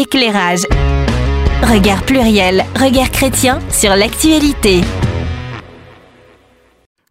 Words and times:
éclairage. 0.00 0.62
Regard 1.62 2.02
pluriel, 2.06 2.64
regard 2.74 3.10
chrétien 3.10 3.60
sur 3.68 3.94
l'actualité. 3.94 4.80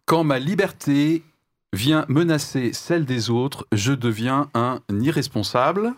Quand 0.05 0.23
ma 0.23 0.39
liberté 0.39 1.23
vient 1.71 2.05
menacer 2.09 2.73
celle 2.73 3.05
des 3.05 3.29
autres, 3.29 3.67
je 3.71 3.93
deviens 3.93 4.49
un 4.55 4.79
irresponsable. 4.89 5.93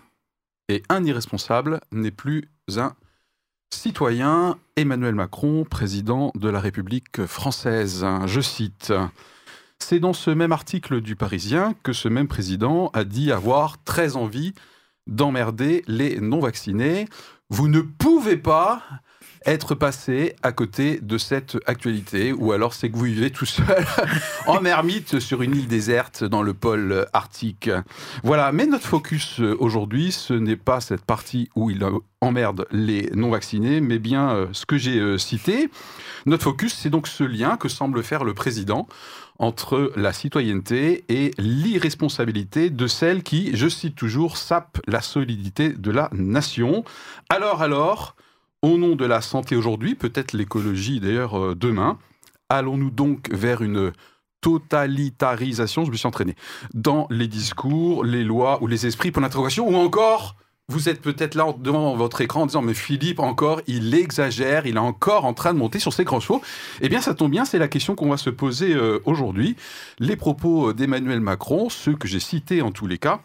Et 0.68 0.84
un 0.90 1.06
irresponsable 1.06 1.80
n'est 1.94 2.12
plus 2.12 2.50
un 2.76 2.94
citoyen. 3.74 4.58
Emmanuel 4.76 5.16
Macron, 5.16 5.64
président 5.64 6.34
de 6.36 6.50
la 6.50 6.60
République 6.60 7.26
française. 7.26 8.06
Je 8.26 8.42
cite. 8.42 8.94
C'est 9.80 10.00
dans 10.00 10.14
ce 10.14 10.30
même 10.30 10.52
article 10.52 11.00
du 11.00 11.16
Parisien 11.16 11.74
que 11.84 11.94
ce 11.94 12.10
même 12.10 12.28
président 12.28 12.90
a 12.94 13.06
dit 13.06 13.32
avoir 13.32 13.82
très 13.84 14.18
envie 14.18 14.54
d'emmerder 15.12 15.84
les 15.88 16.20
non-vaccinés. 16.20 17.08
Vous 17.50 17.68
ne 17.68 17.82
pouvez 17.82 18.38
pas 18.38 18.82
être 19.46 19.74
passé 19.74 20.36
à 20.44 20.52
côté 20.52 21.00
de 21.02 21.18
cette 21.18 21.58
actualité, 21.66 22.32
ou 22.32 22.52
alors 22.52 22.74
c'est 22.74 22.90
que 22.90 22.96
vous 22.96 23.06
vivez 23.06 23.32
tout 23.32 23.46
seul 23.46 23.86
en 24.48 24.64
ermite 24.66 25.20
sur 25.20 25.42
une 25.42 25.56
île 25.56 25.68
déserte 25.68 26.24
dans 26.24 26.44
le 26.44 26.54
pôle 26.54 27.08
arctique. 27.14 27.70
Voilà, 28.24 28.52
mais 28.52 28.68
notre 28.68 28.88
focus 28.88 29.40
aujourd'hui, 29.40 30.12
ce 30.12 30.34
n'est 30.34 30.58
pas 30.58 30.80
cette 30.80 31.06
partie 31.06 31.50
où 31.56 31.72
il 31.72 31.84
emmerde 32.22 32.68
les 32.72 33.10
non-vaccinés, 33.16 33.82
mais 33.82 33.98
bien 33.98 34.30
euh, 34.30 34.48
ce 34.52 34.68
que 34.68 34.78
j'ai 34.78 35.00
euh, 35.00 35.18
cité. 35.18 35.72
Notre 36.28 36.44
focus, 36.44 36.76
c'est 36.76 36.92
donc 36.92 37.08
ce 37.08 37.24
lien 37.24 37.58
que 37.58 37.68
semble 37.68 38.04
faire 38.04 38.24
le 38.24 38.36
président 38.36 38.88
entre 39.42 39.92
la 39.96 40.14
citoyenneté 40.14 41.04
et 41.10 41.32
l'irresponsabilité 41.40 42.70
de 42.70 42.86
celle 42.86 43.24
qui, 43.24 43.58
je 43.58 43.68
cite 43.68 43.96
toujours, 43.96 44.38
sape 44.38 44.80
la 44.88 45.02
solidité 45.02 45.70
de 45.70 45.90
la 45.90 46.10
nation. 46.14 46.86
Alors, 47.28 47.64
alors, 47.64 48.16
au 48.62 48.78
nom 48.78 48.96
de 48.96 49.04
la 49.04 49.20
santé 49.20 49.56
aujourd'hui, 49.56 49.96
peut-être 49.96 50.34
l'écologie 50.34 51.00
d'ailleurs 51.00 51.40
euh, 51.40 51.56
demain, 51.56 51.98
allons-nous 52.50 52.92
donc 52.92 53.34
vers 53.34 53.64
une 53.64 53.92
totalitarisation, 54.42 55.86
je 55.86 55.92
me 55.92 55.96
suis 55.96 56.08
entraîné, 56.08 56.36
dans 56.76 57.08
les 57.10 57.28
discours, 57.28 58.04
les 58.04 58.24
lois 58.24 58.62
ou 58.62 58.68
les 58.68 58.86
esprits 58.86 59.12
pour 59.12 59.24
l'interrogation, 59.24 59.68
ou 59.68 59.76
encore 59.76 60.36
vous 60.72 60.90
êtes 60.90 61.02
peut-être 61.02 61.36
là 61.36 61.54
devant 61.60 61.96
votre 61.96 62.22
écran 62.22 62.44
en 62.44 62.46
disant 62.46 62.62
mais 62.62 62.74
Philippe 62.74 63.20
encore 63.20 63.62
il 63.68 63.94
exagère, 63.94 64.66
il 64.66 64.76
est 64.76 64.80
encore 64.80 65.26
en 65.26 65.34
train 65.34 65.54
de 65.54 65.60
monter 65.60 65.80
sur 65.80 65.94
ses 65.94 66.04
grands 66.04 66.20
chevaux. 66.20 66.42
Eh 66.82 66.90
bien 66.90 67.02
ça 67.02 67.14
tombe 67.14 67.32
bien, 67.32 67.46
c'est 67.46 67.60
la 67.60 67.68
question 67.68 67.96
qu'on 67.96 68.10
va 68.10 68.18
se 68.18 68.30
poser 68.30 68.74
euh, 68.74 69.00
aujourd'hui. 69.06 69.56
Les 70.00 70.16
propos 70.16 70.74
d'Emmanuel 70.74 71.20
Macron, 71.20 71.70
ceux 71.70 71.96
que 71.96 72.08
j'ai 72.08 72.20
cités 72.20 72.62
en 72.62 72.72
tous 72.72 72.88
les 72.88 72.98
cas, 72.98 73.20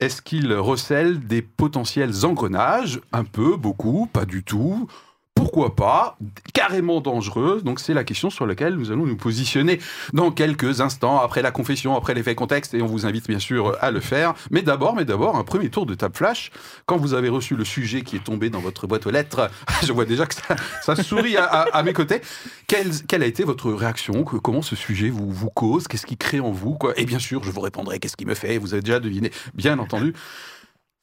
est-ce 0.00 0.20
qu'ils 0.22 0.52
recèlent 0.52 1.26
des 1.26 1.42
potentiels 1.42 2.24
engrenages? 2.24 3.00
Un 3.12 3.24
peu, 3.24 3.56
beaucoup, 3.56 4.08
pas 4.12 4.24
du 4.24 4.42
tout 4.42 4.88
pourquoi 5.36 5.76
pas, 5.76 6.18
carrément 6.54 7.00
dangereuse. 7.00 7.62
Donc 7.62 7.78
c'est 7.78 7.94
la 7.94 8.02
question 8.02 8.30
sur 8.30 8.46
laquelle 8.46 8.74
nous 8.74 8.90
allons 8.90 9.06
nous 9.06 9.16
positionner 9.16 9.78
dans 10.12 10.32
quelques 10.32 10.80
instants, 10.80 11.20
après 11.20 11.42
la 11.42 11.50
confession, 11.50 11.94
après 11.94 12.14
l'effet 12.14 12.34
contexte, 12.34 12.74
et 12.74 12.82
on 12.82 12.86
vous 12.86 13.06
invite 13.06 13.28
bien 13.28 13.38
sûr 13.38 13.76
à 13.80 13.90
le 13.90 14.00
faire. 14.00 14.34
Mais 14.50 14.62
d'abord, 14.62 14.96
mais 14.96 15.04
d'abord, 15.04 15.36
un 15.36 15.44
premier 15.44 15.68
tour 15.68 15.86
de 15.86 15.94
table 15.94 16.16
flash. 16.16 16.50
Quand 16.86 16.96
vous 16.96 17.14
avez 17.14 17.28
reçu 17.28 17.54
le 17.54 17.64
sujet 17.64 18.02
qui 18.02 18.16
est 18.16 18.24
tombé 18.24 18.50
dans 18.50 18.60
votre 18.60 18.86
boîte 18.86 19.06
aux 19.06 19.10
lettres, 19.10 19.50
je 19.84 19.92
vois 19.92 20.06
déjà 20.06 20.26
que 20.26 20.34
ça, 20.82 20.96
sourit 20.96 21.36
à, 21.36 21.82
mes 21.84 21.92
côtés. 21.92 22.22
Quelle, 22.66 22.90
quelle, 23.06 23.22
a 23.22 23.26
été 23.26 23.44
votre 23.44 23.70
réaction? 23.70 24.24
Comment 24.24 24.62
ce 24.62 24.74
sujet 24.74 25.10
vous, 25.10 25.30
vous 25.30 25.50
cause? 25.50 25.86
Qu'est-ce 25.86 26.06
qui 26.06 26.16
crée 26.16 26.40
en 26.40 26.50
vous? 26.50 26.74
Quoi? 26.74 26.98
Et 26.98 27.04
bien 27.04 27.18
sûr, 27.18 27.44
je 27.44 27.50
vous 27.50 27.60
répondrai 27.60 27.98
qu'est-ce 27.98 28.16
qui 28.16 28.24
me 28.24 28.34
fait? 28.34 28.56
Vous 28.58 28.72
avez 28.72 28.82
déjà 28.82 29.00
deviné, 29.00 29.30
bien 29.54 29.78
entendu. 29.78 30.14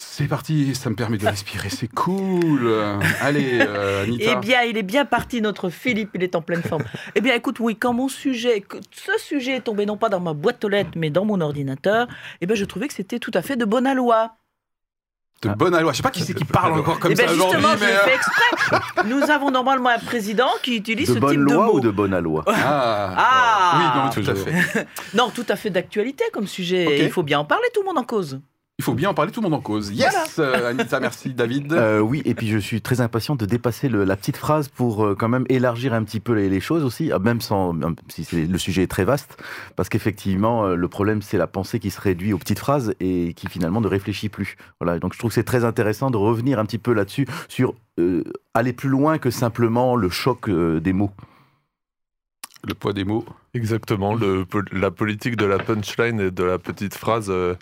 C'est 0.06 0.28
parti, 0.28 0.76
ça 0.76 0.92
me 0.92 0.96
permet 0.96 1.18
de 1.18 1.26
respirer, 1.26 1.70
c'est 1.70 1.88
cool. 1.88 2.72
Allez, 3.20 3.60
euh, 3.62 4.04
Anita. 4.04 4.32
Eh 4.32 4.36
bien, 4.36 4.62
il 4.62 4.78
est 4.78 4.84
bien 4.84 5.06
parti, 5.06 5.42
notre 5.42 5.70
Philippe, 5.70 6.12
il 6.14 6.24
est 6.24 6.36
en 6.36 6.42
pleine 6.42 6.62
forme. 6.62 6.84
eh 7.16 7.22
bien, 7.22 7.34
écoute, 7.34 7.60
oui, 7.60 7.76
quand 7.76 7.94
mon 7.94 8.08
sujet, 8.08 8.64
ce 8.92 9.12
sujet 9.18 9.58
est 9.58 9.62
tombé 9.62 9.88
non 9.88 9.98
pas 9.98 10.10
dans 10.10 10.20
ma 10.20 10.34
boîte 10.34 10.64
aux 10.66 10.70
lettres, 10.70 10.92
mais 10.96 11.10
dans 11.10 11.26
mon 11.26 11.42
ordinateur, 11.42 12.08
eh 12.42 12.46
bien, 12.46 12.56
je 12.56 12.66
trouvais 12.66 12.88
que 12.88 12.94
c'était 12.94 13.18
tout 13.18 13.32
à 13.34 13.42
fait 13.42 13.56
de 13.56 13.66
bonne 13.66 13.92
loi. 13.92 14.36
De 15.42 15.50
bonne 15.50 15.80
loi. 15.80 15.92
Je 15.92 15.98
sais 15.98 16.04
pas 16.04 16.12
qui 16.12 16.22
c'est 16.22 16.34
qui 16.34 16.46
parle 16.46 16.74
encore 16.74 17.00
comme 17.00 17.12
eh 17.12 17.16
ça 17.16 17.32
aujourd'hui. 17.32 17.60
Justement, 17.60 17.74
mais... 17.80 18.10
fait 18.10 18.16
exprès. 18.16 19.06
Nous 19.08 19.32
avons 19.32 19.50
normalement 19.50 19.90
un 19.90 20.00
président 20.00 20.50
qui 20.62 20.76
utilise 20.76 21.08
ce 21.08 21.14
type 21.14 21.24
de 21.24 21.56
mots. 21.56 21.78
ou 21.78 21.80
de 21.80 21.90
bonne 21.90 22.18
loi 22.20 22.44
ah. 22.48 23.16
ah. 23.18 23.78
Oui, 23.78 24.02
non, 24.02 24.24
tout 24.24 24.30
à 24.30 24.36
fait. 24.36 24.88
non, 25.16 25.32
tout 25.32 25.46
à 25.50 25.56
fait 25.56 25.72
d'actualité 25.72 26.24
comme 26.32 26.46
sujet. 26.46 27.04
Il 27.04 27.12
faut 27.12 27.24
bien 27.24 27.40
en 27.40 27.46
parler, 27.46 27.68
tout 27.74 27.82
le 27.82 27.88
monde 27.88 27.98
en 27.98 28.04
cause. 28.04 28.40
Il 28.84 28.88
faut 28.88 28.96
bien 28.96 29.12
en 29.12 29.14
parler, 29.14 29.32
tout 29.32 29.40
le 29.40 29.46
monde 29.46 29.58
en 29.58 29.62
cause. 29.62 29.92
Yes, 29.92 30.40
euh, 30.40 30.72
Anita, 30.72 31.00
merci 31.00 31.30
David. 31.34 31.72
Euh, 31.72 32.02
oui, 32.02 32.22
et 32.26 32.34
puis 32.34 32.50
je 32.50 32.58
suis 32.58 32.82
très 32.82 33.00
impatient 33.00 33.38
de 33.38 33.46
dépasser 33.46 33.88
la 33.88 34.18
petite 34.18 34.36
phrase 34.36 34.68
pour 34.68 35.06
euh, 35.06 35.16
quand 35.18 35.30
même 35.30 35.46
élargir 35.48 35.94
un 35.94 36.04
petit 36.04 36.20
peu 36.20 36.34
les, 36.34 36.60
choses 36.60 36.84
aussi, 36.84 37.10
ah, 37.10 37.18
même 37.18 37.40
sans, 37.40 37.74
si 38.10 38.28
le 38.46 38.58
sujet 38.58 38.84
est 38.84 38.88
très 38.88 39.06
vaste, 39.06 39.42
parce 39.78 39.88
qu'effectivement 39.88 40.68
le 40.68 40.88
problème 40.90 41.22
c'est 41.22 41.38
la 41.38 41.48
pensée 41.48 41.80
qui 41.80 41.92
se 41.92 42.02
réduit 42.02 42.34
aux 42.34 42.38
petites 42.38 42.60
phrases 42.60 42.94
et 43.00 43.34
qui 43.36 43.48
finalement 43.48 43.80
ne 43.80 43.88
réfléchit 43.88 44.28
plus. 44.28 44.58
Voilà, 44.82 45.00
donc 45.00 45.14
je 45.14 45.20
trouve 45.20 45.32
que 45.32 45.36
c'est 45.36 45.46
très 45.46 45.64
intéressant 45.64 46.12
de 46.12 46.18
revenir 46.18 46.60
un 46.60 46.66
petit 46.66 46.78
peu 46.78 46.92
là-dessus 46.92 47.26
sur 47.48 47.76
aller 48.54 48.74
plus 48.74 48.90
loin 48.90 49.18
que 49.18 49.30
simplement 49.30 49.96
le 49.96 50.10
choc 50.10 50.50
des 50.50 50.94
mots. 50.94 51.12
Le 52.66 52.74
poids 52.74 52.94
des 52.94 53.04
mots. 53.04 53.26
Exactement, 53.54 54.16
le, 54.16 54.46
la 54.72 54.90
politique 54.90 55.36
de 55.36 55.46
la 55.46 55.58
punchline 55.58 56.20
et 56.22 56.32
de 56.32 56.44
la 56.44 56.58
petite 56.58 56.96
phrase, 56.96 57.28
euh, 57.30 57.56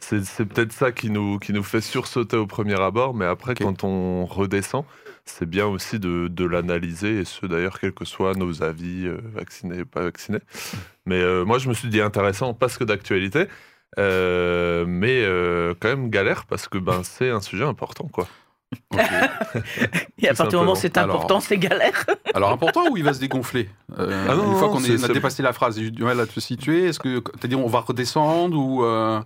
c'est 0.00 0.44
peut-être 0.46 0.72
ça 0.72 0.90
qui 0.90 1.10
nous, 1.10 1.38
qui 1.38 1.52
nous 1.52 1.62
fait 1.62 1.80
sursauter 1.80 2.36
au 2.36 2.46
premier 2.46 2.78
abord, 2.80 3.14
mais 3.14 3.24
après, 3.24 3.54
quand 3.54 3.84
on 3.84 4.26
redescend, 4.26 4.84
c'est 5.24 5.48
bien 5.48 5.66
aussi 5.66 6.00
de, 6.00 6.26
de 6.26 6.44
l'analyser, 6.44 7.20
et 7.20 7.24
ce 7.24 7.46
d'ailleurs, 7.46 7.78
quels 7.78 7.92
que 7.92 8.04
soient 8.04 8.34
nos 8.34 8.64
avis, 8.64 9.06
euh, 9.06 9.20
vaccinés, 9.32 9.84
pas 9.84 10.02
vaccinés. 10.02 10.40
Mais 11.06 11.20
euh, 11.22 11.44
moi, 11.44 11.58
je 11.58 11.68
me 11.68 11.74
suis 11.74 11.88
dit 11.88 12.00
intéressant 12.00 12.52
parce 12.52 12.78
que 12.78 12.84
d'actualité, 12.84 13.46
mais 13.96 15.24
quand 15.80 15.88
même 15.88 16.10
galère 16.10 16.46
parce 16.46 16.66
que 16.68 16.78
ben, 16.78 17.02
c'est 17.04 17.30
un 17.30 17.40
sujet 17.40 17.64
important, 17.64 18.08
quoi. 18.08 18.26
Et 20.20 20.28
à 20.28 20.34
partir 20.34 20.48
du 20.48 20.56
moment 20.56 20.72
où 20.72 20.76
c'est 20.76 20.98
important, 20.98 21.40
c'est 21.40 21.58
galère. 21.58 22.04
alors 22.34 22.50
important 22.50 22.90
ou 22.90 22.96
il 22.96 23.04
va 23.04 23.12
se 23.12 23.20
dégonfler 23.20 23.68
euh, 23.98 24.26
ah 24.28 24.34
Une 24.34 24.56
fois 24.56 24.68
qu'on 24.68 24.82
a 24.84 25.08
dépassé 25.08 25.42
la 25.42 25.52
phrase, 25.52 25.78
j'ai 25.78 25.90
du 25.90 26.02
mal 26.02 26.18
à 26.20 26.26
te 26.26 26.40
situer. 26.40 26.86
Est-ce 26.86 26.98
que 26.98 27.18
tu 27.20 27.44
as 27.44 27.48
dit 27.48 27.54
on 27.54 27.66
va 27.66 27.80
redescendre 27.80 28.56
ou 28.58 28.84
euh... 28.84 29.20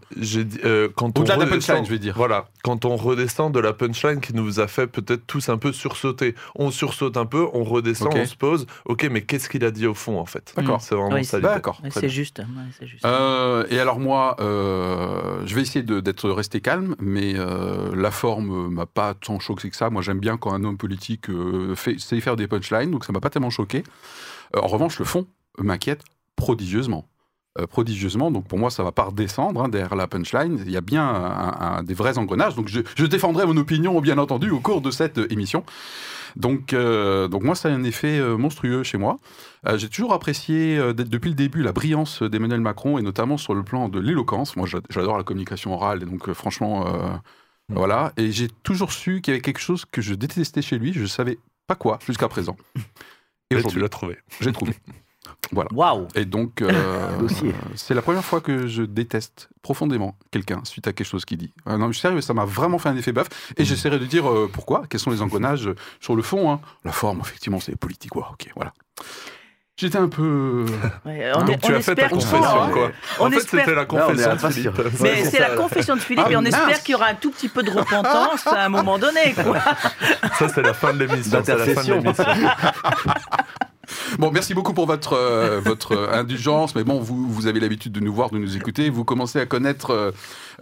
Euh, 0.65 0.89
quand 0.95 1.19
on 1.19 1.23
redescend, 1.23 1.39
de 1.39 1.45
la 1.45 1.51
punchline, 1.51 1.85
je 1.85 1.91
vais 1.91 1.99
dire. 1.99 2.15
Voilà, 2.17 2.47
quand 2.63 2.85
on 2.85 2.97
redescend 2.97 3.53
de 3.53 3.61
la 3.61 3.73
punchline 3.73 4.21
qui 4.21 4.35
nous 4.35 4.61
a 4.61 4.67
fait 4.67 4.87
peut-être 4.87 5.27
tous 5.27 5.49
un 5.49 5.59
peu 5.59 5.73
sursauter. 5.73 6.35
On 6.55 6.71
sursaute 6.71 7.17
un 7.17 7.27
peu, 7.27 7.49
on 7.53 7.65
redescend, 7.65 8.13
on 8.15 8.27
se 8.27 8.37
pose. 8.37 8.67
Ok, 8.85 9.09
mais 9.11 9.23
qu'est-ce 9.23 9.49
qu'il 9.49 9.65
a 9.65 9.71
dit 9.71 9.87
au 9.87 9.95
fond 9.95 10.19
en 10.19 10.27
fait? 10.27 10.53
D'accord. 10.57 10.81
C'est 10.81 10.95
vraiment 10.95 11.23
ça. 11.23 11.41
D'accord. 11.41 11.81
c'est 11.91 12.09
juste. 12.09 12.43
juste. 12.81 13.05
Euh, 13.05 13.65
et 13.71 13.81
alors 13.81 13.99
moi, 13.99 14.37
je 14.39 15.55
vais 15.55 15.63
essayer 15.63 15.83
d'être 15.83 16.31
resté 16.31 16.61
calme, 16.61 16.95
mais 17.01 17.35
la 17.95 18.11
forme 18.11 18.69
m'a 18.69 18.87
pas 18.87 19.15
tant 19.15 19.32
choqué 19.41 19.71
que 19.71 19.77
ça. 19.77 19.91
Moi, 19.91 20.03
j'aime 20.03 20.21
bien 20.21 20.37
quand 20.37 20.53
un 20.53 20.65
homme 20.65 20.77
politique 20.77 21.29
euh, 21.29 21.75
sait 21.77 22.21
faire 22.21 22.37
des 22.37 22.47
punchlines, 22.47 22.91
donc 22.91 23.05
ça 23.05 23.13
m'a 23.13 23.21
pas 23.21 23.31
tellement 23.31 23.51
choqué. 23.51 23.83
Euh, 24.57 24.61
en 24.61 24.67
revanche, 24.67 24.99
le 24.99 25.05
fond 25.05 25.27
m'inquiète 25.59 26.03
prodigieusement. 26.37 27.09
Euh, 27.61 27.67
prodigieusement, 27.67 28.31
donc 28.31 28.49
pour 28.49 28.59
moi 28.59 28.71
ça 28.71 28.83
va 28.83 28.93
pas 28.93 29.03
redescendre 29.03 29.63
hein, 29.63 29.69
derrière 29.69 29.95
la 29.95 30.07
punchline, 30.07 30.59
il 30.65 30.71
y 30.71 30.77
a 30.79 30.81
bien 30.81 31.83
des 31.85 31.93
vrais 31.93 32.17
engrenages, 32.17 32.55
donc 32.55 32.69
je, 32.69 33.05
défendrai 33.05 33.45
mon 33.45 33.59
opinion 33.59 34.01
bien 34.01 34.17
entendu 34.17 34.49
au 34.51 34.59
cours 34.59 34.81
de 34.81 34.91
cette 34.91 35.19
émission. 35.31 35.63
Donc, 36.35 36.75
donc 36.75 37.43
moi 37.43 37.55
ça 37.55 37.69
a 37.69 37.73
un 37.73 37.85
effet 37.85 38.19
monstrueux 38.39 38.83
chez 38.85 38.97
moi. 38.97 39.19
J'ai 39.75 39.91
toujours 39.91 40.15
apprécié 40.15 40.79
depuis 40.95 41.29
le 41.29 41.37
début 41.37 41.63
la 41.63 41.73
brillance 41.73 42.23
d'Emmanuel 42.23 42.63
Macron 42.63 42.97
et 42.97 43.03
notamment 43.03 43.37
sur 43.37 43.53
le 43.53 43.63
plan 43.63 43.91
de 43.91 44.01
l'éloquence. 44.01 44.57
Moi 44.57 44.67
j'adore 44.89 45.19
la 45.19 45.23
communication 45.23 45.75
orale 45.75 46.03
et 46.03 46.07
donc 46.07 46.33
franchement 46.33 46.87
Mm. 47.73 47.77
Voilà. 47.77 48.13
Et 48.17 48.33
j'ai 48.33 48.49
toujours 48.49 48.93
su 48.93 49.21
qu'il 49.21 49.33
y 49.33 49.35
avait 49.35 49.43
quelque 49.43 49.61
chose 49.61 49.85
que 49.85 50.01
je 50.03 50.15
détestais 50.15 50.63
chez 50.63 50.79
lui. 50.79 50.93
Je 50.93 51.03
ne 51.03 51.07
savais 51.07 51.39
pas 51.67 51.75
quoi 51.75 51.99
jusqu'à 52.07 52.29
présent. 52.29 52.57
Et, 53.51 53.63
tu 53.65 53.79
l'as 53.79 53.91
trouvé. 53.91 54.19
J'ai 54.41 54.53
trouvé. 54.53 54.73
Voilà. 55.53 55.69
Waouh. 55.73 56.09
Et 56.15 56.25
donc, 56.25 56.63
euh, 56.63 57.29
c'est 57.75 57.95
la 57.95 58.03
première 58.03 58.25
fois 58.25 58.41
que 58.41 58.67
je 58.67 58.83
déteste 58.83 59.51
profondément 59.61 60.17
quelqu'un 60.31 60.63
suite 60.65 60.87
à 60.87 60.93
quelque 60.93 61.07
chose 61.07 61.25
qu'il 61.25 61.39
dit. 61.39 61.53
Euh, 61.69 61.77
non, 61.77 61.89
je 61.89 61.93
suis 61.93 62.01
sérieux, 62.01 62.21
ça 62.21 62.33
m'a 62.33 62.45
vraiment 62.45 62.79
fait 62.79 62.89
un 62.89 62.97
effet 62.97 63.13
bœuf. 63.13 63.29
Et 63.57 63.63
mm. 63.63 63.65
j'essaierai 63.67 63.99
de 63.99 64.07
dire 64.07 64.29
euh, 64.29 64.51
pourquoi, 64.53 64.85
quels 64.89 65.01
sont 65.01 65.11
les 65.11 65.21
engrenages 65.21 65.69
sur 66.01 66.17
le 66.17 66.23
fond. 66.23 66.51
Hein? 66.51 66.61
La 66.85 66.93
forme, 66.93 67.21
effectivement, 67.21 67.61
c'est 67.61 67.77
politique. 67.77 68.17
ok, 68.17 68.51
voilà. 68.57 68.73
J'étais 69.77 69.99
un 69.99 70.09
peu. 70.09 70.67
Ouais, 71.05 71.33
on, 71.35 71.45
tu 71.45 71.75
as 71.75 71.81
fait 71.81 71.95
ta 71.95 72.09
confession, 72.09 72.71
quoi. 72.73 72.93
On 73.19 73.27
en 73.27 73.31
fait, 73.31 73.41
c'était 73.41 73.75
la 73.75 73.85
confession 73.85 74.35
de 74.35 74.53
Philippe. 74.53 75.01
Mais 75.01 75.25
c'est 75.25 75.41
la 75.41 75.51
confession 75.51 75.97
de 75.97 76.01
Philippe 76.01 76.31
et 76.31 76.37
on 76.37 76.45
ah, 76.45 76.49
espère 76.49 76.83
qu'il 76.83 76.93
y 76.93 76.95
aura 76.95 77.07
un 77.07 77.15
tout 77.15 77.31
petit 77.31 77.49
peu 77.49 77.63
de 77.63 77.71
repentance 77.71 78.47
à 78.47 78.65
un 78.65 78.69
moment 78.69 78.99
donné, 78.99 79.35
quoi. 79.35 79.59
Ça, 80.39 80.49
c'est 80.49 80.63
la 80.63 80.75
fin 80.75 80.93
de 80.93 81.05
l'émission. 81.05 81.43
C'est 81.45 81.57
la 81.57 81.67
fin 81.67 81.83
de 81.83 81.95
l'émission. 81.95 82.27
Bon, 84.19 84.31
merci 84.31 84.55
beaucoup 84.55 84.73
pour 84.73 84.87
votre, 84.87 85.15
euh, 85.15 85.61
votre 85.61 86.09
indulgence, 86.13 86.75
mais 86.75 86.85
bon, 86.85 87.01
vous, 87.01 87.29
vous 87.29 87.47
avez 87.47 87.61
l'habitude 87.61 87.93
de 87.93 88.01
nous 88.01 88.13
voir, 88.13 88.31
de 88.31 88.39
nous 88.39 88.57
écouter, 88.57 88.91
vous 88.91 89.05
commencez 89.05 89.39
à 89.39 89.47
connaître 89.47 89.91
euh, 89.91 90.13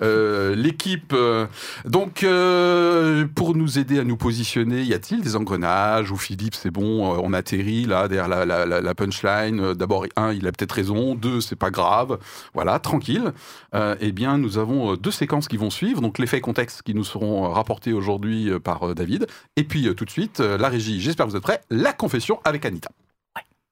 euh, 0.02 0.55
l'équipe. 0.55 1.12
euh. 1.12 1.47
Donc, 1.85 2.23
euh, 2.23 3.26
pour 3.35 3.55
nous 3.55 3.79
aider 3.79 3.99
à 3.99 4.05
nous 4.05 4.17
positionner, 4.17 4.82
y 4.82 4.94
a-t-il 4.94 5.23
des 5.23 5.37
engrenages 5.37 6.11
Ou 6.11 6.17
Philippe, 6.17 6.55
c'est 6.55 6.70
bon, 6.70 7.06
on 7.23 7.32
atterrit 7.32 7.85
là, 7.85 8.08
derrière 8.08 8.47
la, 8.47 8.94
punchline. 8.94 9.75
D'abord, 9.75 10.06
un, 10.17 10.32
il 10.32 10.47
a 10.47 10.52
peut-être 10.52 10.73
raison, 10.73 11.14
deux, 11.14 11.41
c'est 11.41 11.56
pas 11.56 11.70
grave. 11.70 12.19
Voilà, 12.55 12.79
tranquille. 12.79 13.32
Eh 13.75 14.12
bien, 14.12 14.38
nous 14.38 14.58
avons 14.58 14.94
deux 14.94 15.11
séquences 15.11 15.49
qui 15.49 15.56
vont 15.56 15.70
suivre. 15.70 16.00
Donc, 16.00 16.19
les 16.19 16.26
faits 16.26 16.38
et 16.38 16.43
contextes 16.43 16.82
qui 16.82 16.94
nous 16.94 17.05
seront 17.05 17.50
rapportés 17.50 17.93
aujourd'hui 17.93 18.50
par 18.62 18.94
David. 18.94 19.26
Et 19.56 19.64
puis, 19.64 19.94
tout 19.94 20.05
de 20.05 20.11
suite, 20.11 20.41
la 20.41 20.69
régie, 20.69 21.00
j'espère 21.00 21.26
que 21.26 21.31
vous 21.31 21.37
êtes 21.37 21.43
prêts, 21.43 21.61
la 21.70 21.93
confession 21.93 22.41
avec 22.44 22.64
Anita. 22.64 22.91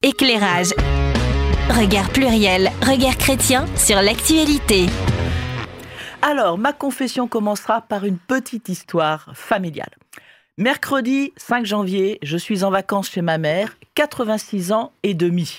Éclairage. 0.03 0.73
Regard 1.71 2.09
pluriel, 2.11 2.71
regard 2.83 3.19
chrétien 3.19 3.67
sur 3.77 4.01
l'actualité. 4.01 4.87
Alors, 6.23 6.59
ma 6.59 6.73
confession 6.73 7.29
commencera 7.29 7.81
par 7.81 8.05
une 8.05 8.19
petite 8.19 8.69
histoire 8.69 9.31
familiale. 9.35 9.95
Mercredi 10.57 11.33
5 11.37 11.65
janvier, 11.65 12.19
je 12.23 12.37
suis 12.37 12.65
en 12.65 12.71
vacances 12.71 13.11
chez 13.11 13.23
ma 13.23 13.39
mère, 13.39 13.77
86 13.95 14.73
ans 14.73 14.93
et 15.03 15.15
demi. 15.15 15.59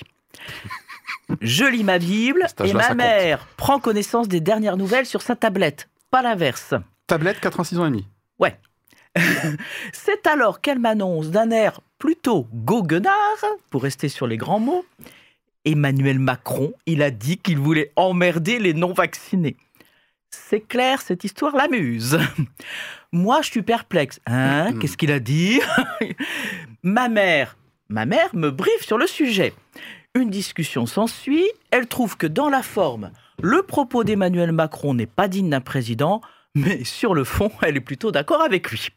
Je 1.40 1.64
lis 1.64 1.84
ma 1.84 1.98
Bible 1.98 2.46
et 2.64 2.72
ma 2.72 2.94
mère 2.94 3.46
prend 3.56 3.78
connaissance 3.78 4.28
des 4.28 4.40
dernières 4.40 4.76
nouvelles 4.76 5.06
sur 5.06 5.22
sa 5.22 5.36
tablette, 5.36 5.88
pas 6.10 6.22
l'inverse. 6.22 6.74
Tablette, 7.06 7.40
86 7.40 7.78
ans 7.78 7.86
et 7.86 7.90
demi. 7.90 8.06
C'est 9.92 10.26
alors 10.26 10.60
qu'elle 10.60 10.78
m'annonce 10.78 11.30
d'un 11.30 11.50
air 11.50 11.80
plutôt 11.98 12.46
goguenard, 12.54 13.44
pour 13.70 13.82
rester 13.82 14.08
sur 14.08 14.26
les 14.26 14.36
grands 14.36 14.60
mots, 14.60 14.84
Emmanuel 15.64 16.18
Macron, 16.18 16.72
il 16.86 17.02
a 17.02 17.10
dit 17.10 17.36
qu'il 17.36 17.58
voulait 17.58 17.92
emmerder 17.96 18.58
les 18.58 18.72
non-vaccinés. 18.72 19.56
C'est 20.30 20.60
clair, 20.60 21.00
cette 21.02 21.24
histoire 21.24 21.56
l'amuse. 21.56 22.18
Moi, 23.12 23.42
je 23.42 23.50
suis 23.50 23.62
perplexe. 23.62 24.20
Hein 24.26 24.72
Qu'est-ce 24.80 24.96
qu'il 24.96 25.12
a 25.12 25.20
dit? 25.20 25.60
Ma 26.82 27.08
mère, 27.08 27.56
ma 27.88 28.06
mère 28.06 28.34
me 28.34 28.50
briefe 28.50 28.84
sur 28.86 28.96
le 28.96 29.06
sujet. 29.06 29.52
Une 30.14 30.30
discussion 30.30 30.86
s'ensuit. 30.86 31.46
Elle 31.70 31.86
trouve 31.86 32.16
que 32.16 32.26
dans 32.26 32.48
la 32.48 32.62
forme, 32.62 33.10
le 33.42 33.62
propos 33.62 34.04
d'Emmanuel 34.04 34.52
Macron 34.52 34.94
n'est 34.94 35.06
pas 35.06 35.28
digne 35.28 35.50
d'un 35.50 35.60
président, 35.60 36.20
mais 36.54 36.84
sur 36.84 37.14
le 37.14 37.24
fond, 37.24 37.50
elle 37.62 37.76
est 37.76 37.80
plutôt 37.80 38.12
d'accord 38.12 38.42
avec 38.42 38.70
lui. 38.70 38.88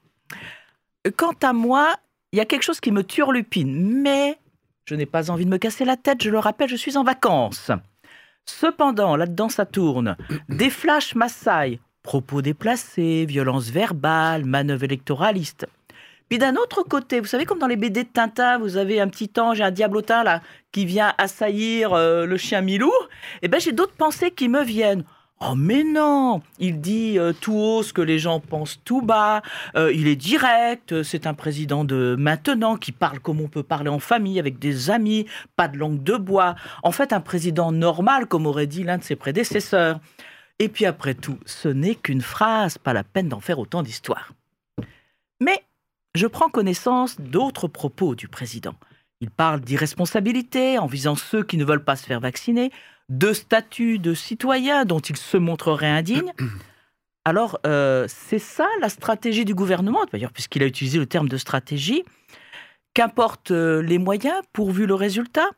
Quant 1.18 1.36
à 1.42 1.54
moi, 1.54 1.96
il 2.32 2.38
y 2.38 2.42
a 2.42 2.46
quelque 2.46 2.64
chose 2.64 2.80
qui 2.80 2.92
me 2.92 3.04
turlupine, 3.04 4.02
mais 4.02 4.38
je 4.86 4.96
n'ai 4.96 5.06
pas 5.06 5.30
envie 5.30 5.46
de 5.46 5.50
me 5.50 5.58
casser 5.58 5.86
la 5.86 5.98
tête, 5.98 6.24
je 6.24 6.30
le 6.30 6.40
rappelle, 6.40 6.70
je 6.70 6.76
suis 6.76 6.98
en 6.98 7.04
vacances. 7.04 7.72
Cependant, 8.46 9.16
là-dedans, 9.16 9.50
ça 9.50 9.66
tourne. 9.66 10.18
Des 10.50 10.70
flashs 10.70 11.16
m'assaillent. 11.16 11.80
Propos 12.02 12.42
déplacés, 12.42 13.26
violences 13.26 13.70
verbales, 13.70 14.46
manœuvres 14.46 14.84
électoralistes. 14.84 15.66
Puis 16.30 16.38
d'un 16.38 16.56
autre 16.56 16.84
côté, 16.84 17.20
vous 17.20 17.28
savez, 17.28 17.46
comme 17.46 17.60
dans 17.60 17.68
les 17.68 17.76
BD 17.76 18.04
de 18.04 18.10
Tintin, 18.10 18.58
vous 18.58 18.78
avez 18.78 19.00
un 19.00 19.08
petit 19.08 19.32
ange 19.38 19.60
et 19.60 19.64
un 19.64 19.72
diablotin 19.72 20.24
là 20.24 20.42
qui 20.72 20.86
vient 20.86 21.14
assaillir 21.18 21.94
euh, 21.94 22.26
le 22.26 22.38
chien 22.38 22.62
Milou. 22.62 22.92
Eh 23.42 23.48
ben, 23.48 23.60
j'ai 23.60 23.72
d'autres 23.72 23.96
pensées 23.96 24.32
qui 24.32 24.50
me 24.50 24.64
viennent. 24.64 25.04
Oh 25.46 25.56
mais 25.56 25.84
non 25.84 26.42
Il 26.60 26.80
dit 26.80 27.20
euh, 27.20 27.34
tout 27.34 27.54
haut 27.54 27.84
ce 27.84 27.92
que 27.92 28.02
les 28.02 28.18
gens 28.18 28.40
pensent 28.40 28.80
tout 28.86 29.02
bas, 29.02 29.42
euh, 29.76 29.92
il 29.92 30.08
est 30.08 30.16
direct, 30.16 30.94
euh, 30.94 31.04
c'est 31.04 31.28
un 31.28 31.34
président 31.34 31.84
de 31.84 32.16
maintenant 32.18 32.78
qui 32.78 32.94
parle 32.94 33.20
comme 33.20 33.42
on 33.42 33.50
peut 33.50 33.64
parler 33.64 33.90
en 33.90 34.00
famille, 34.00 34.40
avec 34.40 34.58
des 34.58 34.90
amis, 34.90 35.26
pas 35.58 35.68
de 35.68 35.78
langue 35.78 36.02
de 36.02 36.16
bois. 36.16 36.56
En 36.82 36.92
fait, 36.92 37.12
un 37.12 37.20
président 37.20 37.74
normal, 37.74 38.28
comme 38.28 38.46
aurait 38.46 38.68
dit 38.68 38.84
l'un 38.84 38.98
de 38.98 39.04
ses 39.04 39.18
prédécesseurs. 39.18 40.00
Et 40.60 40.70
puis 40.70 40.86
après 40.86 41.14
tout, 41.14 41.40
ce 41.46 41.68
n'est 41.68 41.96
qu'une 41.96 42.22
phrase, 42.22 42.78
pas 42.78 42.94
la 42.94 43.04
peine 43.04 43.28
d'en 43.28 43.42
faire 43.42 43.60
autant 43.60 43.84
d'histoire. 43.84 44.32
Mais 45.42 45.66
je 46.16 46.28
prends 46.28 46.50
connaissance 46.50 47.20
d'autres 47.20 47.68
propos 47.68 48.16
du 48.16 48.30
président. 48.30 48.76
Il 49.20 49.30
parle 49.30 49.62
d'irresponsabilité 49.62 50.78
en 50.78 50.86
visant 50.86 51.16
ceux 51.16 51.44
qui 51.44 51.58
ne 51.58 51.66
veulent 51.66 51.84
pas 51.84 51.96
se 51.96 52.06
faire 52.06 52.20
vacciner, 52.20 52.72
de 53.10 53.34
statut 53.34 54.00
de 54.00 54.14
citoyen 54.14 54.86
dont 54.86 55.00
il 55.00 55.18
se 55.18 55.38
montrerait 55.38 55.90
indigne. 55.90 56.34
Alors, 57.26 57.60
euh, 57.66 58.06
c'est 58.10 58.40
ça 58.40 58.68
la 58.82 58.90
stratégie 58.90 59.46
du 59.46 59.56
gouvernement, 59.56 60.06
d'ailleurs, 60.12 60.34
puisqu'il 60.34 60.62
a 60.64 60.66
utilisé 60.66 61.00
le 61.00 61.06
terme 61.06 61.30
de 61.30 61.38
stratégie. 61.38 62.04
Qu'importe 62.94 63.52
euh, 63.52 63.82
les 63.82 63.98
moyens, 63.98 64.42
pourvu 64.52 64.86
le 64.86 64.94
résultat. 64.94 65.50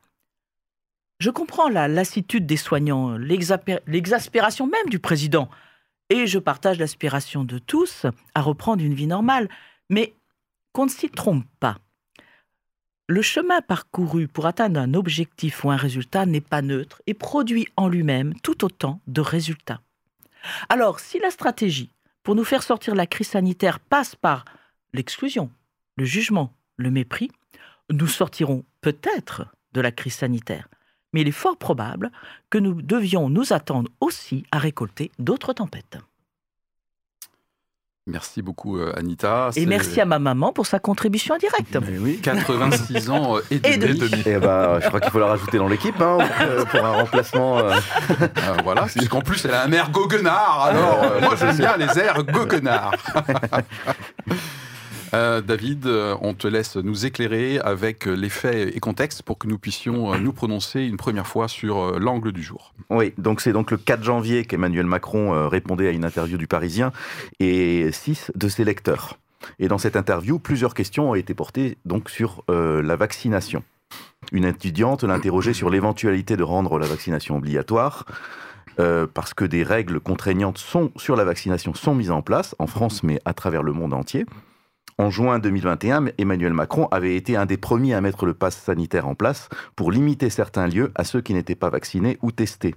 Je 1.20 1.30
comprends 1.32 1.70
la 1.70 1.88
lassitude 1.88 2.46
des 2.46 2.58
soignants, 2.58 3.18
l'exaspération 3.18 4.68
même 4.68 4.90
du 4.90 5.00
président. 5.00 5.50
Et 6.10 6.28
je 6.28 6.38
partage 6.38 6.78
l'aspiration 6.78 7.44
de 7.44 7.58
tous 7.58 8.06
à 8.36 8.42
reprendre 8.42 8.84
une 8.84 8.94
vie 8.94 9.08
normale. 9.08 9.50
Mais 9.90 10.14
qu'on 10.72 10.86
ne 10.86 10.92
s'y 10.92 11.10
trompe 11.10 11.46
pas. 11.60 11.78
Le 13.08 13.22
chemin 13.22 13.62
parcouru 13.62 14.28
pour 14.28 14.48
atteindre 14.48 14.80
un 14.80 14.96
objectif 14.96 15.64
ou 15.64 15.70
un 15.70 15.76
résultat 15.76 16.26
n'est 16.26 16.42
pas 16.42 16.64
neutre 16.64 17.04
et 17.06 17.14
produit 17.14 17.68
en 17.78 17.88
lui-même 17.88 18.34
tout 18.42 18.66
autant 18.66 19.00
de 19.06 19.22
résultats. 19.22 19.82
Alors, 20.70 21.00
si 21.00 21.20
la 21.20 21.30
stratégie 21.30 21.92
pour 22.24 22.34
nous 22.34 22.44
faire 22.44 22.64
sortir 22.64 22.94
de 22.94 22.98
la 22.98 23.06
crise 23.06 23.28
sanitaire 23.28 23.80
passe 23.80 24.16
par 24.16 24.46
l'exclusion, 24.94 25.52
le 25.98 26.06
jugement, 26.06 26.52
le 26.78 26.90
mépris, 26.90 27.30
nous 27.92 28.08
sortirons 28.08 28.66
peut-être 28.82 29.46
de 29.74 29.82
la 29.82 29.92
crise 29.92 30.16
sanitaire. 30.16 30.68
Mais 31.14 31.22
il 31.22 31.28
est 31.28 31.32
fort 31.32 31.58
probable 31.58 32.12
que 32.50 32.58
nous 32.58 32.82
devions 32.82 33.30
nous 33.30 33.54
attendre 33.54 33.92
aussi 34.02 34.46
à 34.52 34.58
récolter 34.58 35.12
d'autres 35.20 35.54
tempêtes. 35.54 36.00
Merci 38.08 38.44
beaucoup, 38.44 38.78
euh, 38.78 38.94
Anita. 38.96 39.50
Et 39.56 39.66
merci 39.66 40.00
à 40.00 40.06
ma 40.06 40.20
maman 40.20 40.54
pour 40.54 40.68
sa 40.68 40.78
contribution 40.78 41.34
en 41.34 41.38
direct. 41.40 41.76
Mais 41.90 41.98
oui. 41.98 42.20
86 42.22 43.10
ans 43.10 43.38
euh, 43.38 43.42
et 43.50 43.56
Et 43.64 43.78
demi. 43.78 43.98
demi. 43.98 44.22
Et 44.28 44.38
bah, 44.38 44.80
je 44.80 44.88
crois 44.90 45.00
qu'il 45.02 45.10
faut 45.10 45.18
la 45.20 45.26
rajouter 45.26 45.58
dans 45.58 45.68
l'équipe 45.68 46.00
hein, 46.00 46.20
pour, 46.20 46.66
pour 46.68 46.86
un 46.86 46.92
remplacement. 46.92 47.58
euh. 47.58 47.72
Euh, 48.22 48.28
voilà, 48.64 48.84
puisqu'en 48.84 49.22
plus, 49.22 49.44
elle 49.46 49.56
a 49.56 49.64
un 49.64 49.72
air 49.72 49.90
goguenard. 49.90 50.66
Alors, 50.70 51.02
euh, 51.04 51.20
moi, 51.22 51.36
j'aime 51.36 51.58
bien 51.58 51.78
les 51.78 51.98
airs 51.98 52.24
goguenards. 52.26 52.94
Euh, 55.16 55.40
David, 55.40 55.86
euh, 55.86 56.16
on 56.22 56.34
te 56.34 56.46
laisse 56.46 56.76
nous 56.76 57.06
éclairer 57.06 57.58
avec 57.60 58.06
les 58.06 58.28
faits 58.28 58.76
et 58.76 58.80
contextes 58.82 59.22
pour 59.24 59.38
que 59.38 59.48
nous 59.48 59.58
puissions 59.58 60.14
euh, 60.14 60.18
nous 60.18 60.34
prononcer 60.34 60.82
une 60.82 60.98
première 60.98 61.26
fois 61.26 61.48
sur 61.48 61.80
euh, 61.80 62.00
l'angle 62.00 62.34
du 62.34 62.44
jour. 62.44 62.74
Oui, 62.90 63.14
donc 63.18 63.40
c'est 63.40 63.54
donc 63.54 63.72
le 63.72 63.78
4 63.78 64.04
janvier 64.04 64.44
qu'Emmanuel 64.44 64.86
Macron 64.86 65.34
euh, 65.34 65.48
répondait 65.48 65.88
à 65.88 65.92
une 65.92 66.04
interview 66.04 66.38
du 66.38 66.48
Parisien 66.48 66.92
et 67.40 67.92
six 67.94 68.30
de 68.36 68.50
ses 68.50 68.66
lecteurs. 68.66 69.18
Et 69.58 69.70
dans 69.70 69.78
cette 69.78 69.96
interview, 69.96 70.38
plusieurs 70.38 70.74
questions 70.74 71.12
ont 71.12 71.16
été 71.16 71.34
portées 71.34 71.78
donc 71.86 72.10
sur 72.10 72.44
euh, 72.50 72.82
la 72.82 72.98
vaccination. 72.98 73.64
Une 74.34 74.44
étudiante 74.44 75.06
l'interrogeait 75.06 75.54
sur 75.54 75.70
l'éventualité 75.70 76.36
de 76.36 76.44
rendre 76.44 76.78
la 76.78 76.88
vaccination 76.88 77.38
obligatoire. 77.38 78.06
euh, 78.80 79.08
parce 79.14 79.34
que 79.34 79.46
des 79.46 79.64
règles 79.64 80.02
contraignantes 80.02 80.58
sont, 80.58 80.92
sur 80.98 81.16
la 81.16 81.24
vaccination 81.24 81.74
sont 81.74 81.96
mises 81.96 82.12
en 82.12 82.22
place, 82.22 82.56
en 82.60 82.68
France 82.68 83.04
mais 83.04 83.22
à 83.24 83.34
travers 83.34 83.64
le 83.64 83.72
monde 83.72 83.94
entier. 83.94 84.26
En 84.98 85.10
juin 85.10 85.40
2021, 85.40 86.06
Emmanuel 86.18 86.54
Macron 86.54 86.88
avait 86.90 87.18
été 87.18 87.36
un 87.36 87.46
des 87.46 87.58
premiers 87.58 87.94
à 87.94 88.00
mettre 88.00 88.26
le 88.26 88.34
pass 88.34 88.56
sanitaire 88.56 89.10
en 89.10 89.14
place 89.14 89.50
pour 89.76 89.92
limiter 89.92 90.30
certains 90.30 90.68
lieux 90.68 90.94
à 90.96 91.04
ceux 91.04 91.20
qui 91.20 91.34
n'étaient 91.34 91.54
pas 91.54 91.70
vaccinés 91.70 92.18
ou 92.22 92.32
testés. 92.32 92.76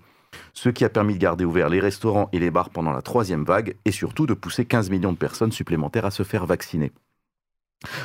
Ce 0.52 0.68
qui 0.68 0.84
a 0.84 0.88
permis 0.88 1.14
de 1.14 1.20
garder 1.20 1.44
ouverts 1.44 1.68
les 1.68 1.78
restaurants 1.78 2.28
et 2.32 2.40
les 2.40 2.50
bars 2.50 2.70
pendant 2.70 2.90
la 2.90 3.02
troisième 3.02 3.44
vague 3.44 3.76
et 3.84 3.92
surtout 3.92 4.26
de 4.26 4.34
pousser 4.34 4.64
15 4.64 4.90
millions 4.90 5.12
de 5.12 5.16
personnes 5.16 5.52
supplémentaires 5.52 6.06
à 6.06 6.10
se 6.10 6.24
faire 6.24 6.44
vacciner. 6.44 6.90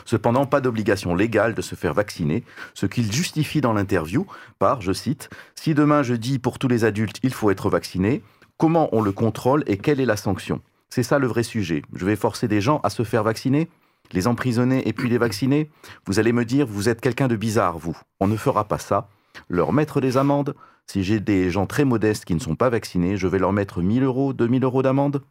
Cependant, 0.05 0.46
pas 0.46 0.62
d'obligation 0.62 1.15
légale 1.15 1.55
de 1.55 1.63
se 1.63 1.74
faire 1.74 1.96
vacciner, 1.96 2.43
ce 2.75 2.86
qu'il 2.86 3.12
justifie 3.12 3.62
dans 3.62 3.74
l'interview 3.74 4.27
par, 4.60 4.82
je 4.82 4.93
cite, 4.93 5.32
Si 5.55 5.74
demain 5.74 6.03
je 6.03 6.13
dis 6.13 6.38
pour 6.38 6.60
tous 6.60 6.67
les 6.67 6.86
adultes 6.86 7.17
il 7.24 7.34
faut 7.34 7.50
être 7.50 7.72
vacciné, 7.72 8.22
comment 8.58 8.89
on 8.91 9.01
le 9.01 9.12
contrôle 9.12 9.63
et 9.65 9.77
quelle 9.77 10.00
est 10.00 10.05
la 10.05 10.17
sanction? 10.17 10.62
C'est 10.91 11.01
ça 11.01 11.17
le 11.17 11.25
vrai 11.25 11.41
sujet. 11.41 11.82
Je 11.96 12.05
vais 12.05 12.15
forcer 12.15 12.48
des 12.48 12.62
gens 12.62 12.79
à 12.84 12.91
se 12.91 13.01
faire 13.01 13.24
vacciner? 13.24 13.70
Les 14.13 14.27
emprisonner 14.27 14.88
et 14.88 14.93
puis 14.93 15.10
les 15.10 15.17
vacciner 15.17 15.70
Vous 16.05 16.20
allez 16.20 16.34
me 16.34 16.46
dire, 16.46 16.67
vous 16.67 16.89
êtes 16.89 17.01
quelqu'un 17.01 17.27
de 17.27 17.36
bizarre, 17.36 17.77
vous. 17.77 17.98
On 18.20 18.27
ne 18.27 18.38
fera 18.38 18.65
pas 18.65 18.77
ça. 18.77 19.10
Leur 19.50 19.74
mettre 19.74 20.01
des 20.01 20.17
amendes 20.17 20.55
Si 20.88 21.03
j'ai 21.03 21.20
des 21.20 21.50
gens 21.50 21.65
très 21.65 21.86
modestes 21.86 22.25
qui 22.25 22.36
ne 22.36 22.39
sont 22.39 22.55
pas 22.55 22.70
vaccinés, 22.70 23.17
je 23.17 23.27
vais 23.27 23.39
leur 23.39 23.53
mettre 23.53 23.82
1000 23.82 24.03
euros, 24.03 24.34
2000 24.34 24.63
euros 24.63 24.84
d'amende. 24.84 25.24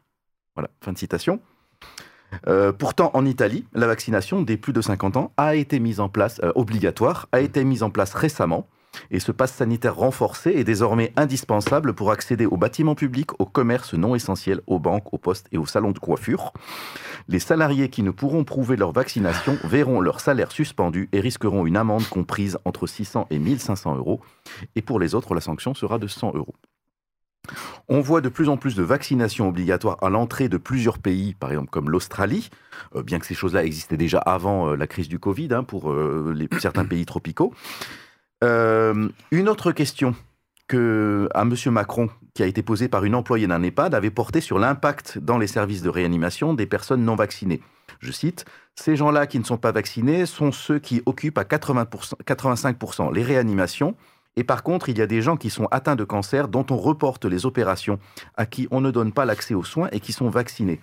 Voilà, 0.54 0.70
fin 0.80 0.92
de 0.92 0.98
citation. 0.98 1.40
Euh, 2.46 2.72
pourtant, 2.72 3.10
en 3.14 3.26
Italie, 3.26 3.66
la 3.74 3.86
vaccination 3.86 4.42
des 4.42 4.56
plus 4.56 4.72
de 4.72 4.80
50 4.80 5.16
ans 5.16 5.32
a 5.36 5.54
été 5.54 5.78
mise 5.80 6.00
en 6.00 6.08
place, 6.08 6.40
euh, 6.42 6.52
obligatoire, 6.54 7.28
a 7.32 7.40
été 7.40 7.64
mise 7.64 7.82
en 7.82 7.90
place 7.90 8.14
récemment. 8.14 8.68
Et 9.10 9.20
ce 9.20 9.32
passe 9.32 9.54
sanitaire 9.54 9.96
renforcé 9.96 10.50
est 10.50 10.64
désormais 10.64 11.12
indispensable 11.16 11.94
pour 11.94 12.10
accéder 12.10 12.46
aux 12.46 12.56
bâtiments 12.56 12.94
publics, 12.94 13.38
aux 13.40 13.46
commerces 13.46 13.94
non 13.94 14.14
essentiels, 14.14 14.60
aux 14.66 14.78
banques, 14.78 15.12
aux 15.12 15.18
postes 15.18 15.46
et 15.52 15.58
aux 15.58 15.66
salons 15.66 15.92
de 15.92 15.98
coiffure. 15.98 16.52
Les 17.28 17.38
salariés 17.38 17.88
qui 17.88 18.02
ne 18.02 18.10
pourront 18.10 18.44
prouver 18.44 18.76
leur 18.76 18.92
vaccination 18.92 19.56
verront 19.64 20.00
leur 20.00 20.20
salaire 20.20 20.52
suspendu 20.52 21.08
et 21.12 21.20
risqueront 21.20 21.66
une 21.66 21.76
amende 21.76 22.06
comprise 22.08 22.58
entre 22.64 22.86
600 22.86 23.26
et 23.30 23.38
1500 23.38 23.96
euros. 23.96 24.20
Et 24.76 24.82
pour 24.82 25.00
les 25.00 25.14
autres, 25.14 25.34
la 25.34 25.40
sanction 25.40 25.74
sera 25.74 25.98
de 25.98 26.06
100 26.06 26.34
euros. 26.34 26.54
On 27.88 28.00
voit 28.00 28.20
de 28.20 28.28
plus 28.28 28.48
en 28.48 28.56
plus 28.56 28.76
de 28.76 28.82
vaccinations 28.82 29.48
obligatoires 29.48 29.98
à 30.02 30.08
l'entrée 30.08 30.48
de 30.48 30.56
plusieurs 30.56 30.98
pays, 30.98 31.34
par 31.34 31.50
exemple 31.50 31.70
comme 31.70 31.90
l'Australie, 31.90 32.50
euh, 32.94 33.02
bien 33.02 33.18
que 33.18 33.26
ces 33.26 33.34
choses-là 33.34 33.64
existaient 33.64 33.96
déjà 33.96 34.18
avant 34.18 34.68
euh, 34.68 34.76
la 34.76 34.86
crise 34.86 35.08
du 35.08 35.18
Covid 35.18 35.48
hein, 35.52 35.64
pour 35.64 35.90
euh, 35.90 36.32
les, 36.36 36.48
certains 36.60 36.84
pays 36.86 37.04
tropicaux. 37.04 37.52
Une 38.42 39.48
autre 39.48 39.72
question 39.72 40.14
que, 40.68 41.28
à 41.34 41.42
M. 41.42 41.54
Macron, 41.66 42.08
qui 42.34 42.42
a 42.42 42.46
été 42.46 42.62
posée 42.62 42.88
par 42.88 43.04
une 43.04 43.14
employée 43.14 43.46
d'un 43.46 43.62
EHPAD, 43.62 43.94
avait 43.94 44.10
porté 44.10 44.40
sur 44.40 44.58
l'impact 44.58 45.18
dans 45.18 45.38
les 45.38 45.46
services 45.46 45.82
de 45.82 45.88
réanimation 45.88 46.54
des 46.54 46.66
personnes 46.66 47.04
non 47.04 47.14
vaccinées. 47.14 47.60
Je 48.00 48.10
cite, 48.10 48.44
Ces 48.74 48.96
gens-là 48.96 49.26
qui 49.26 49.38
ne 49.38 49.44
sont 49.44 49.58
pas 49.58 49.72
vaccinés 49.72 50.26
sont 50.26 50.50
ceux 50.50 50.78
qui 50.78 51.02
occupent 51.06 51.38
à 51.38 51.44
80%, 51.44 52.14
85% 52.24 53.12
les 53.12 53.22
réanimations 53.22 53.94
et 54.36 54.44
par 54.44 54.62
contre, 54.62 54.88
il 54.88 54.98
y 54.98 55.02
a 55.02 55.06
des 55.06 55.20
gens 55.20 55.36
qui 55.36 55.50
sont 55.50 55.66
atteints 55.70 55.96
de 55.96 56.04
cancer 56.04 56.48
dont 56.48 56.64
on 56.70 56.76
reporte 56.76 57.24
les 57.24 57.44
opérations, 57.44 57.98
à 58.36 58.46
qui 58.46 58.66
on 58.70 58.80
ne 58.80 58.90
donne 58.90 59.12
pas 59.12 59.24
l'accès 59.24 59.54
aux 59.54 59.64
soins 59.64 59.88
et 59.92 60.00
qui 60.00 60.12
sont 60.12 60.30
vaccinés. 60.30 60.80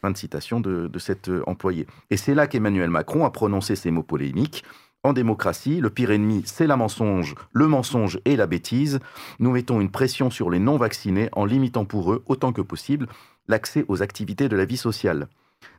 Fin 0.00 0.10
de 0.10 0.16
citation 0.16 0.58
de, 0.60 0.90
cet 0.98 1.28
euh, 1.28 1.42
employé. 1.46 1.86
Et 2.10 2.16
c'est 2.16 2.34
là 2.34 2.46
qu'Emmanuel 2.46 2.90
Macron 2.90 3.24
a 3.24 3.30
prononcé 3.30 3.76
ces 3.76 3.90
mots 3.90 4.02
polémiques. 4.02 4.64
En 5.04 5.12
démocratie, 5.12 5.80
le 5.80 5.90
pire 5.90 6.12
ennemi, 6.12 6.42
c'est 6.46 6.68
la 6.68 6.76
mensonge, 6.76 7.34
le 7.52 7.66
mensonge 7.66 8.20
et 8.24 8.36
la 8.36 8.46
bêtise. 8.46 9.00
Nous 9.40 9.50
mettons 9.50 9.80
une 9.80 9.90
pression 9.90 10.30
sur 10.30 10.48
les 10.48 10.60
non-vaccinés 10.60 11.28
en 11.32 11.44
limitant 11.44 11.84
pour 11.84 12.12
eux, 12.12 12.22
autant 12.26 12.52
que 12.52 12.62
possible, 12.62 13.08
l'accès 13.48 13.84
aux 13.88 14.00
activités 14.00 14.48
de 14.48 14.54
la 14.54 14.64
vie 14.64 14.76
sociale. 14.76 15.26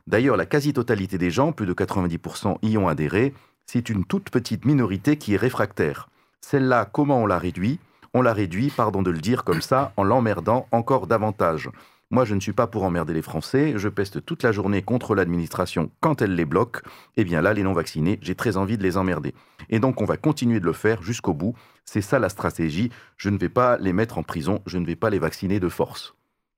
D'ailleurs, 0.06 0.36
la 0.36 0.44
quasi-totalité 0.44 1.16
des 1.16 1.30
gens, 1.30 1.52
plus 1.52 1.64
de 1.64 1.72
90%, 1.72 2.58
y 2.60 2.76
ont 2.76 2.86
adhéré. 2.86 3.32
C'est 3.64 3.88
une 3.88 4.04
toute 4.04 4.28
petite 4.28 4.66
minorité 4.66 5.16
qui 5.16 5.32
est 5.32 5.38
réfractaire. 5.38 6.10
Celle-là, 6.42 6.84
comment 6.84 7.22
on 7.22 7.26
la 7.26 7.38
réduit? 7.38 7.78
On 8.12 8.20
la 8.20 8.34
réduit, 8.34 8.68
pardon 8.68 9.02
de 9.02 9.10
le 9.10 9.20
dire 9.20 9.44
comme 9.44 9.62
ça, 9.62 9.94
en 9.96 10.04
l'emmerdant 10.04 10.68
encore 10.70 11.06
davantage. 11.06 11.70
Moi, 12.14 12.24
je 12.24 12.36
ne 12.36 12.40
suis 12.40 12.52
pas 12.52 12.68
pour 12.68 12.84
emmerder 12.84 13.12
les 13.12 13.22
Français. 13.22 13.72
Je 13.74 13.88
peste 13.88 14.24
toute 14.24 14.44
la 14.44 14.52
journée 14.52 14.82
contre 14.82 15.16
l'administration 15.16 15.90
quand 15.98 16.22
elle 16.22 16.36
les 16.36 16.44
bloque. 16.44 16.80
Eh 17.16 17.24
bien 17.24 17.42
là, 17.42 17.52
les 17.52 17.64
non-vaccinés, 17.64 18.20
j'ai 18.22 18.36
très 18.36 18.56
envie 18.56 18.78
de 18.78 18.84
les 18.84 18.96
emmerder. 18.96 19.34
Et 19.68 19.80
donc, 19.80 20.00
on 20.00 20.04
va 20.04 20.16
continuer 20.16 20.60
de 20.60 20.64
le 20.64 20.72
faire 20.72 21.02
jusqu'au 21.02 21.34
bout. 21.34 21.56
C'est 21.84 22.02
ça 22.02 22.20
la 22.20 22.28
stratégie. 22.28 22.90
Je 23.16 23.30
ne 23.30 23.36
vais 23.36 23.48
pas 23.48 23.78
les 23.78 23.92
mettre 23.92 24.16
en 24.16 24.22
prison. 24.22 24.62
Je 24.64 24.78
ne 24.78 24.86
vais 24.86 24.94
pas 24.94 25.10
les 25.10 25.18
vacciner 25.18 25.58
de 25.58 25.68
force. 25.68 26.14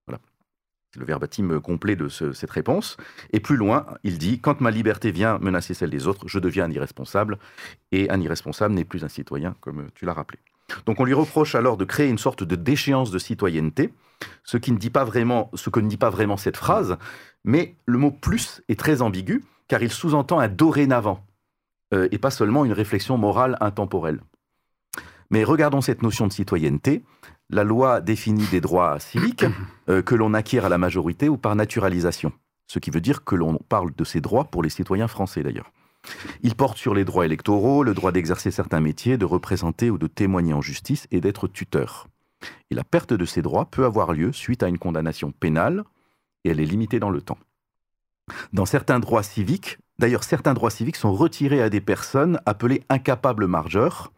Voilà. 0.06 0.20
C'est 0.92 1.00
le 1.00 1.06
verbatim 1.06 1.58
complet 1.62 1.96
de 1.96 2.10
cette 2.10 2.50
réponse. 2.50 2.98
Et 3.32 3.40
plus 3.40 3.56
loin, 3.56 3.86
il 4.04 4.18
dit 4.18 4.40
Quand 4.40 4.60
ma 4.60 4.70
liberté 4.70 5.10
vient 5.10 5.38
menacer 5.38 5.72
celle 5.72 5.88
des 5.88 6.06
autres, 6.06 6.28
je 6.28 6.38
deviens 6.38 6.66
un 6.66 6.70
irresponsable. 6.70 7.38
Et 7.92 8.10
un 8.10 8.20
irresponsable 8.20 8.74
n'est 8.74 8.84
plus 8.84 9.04
un 9.04 9.08
citoyen, 9.08 9.56
comme 9.62 9.86
tu 9.94 10.04
l'as 10.04 10.12
rappelé. 10.12 10.38
Donc 10.84 11.00
on 11.00 11.04
lui 11.04 11.14
reproche 11.14 11.54
alors 11.54 11.78
de 11.78 11.86
créer 11.86 12.10
une 12.10 12.18
sorte 12.18 12.44
de 12.44 12.56
déchéance 12.56 13.10
de 13.10 13.18
citoyenneté, 13.18 13.92
ce, 14.44 14.56
qui 14.56 14.72
ne 14.72 14.78
dit 14.78 14.90
pas 14.90 15.04
vraiment, 15.04 15.50
ce 15.54 15.70
que 15.70 15.80
ne 15.80 15.88
dit 15.88 15.96
pas 15.96 16.10
vraiment 16.10 16.36
cette 16.36 16.56
phrase, 16.56 16.96
mais 17.44 17.76
le 17.86 17.98
mot 17.98 18.10
plus 18.10 18.62
est 18.68 18.78
très 18.78 19.02
ambigu, 19.02 19.44
car 19.68 19.82
il 19.82 19.90
sous-entend 19.90 20.38
un 20.38 20.48
dorénavant, 20.48 21.24
euh, 21.94 22.08
et 22.12 22.18
pas 22.18 22.30
seulement 22.30 22.64
une 22.64 22.72
réflexion 22.72 23.18
morale 23.18 23.56
intemporelle. 23.60 24.20
Mais 25.30 25.44
regardons 25.44 25.80
cette 25.80 26.02
notion 26.02 26.26
de 26.26 26.32
citoyenneté. 26.32 27.02
La 27.50 27.64
loi 27.64 28.00
définit 28.00 28.46
des 28.50 28.60
droits 28.60 28.98
civiques 28.98 29.44
euh, 29.88 30.02
que 30.02 30.14
l'on 30.14 30.34
acquiert 30.34 30.64
à 30.64 30.68
la 30.68 30.78
majorité 30.78 31.28
ou 31.28 31.36
par 31.36 31.54
naturalisation, 31.54 32.32
ce 32.66 32.78
qui 32.78 32.90
veut 32.90 33.00
dire 33.00 33.24
que 33.24 33.34
l'on 33.34 33.58
parle 33.68 33.94
de 33.94 34.04
ces 34.04 34.20
droits 34.20 34.44
pour 34.44 34.62
les 34.62 34.70
citoyens 34.70 35.08
français 35.08 35.42
d'ailleurs. 35.42 35.72
Il 36.42 36.54
porte 36.54 36.78
sur 36.78 36.94
les 36.94 37.04
droits 37.04 37.24
électoraux, 37.24 37.82
le 37.82 37.94
droit 37.94 38.12
d'exercer 38.12 38.50
certains 38.50 38.80
métiers, 38.80 39.18
de 39.18 39.24
représenter 39.24 39.90
ou 39.90 39.98
de 39.98 40.06
témoigner 40.06 40.52
en 40.52 40.60
justice 40.60 41.08
et 41.10 41.20
d'être 41.20 41.48
tuteur. 41.48 42.08
Et 42.70 42.74
la 42.74 42.84
perte 42.84 43.12
de 43.12 43.24
ces 43.24 43.42
droits 43.42 43.66
peut 43.66 43.84
avoir 43.84 44.12
lieu 44.12 44.32
suite 44.32 44.62
à 44.62 44.68
une 44.68 44.78
condamnation 44.78 45.32
pénale, 45.32 45.84
et 46.44 46.50
elle 46.50 46.60
est 46.60 46.64
limitée 46.64 47.00
dans 47.00 47.10
le 47.10 47.20
temps. 47.20 47.38
Dans 48.52 48.66
certains 48.66 48.98
droits 48.98 49.22
civiques, 49.22 49.78
d'ailleurs 49.98 50.24
certains 50.24 50.54
droits 50.54 50.70
civiques 50.70 50.96
sont 50.96 51.12
retirés 51.12 51.62
à 51.62 51.70
des 51.70 51.80
personnes 51.80 52.40
appelées 52.46 52.82
incapables 52.88 53.46
margeurs, 53.46 54.12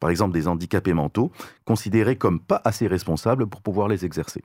par 0.00 0.10
exemple 0.10 0.32
des 0.32 0.48
handicapés 0.48 0.94
mentaux, 0.94 1.32
considérés 1.64 2.16
comme 2.16 2.40
pas 2.40 2.60
assez 2.64 2.86
responsables 2.86 3.46
pour 3.46 3.62
pouvoir 3.62 3.88
les 3.88 4.04
exercer. 4.04 4.42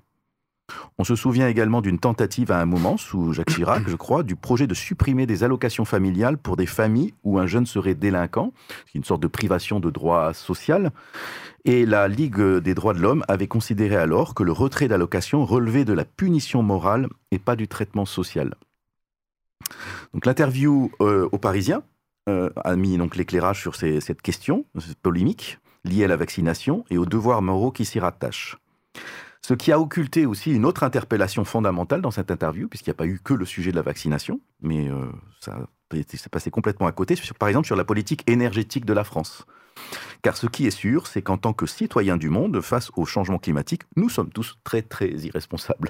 On 0.97 1.03
se 1.03 1.15
souvient 1.15 1.47
également 1.47 1.81
d'une 1.81 1.99
tentative 1.99 2.51
à 2.51 2.59
un 2.59 2.65
moment, 2.65 2.97
sous 2.97 3.33
Jacques 3.33 3.49
Chirac, 3.49 3.87
je 3.87 3.95
crois, 3.95 4.23
du 4.23 4.35
projet 4.35 4.67
de 4.67 4.73
supprimer 4.73 5.25
des 5.25 5.43
allocations 5.43 5.85
familiales 5.85 6.37
pour 6.37 6.57
des 6.57 6.65
familles 6.65 7.13
où 7.23 7.39
un 7.39 7.47
jeune 7.47 7.65
serait 7.65 7.95
délinquant, 7.95 8.53
une 8.93 9.03
sorte 9.03 9.21
de 9.21 9.27
privation 9.27 9.79
de 9.79 9.89
droits 9.89 10.33
social. 10.33 10.91
Et 11.65 11.85
la 11.85 12.07
Ligue 12.07 12.41
des 12.41 12.73
droits 12.73 12.93
de 12.93 12.99
l'homme 12.99 13.23
avait 13.27 13.47
considéré 13.47 13.95
alors 13.95 14.33
que 14.33 14.43
le 14.43 14.51
retrait 14.51 14.87
d'allocations 14.87 15.45
relevait 15.45 15.85
de 15.85 15.93
la 15.93 16.05
punition 16.05 16.63
morale 16.63 17.07
et 17.31 17.39
pas 17.39 17.55
du 17.55 17.67
traitement 17.67 18.05
social. 18.05 18.55
Donc 20.13 20.25
l'interview 20.25 20.91
euh, 21.01 21.29
aux 21.31 21.37
Parisiens 21.37 21.83
euh, 22.27 22.49
a 22.63 22.75
mis 22.75 22.97
donc 22.97 23.15
l'éclairage 23.15 23.61
sur 23.61 23.75
cette 23.75 24.21
question, 24.21 24.65
cette 24.79 24.99
polémique 24.99 25.59
liée 25.85 26.03
à 26.03 26.07
la 26.07 26.17
vaccination 26.17 26.85
et 26.89 26.97
aux 26.97 27.05
devoirs 27.05 27.41
moraux 27.41 27.71
qui 27.71 27.85
s'y 27.85 27.99
rattachent. 27.99 28.57
Ce 29.41 29.53
qui 29.53 29.71
a 29.71 29.79
occulté 29.79 30.25
aussi 30.25 30.53
une 30.53 30.65
autre 30.65 30.83
interpellation 30.83 31.43
fondamentale 31.45 32.01
dans 32.01 32.11
cette 32.11 32.29
interview, 32.29 32.67
puisqu'il 32.67 32.89
n'y 32.89 32.95
a 32.95 32.97
pas 32.97 33.07
eu 33.07 33.19
que 33.23 33.33
le 33.33 33.45
sujet 33.45 33.71
de 33.71 33.75
la 33.75 33.81
vaccination, 33.81 34.41
mais 34.61 34.89
euh, 34.89 35.05
ça 35.39 35.57
s'est 35.91 36.29
passé 36.29 36.51
complètement 36.51 36.87
à 36.87 36.91
côté, 36.91 37.15
par 37.37 37.49
exemple 37.49 37.65
sur 37.65 37.75
la 37.75 37.85
politique 37.85 38.29
énergétique 38.29 38.85
de 38.85 38.93
la 38.93 39.03
France. 39.03 39.45
Car 40.21 40.35
ce 40.35 40.47
qui 40.47 40.67
est 40.67 40.71
sûr, 40.71 41.07
c'est 41.07 41.21
qu'en 41.21 41.37
tant 41.37 41.53
que 41.53 41.65
citoyens 41.65 42.17
du 42.17 42.29
monde, 42.29 42.61
face 42.61 42.91
au 42.95 43.05
changement 43.05 43.39
climatique, 43.39 43.83
nous 43.95 44.09
sommes 44.09 44.31
tous 44.31 44.57
très 44.63 44.81
très 44.81 45.09
irresponsables. 45.09 45.89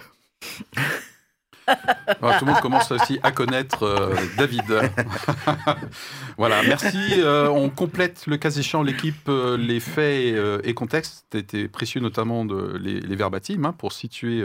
Tout 2.39 2.45
le 2.45 2.51
monde 2.51 2.61
commence 2.61 2.91
aussi 2.91 3.19
à 3.23 3.31
connaître 3.31 3.83
euh, 3.83 4.15
David. 4.37 4.63
voilà, 6.37 6.61
merci. 6.63 6.97
Euh, 7.17 7.49
on 7.49 7.69
complète 7.69 8.25
le 8.27 8.37
cas 8.37 8.49
échéant 8.49 8.83
l'équipe, 8.83 9.27
euh, 9.27 9.57
les 9.57 9.79
faits 9.79 10.63
et 10.63 10.73
contextes. 10.73 11.25
C'était 11.31 11.67
précieux 11.67 12.01
notamment 12.01 12.45
de, 12.45 12.77
les, 12.81 12.99
les 12.99 13.15
verbatims 13.15 13.65
hein, 13.65 13.73
pour 13.73 13.93
situer 13.93 14.43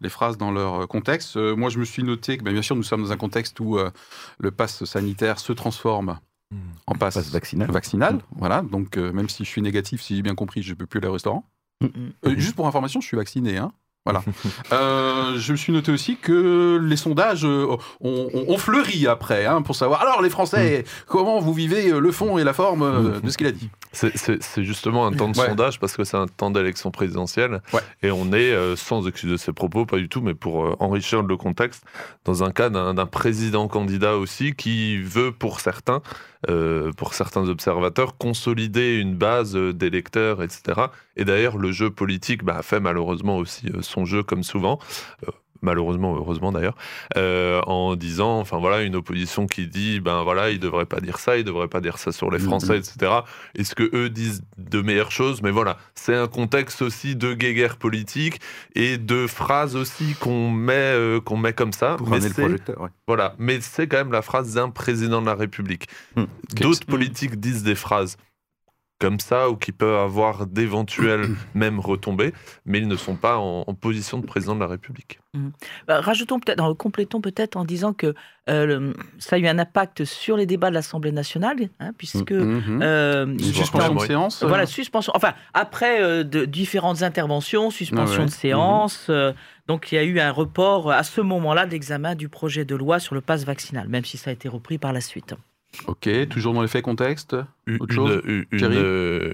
les 0.00 0.08
phrases 0.08 0.36
dans 0.36 0.50
leur 0.50 0.86
contexte. 0.88 1.36
moi, 1.36 1.70
je 1.70 1.78
me 1.78 1.84
suis 1.84 2.02
noté 2.02 2.36
que 2.36 2.44
ben, 2.44 2.52
bien 2.52 2.62
sûr, 2.62 2.76
nous 2.76 2.82
sommes 2.82 3.02
dans 3.02 3.12
un 3.12 3.16
contexte 3.16 3.60
où 3.60 3.78
le 4.38 4.50
pass 4.50 4.84
sanitaire 4.84 5.38
se 5.38 5.52
transforme 5.52 6.18
hmm. 6.50 6.58
en 6.86 6.94
passe, 6.94 7.30
vaccinal. 7.30 7.70
vaccinal. 7.70 8.20
Voilà, 8.36 8.62
donc 8.62 8.96
même 8.96 9.28
si 9.28 9.44
je 9.44 9.48
suis 9.48 9.62
négatif, 9.62 10.02
si 10.02 10.16
j'ai 10.16 10.22
bien 10.22 10.34
compris, 10.34 10.62
je 10.62 10.70
ne 10.70 10.76
peux 10.76 10.86
plus 10.86 10.98
aller 10.98 11.08
au 11.08 11.12
restaurant. 11.12 11.44
Hmm. 11.80 12.10
juste 12.36 12.56
pour 12.56 12.66
information, 12.66 13.00
je 13.00 13.06
suis 13.06 13.16
vacciné. 13.16 13.58
Hein. 13.58 13.72
Voilà. 14.06 14.22
Euh, 14.72 15.38
je 15.38 15.52
me 15.52 15.56
suis 15.56 15.72
noté 15.72 15.92
aussi 15.92 16.16
que 16.16 16.80
les 16.82 16.96
sondages 16.96 17.44
euh, 17.44 17.76
ont, 18.00 18.58
fleuri 18.58 19.06
après, 19.06 19.46
hein, 19.46 19.62
pour 19.62 19.76
savoir, 19.76 20.02
alors 20.02 20.22
les 20.22 20.30
Français, 20.30 20.80
mm. 20.80 20.90
comment 21.06 21.40
vous 21.40 21.52
vivez 21.52 21.90
euh, 21.90 21.98
le 21.98 22.10
fond 22.10 22.38
et 22.38 22.44
la 22.44 22.52
forme 22.52 23.20
de 23.20 23.30
ce 23.30 23.36
qu'il 23.36 23.46
a 23.46 23.52
dit 23.52 23.70
C'est 23.92 24.64
justement 24.64 25.06
un 25.06 25.12
temps 25.12 25.28
de 25.28 25.36
sondage 25.36 25.78
parce 25.78 25.96
que 25.96 26.04
c'est 26.04 26.16
un 26.16 26.26
temps 26.26 26.50
d'élection 26.50 26.90
présidentielle. 26.90 27.60
Et 28.02 28.10
on 28.10 28.32
est, 28.32 28.76
sans 28.76 29.06
excuser 29.06 29.38
ses 29.38 29.52
propos, 29.52 29.86
pas 29.86 29.98
du 29.98 30.08
tout, 30.08 30.20
mais 30.20 30.34
pour 30.34 30.76
enrichir 30.80 31.22
le 31.22 31.36
contexte, 31.36 31.84
dans 32.24 32.44
un 32.44 32.50
cas 32.50 32.70
d'un 32.70 33.06
président 33.06 33.68
candidat 33.68 34.16
aussi 34.16 34.54
qui 34.54 34.98
veut, 34.98 35.32
pour 35.32 35.60
certains, 35.60 36.02
euh, 36.48 36.92
pour 36.92 37.14
certains 37.14 37.48
observateurs, 37.48 38.16
consolider 38.18 38.98
une 38.98 39.14
base 39.16 39.56
d'électeurs, 39.56 40.42
etc. 40.42 40.80
Et 41.16 41.24
d'ailleurs, 41.24 41.56
le 41.56 41.72
jeu 41.72 41.90
politique 41.90 42.44
bah, 42.44 42.60
fait 42.62 42.80
malheureusement 42.80 43.38
aussi 43.38 43.66
euh, 43.68 43.82
son 43.82 44.04
jeu 44.04 44.22
comme 44.22 44.42
souvent. 44.42 44.78
Euh, 45.26 45.30
malheureusement, 45.62 46.14
heureusement 46.14 46.52
d'ailleurs, 46.52 46.76
en 47.66 47.96
disant, 47.96 48.38
enfin 48.38 48.58
voilà, 48.58 48.82
une 48.82 48.94
opposition 48.94 49.46
qui 49.46 49.66
dit, 49.66 50.00
ben 50.00 50.22
voilà, 50.22 50.50
il 50.50 50.60
devrait 50.60 50.84
pas 50.84 51.00
dire 51.00 51.18
ça, 51.18 51.38
il 51.38 51.44
devrait 51.44 51.66
pas 51.66 51.80
dire 51.80 51.98
ça 51.98 52.12
sur 52.12 52.30
les 52.30 52.38
Français, 52.38 52.78
etc. 52.78 53.10
Est-ce 53.56 53.74
que 53.74 53.90
eux 53.96 54.10
disent 54.10 54.42
de 54.58 54.82
meilleures 54.82 55.10
choses? 55.10 55.42
Mais 55.42 55.50
voilà, 55.50 55.78
c'est 55.94 56.14
un 56.14 56.28
contexte 56.28 56.82
aussi 56.82 57.16
de 57.16 57.32
guéguerre 57.32 57.78
politique 57.78 58.38
et 58.74 58.98
de 58.98 59.26
phrases 59.26 59.74
aussi 59.74 60.14
qu'on 60.20 60.50
met, 60.50 61.18
qu'on 61.24 61.38
met 61.38 61.54
comme 61.54 61.72
ça. 61.72 61.96
Pour 61.96 62.10
mais 62.10 62.20
le 62.20 62.30
projecteur, 62.30 62.88
Voilà, 63.08 63.34
mais 63.38 63.60
c'est 63.60 63.88
quand 63.88 63.96
même 63.98 64.12
la 64.12 64.22
phrase 64.22 64.54
d'un 64.54 64.68
président 64.68 65.20
de 65.22 65.26
la 65.26 65.34
République. 65.34 65.88
Hmm. 66.14 66.26
D'autres 66.60 66.86
politiques 66.86 67.40
disent 67.40 67.64
des 67.64 67.74
phrases 67.74 68.18
comme 68.98 69.20
ça 69.20 69.50
ou 69.50 69.56
qui 69.56 69.72
peuvent 69.72 69.98
avoir 69.98 70.46
d'éventuelles 70.46 71.28
même 71.54 71.80
retombées, 71.80 72.32
mais 72.64 72.78
ils 72.78 72.88
ne 72.88 72.96
sont 72.96 73.16
pas 73.16 73.36
en, 73.36 73.64
position 73.74 74.18
de 74.18 74.26
président 74.26 74.54
de 74.54 74.60
la 74.60 74.66
République. 74.66 75.20
Mmh. 75.34 75.48
Bah, 75.86 76.00
rajoutons 76.00 76.40
peut-être, 76.40 76.72
complétons 76.74 77.20
peut-être 77.20 77.56
en 77.56 77.64
disant 77.64 77.92
que 77.92 78.14
euh, 78.48 78.92
ça 79.18 79.36
a 79.36 79.38
eu 79.38 79.46
un 79.46 79.58
impact 79.58 80.04
sur 80.04 80.36
les 80.36 80.46
débats 80.46 80.70
de 80.70 80.74
l'Assemblée 80.74 81.12
nationale, 81.12 81.56
hein, 81.78 81.92
puisque 81.98 82.32
mmh, 82.32 82.78
mmh. 82.78 82.82
Euh, 82.82 83.38
suspension 83.38 83.94
de 83.94 84.00
séance. 84.00 84.44
Voilà, 84.44 84.66
suspension. 84.66 85.12
Enfin, 85.14 85.34
après 85.52 86.02
euh, 86.02 86.24
de 86.24 86.46
différentes 86.46 87.02
interventions, 87.02 87.70
suspension 87.70 88.24
de 88.24 88.30
séance. 88.30 89.10
donc, 89.66 89.92
il 89.92 89.96
y 89.96 89.98
a 89.98 90.04
eu 90.04 90.20
un 90.20 90.30
report 90.30 90.90
à 90.90 91.02
ce 91.02 91.20
moment-là 91.20 91.66
d'examen 91.66 92.14
du 92.14 92.28
projet 92.28 92.64
de 92.64 92.74
loi 92.74 92.98
sur 92.98 93.14
le 93.14 93.20
passe 93.20 93.44
vaccinal, 93.44 93.88
même 93.88 94.04
si 94.04 94.16
ça 94.16 94.30
a 94.30 94.32
été 94.32 94.48
repris 94.48 94.78
par 94.78 94.92
la 94.92 95.00
suite. 95.00 95.34
Ok, 95.86 96.08
toujours 96.28 96.54
dans 96.54 96.62
l'effet 96.62 96.82
contexte 96.82 97.36
Autre 97.80 97.92
chose 97.92 98.22
euh, 98.26 99.32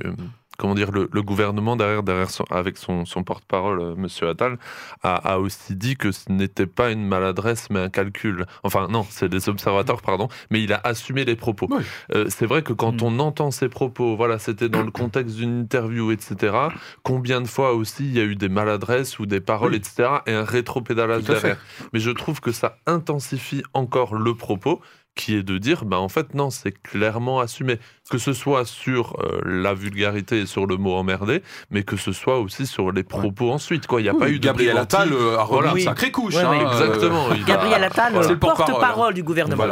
comment 0.59 0.75
dire, 0.75 0.93
le, 0.93 1.07
gouvernement 1.23 1.77
derrière, 1.77 2.03
derrière 2.03 2.29
avec 2.51 2.77
son, 2.77 3.05
porte-parole, 3.25 3.81
M. 3.81 3.87
Euh, 3.87 3.95
Monsieur 3.97 4.29
Attal, 4.29 4.59
a, 5.03 5.39
aussi 5.39 5.75
dit 5.75 5.97
que 5.97 6.13
ce 6.13 6.31
n'était 6.31 6.67
pas 6.67 6.91
une 6.91 7.07
maladresse 7.07 7.69
mais 7.71 7.81
un 7.81 7.89
calcul. 7.89 8.47
Enfin 8.63 8.87
non, 8.89 9.05
c'est 9.09 9.29
des 9.29 9.49
observateurs, 9.49 10.03
pardon, 10.03 10.29
mais 10.51 10.63
il 10.63 10.73
a 10.73 10.81
assumé 10.85 11.25
les 11.25 11.37
propos. 11.37 11.69
Euh, 12.15 12.27
c'est 12.29 12.47
vrai 12.47 12.63
que 12.63 12.73
quand 12.73 13.03
mm. 13.03 13.05
on 13.05 13.19
entend 13.19 13.51
ces 13.51 13.69
propos, 13.69 14.17
voilà, 14.17 14.39
c'était 14.39 14.69
dans 14.69 14.83
le 14.83 14.91
contexte 14.91 15.37
d'une 15.37 15.61
interview, 15.61 16.13
etc. 16.13 16.57
Combien 17.03 17.41
de 17.41 17.49
fois 17.49 17.73
aussi 17.73 18.05
il 18.05 18.13
y 18.13 18.21
a 18.21 18.25
eu 18.25 18.37
des 18.37 18.49
maladresses 18.49 19.19
ou 19.19 19.27
des 19.27 19.41
paroles, 19.41 19.75
etc. 19.75 20.09
et 20.27 20.33
un 20.33 20.45
rétropédalage 20.45 21.25
derrière. 21.25 21.59
Mais 21.93 22.01
je 22.01 22.11
trouve 22.11 22.41
que 22.41 22.53
ça 22.53 22.79
intensifie 22.87 23.63
encore 23.75 24.15
le 24.15 24.35
propos 24.35 24.81
qui 25.15 25.37
est 25.37 25.43
de 25.43 25.59
dire, 25.59 25.85
bah 25.85 25.99
en 25.99 26.09
fait 26.09 26.35
non, 26.35 26.51
c'est 26.51 26.73
clairement 26.73 27.41
assumé 27.41 27.79
que 28.11 28.19
ce 28.19 28.33
soit 28.33 28.67
sur 28.67 29.17
euh, 29.21 29.41
la 29.45 29.75
vulgarité 29.75 30.41
et 30.41 30.47
sur 30.47 30.67
le 30.67 30.77
mot 30.77 30.95
emmerdé, 30.95 31.43
mais 31.71 31.83
que 31.83 31.97
ce 31.97 32.13
soit 32.13 32.41
aussi 32.41 32.67
sur 32.67 32.93
les 32.93 33.03
propos 33.03 33.53
ensuite. 33.53 33.87
Quoi. 33.87 34.01
Il 34.01 34.05
n'y 34.05 34.11
a 34.11 34.15
pas 34.15 34.29
eu 34.29 34.39
de 34.39 34.45
Gabriel 34.45 34.77
Attal 34.77 35.13
euh, 35.13 35.39
a 35.39 35.45
remis 35.45 35.69
voilà. 35.69 35.81
sacrée 35.81 36.11
couche. 36.11 36.37
hein, 36.37 36.53
exactement. 36.61 37.29
Gabriel 37.47 37.85
Attal, 37.85 38.15
le 38.15 38.39
porte-parole 38.39 39.15
du 39.15 39.23
gouvernement. 39.23 39.65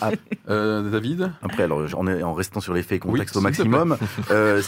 Ah, 0.00 0.10
euh, 0.48 0.90
David? 0.90 1.32
Après, 1.42 1.64
alors, 1.64 1.80
en, 1.96 2.06
en 2.06 2.34
restant 2.34 2.60
sur 2.60 2.74
les 2.74 2.82
faits 2.82 3.00
contexte 3.00 3.36
au 3.36 3.40
maximum. 3.40 3.96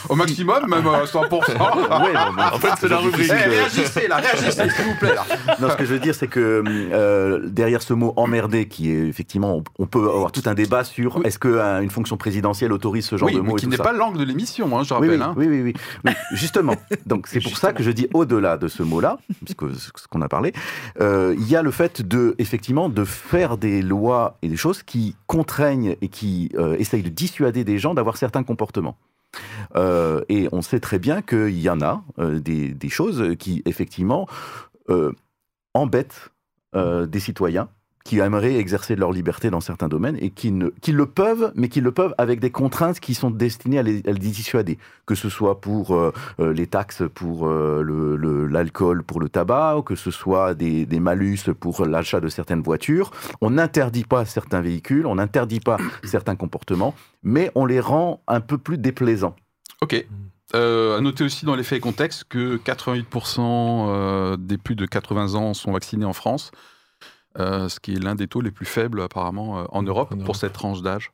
au 0.09 0.15
maximum, 0.15 0.67
même 0.67 0.87
à 0.87 1.03
100%. 1.03 1.29
ouais, 1.29 2.17
en 2.53 2.59
fait, 2.59 2.71
c'est 2.79 2.89
la 2.89 2.97
rubrique. 2.97 3.29
Eh, 3.29 3.49
réagissez 3.49 4.07
là, 4.07 4.17
réagissez, 4.17 4.69
s'il 4.69 4.85
vous 4.85 4.95
plaît. 4.95 5.15
Là. 5.15 5.25
Non, 5.59 5.69
ce 5.69 5.75
que 5.75 5.85
je 5.85 5.93
veux 5.93 5.99
dire, 5.99 6.15
c'est 6.15 6.27
que 6.27 7.47
derrière 7.47 7.81
ce 7.81 7.93
mot 7.93 8.13
emmerdé, 8.17 8.67
qui 8.67 8.91
est 8.91 9.07
effectivement, 9.07 9.61
on 9.77 9.85
peut 9.89 10.09
avoir 10.09 10.31
tout 10.31 10.43
un 10.45 10.53
débat 10.53 10.83
sur 10.83 11.19
est-ce 11.25 11.39
qu'une 11.39 11.89
fonction 11.89 12.17
présidentielle 12.17 12.71
autorise 12.71 13.05
ce 13.05 13.17
genre 13.17 13.31
de 13.31 13.39
mots. 13.39 13.55
qui 13.55 13.67
n'est 13.67 13.77
pas 13.77 13.93
l'angle 13.93 14.19
de 14.19 14.23
l'émission, 14.23 14.77
hein, 14.77 14.83
je 14.83 14.93
rappelle. 14.93 15.21
Hein. 15.21 15.33
Oui, 15.35 15.47
oui, 15.47 15.61
oui, 15.61 16.13
Justement. 16.33 16.75
Donc 17.05 17.27
c'est 17.27 17.41
pour 17.41 17.57
ça 17.57 17.73
que 17.73 17.83
je 17.83 17.91
dis 17.91 18.07
au-delà 18.13 18.57
de 18.57 18.67
ce 18.67 18.83
mot-là, 18.83 19.17
puisque 19.43 19.75
ce 19.75 20.07
qu'on 20.09 20.21
a 20.21 20.29
parlé, 20.29 20.53
euh, 21.01 21.35
il 21.37 21.49
y 21.49 21.55
a 21.55 21.61
le 21.61 21.71
fait 21.71 22.01
de 22.01 22.35
effectivement 22.37 22.89
de 22.89 23.03
faire 23.03 23.57
des 23.57 23.81
lois 23.81 24.37
et 24.41 24.49
des 24.49 24.57
choses 24.57 24.83
qui 24.83 25.15
contraignent 25.27 25.95
et 26.01 26.07
qui 26.07 26.51
euh, 26.55 26.75
essayent 26.77 27.03
de 27.03 27.09
dissuader 27.09 27.63
des 27.63 27.77
gens 27.77 27.93
d'avoir 27.93 28.17
certains 28.17 28.43
comportements. 28.43 28.97
Euh, 29.75 30.21
et 30.29 30.49
on 30.51 30.61
sait 30.61 30.79
très 30.79 30.97
bien 30.97 31.21
qu'il 31.21 31.59
y 31.59 31.69
en 31.69 31.81
a 31.81 32.03
des, 32.17 32.73
des, 32.73 32.89
choses 32.89 33.35
qui 33.37 33.61
effectivement 33.65 34.27
embêtent 35.75 36.31
des 36.73 37.19
citoyens 37.19 37.69
qui 38.03 38.19
aimeraient 38.19 38.55
exercer 38.55 38.95
leur 38.95 39.11
liberté 39.11 39.49
dans 39.49 39.61
certains 39.61 39.87
domaines 39.87 40.17
et 40.19 40.29
qui, 40.29 40.51
ne, 40.51 40.69
qui 40.81 40.91
le 40.91 41.05
peuvent, 41.05 41.51
mais 41.55 41.69
qui 41.69 41.81
le 41.81 41.91
peuvent 41.91 42.15
avec 42.17 42.39
des 42.39 42.49
contraintes 42.49 42.99
qui 42.99 43.13
sont 43.13 43.29
destinées 43.29 43.79
à 43.79 43.83
les, 43.83 44.01
dissuader. 44.01 44.77
Que 45.05 45.15
ce 45.15 45.29
soit 45.29 45.59
pour 45.61 45.95
euh, 45.95 46.11
euh, 46.39 46.53
les 46.53 46.67
taxes 46.67 47.03
pour 47.13 47.47
euh, 47.47 48.47
l'alcool, 48.49 49.03
pour 49.03 49.19
le 49.19 49.29
tabac, 49.29 49.77
ou 49.77 49.81
que 49.81 49.95
ce 49.95 50.11
soit 50.11 50.53
des, 50.53 50.87
malus 50.99 51.53
pour 51.59 51.85
l'achat 51.85 52.19
de 52.19 52.29
certaines 52.29 52.61
voitures. 52.61 53.11
On 53.41 53.51
n'interdit 53.51 54.05
pas 54.05 54.25
certains 54.25 54.61
véhicules, 54.61 55.05
on 55.05 55.15
n'interdit 55.15 55.59
pas 55.59 55.77
certains 56.03 56.35
comportements, 56.35 56.95
mais 57.23 57.51
on 57.55 57.65
les 57.65 57.79
rend 57.79 58.21
un 58.27 58.41
peu 58.41 58.57
plus 58.57 58.77
déplaisants. 58.77 59.35
Ok. 59.81 60.05
Euh, 60.55 60.97
à 60.97 61.01
noter 61.01 61.23
aussi 61.23 61.45
dans 61.45 61.55
l'effet 61.55 61.77
et 61.77 61.79
contexte 61.79 62.23
que 62.27 62.57
88% 62.57 64.37
des 64.37 64.57
plus 64.57 64.75
de 64.75 64.87
80 64.87 65.35
ans 65.35 65.53
sont 65.53 65.73
vaccinés 65.73 66.05
en 66.05 66.13
France. 66.13 66.51
Euh, 67.39 67.69
ce 67.69 67.79
qui 67.79 67.93
est 67.93 67.99
l'un 67.99 68.15
des 68.15 68.27
taux 68.27 68.41
les 68.41 68.51
plus 68.51 68.65
faibles 68.65 69.01
apparemment 69.01 69.59
euh, 69.59 69.63
en 69.69 69.81
Europe 69.81 70.13
pour 70.25 70.35
cette 70.35 70.53
tranche 70.53 70.81
d'âge. 70.81 71.11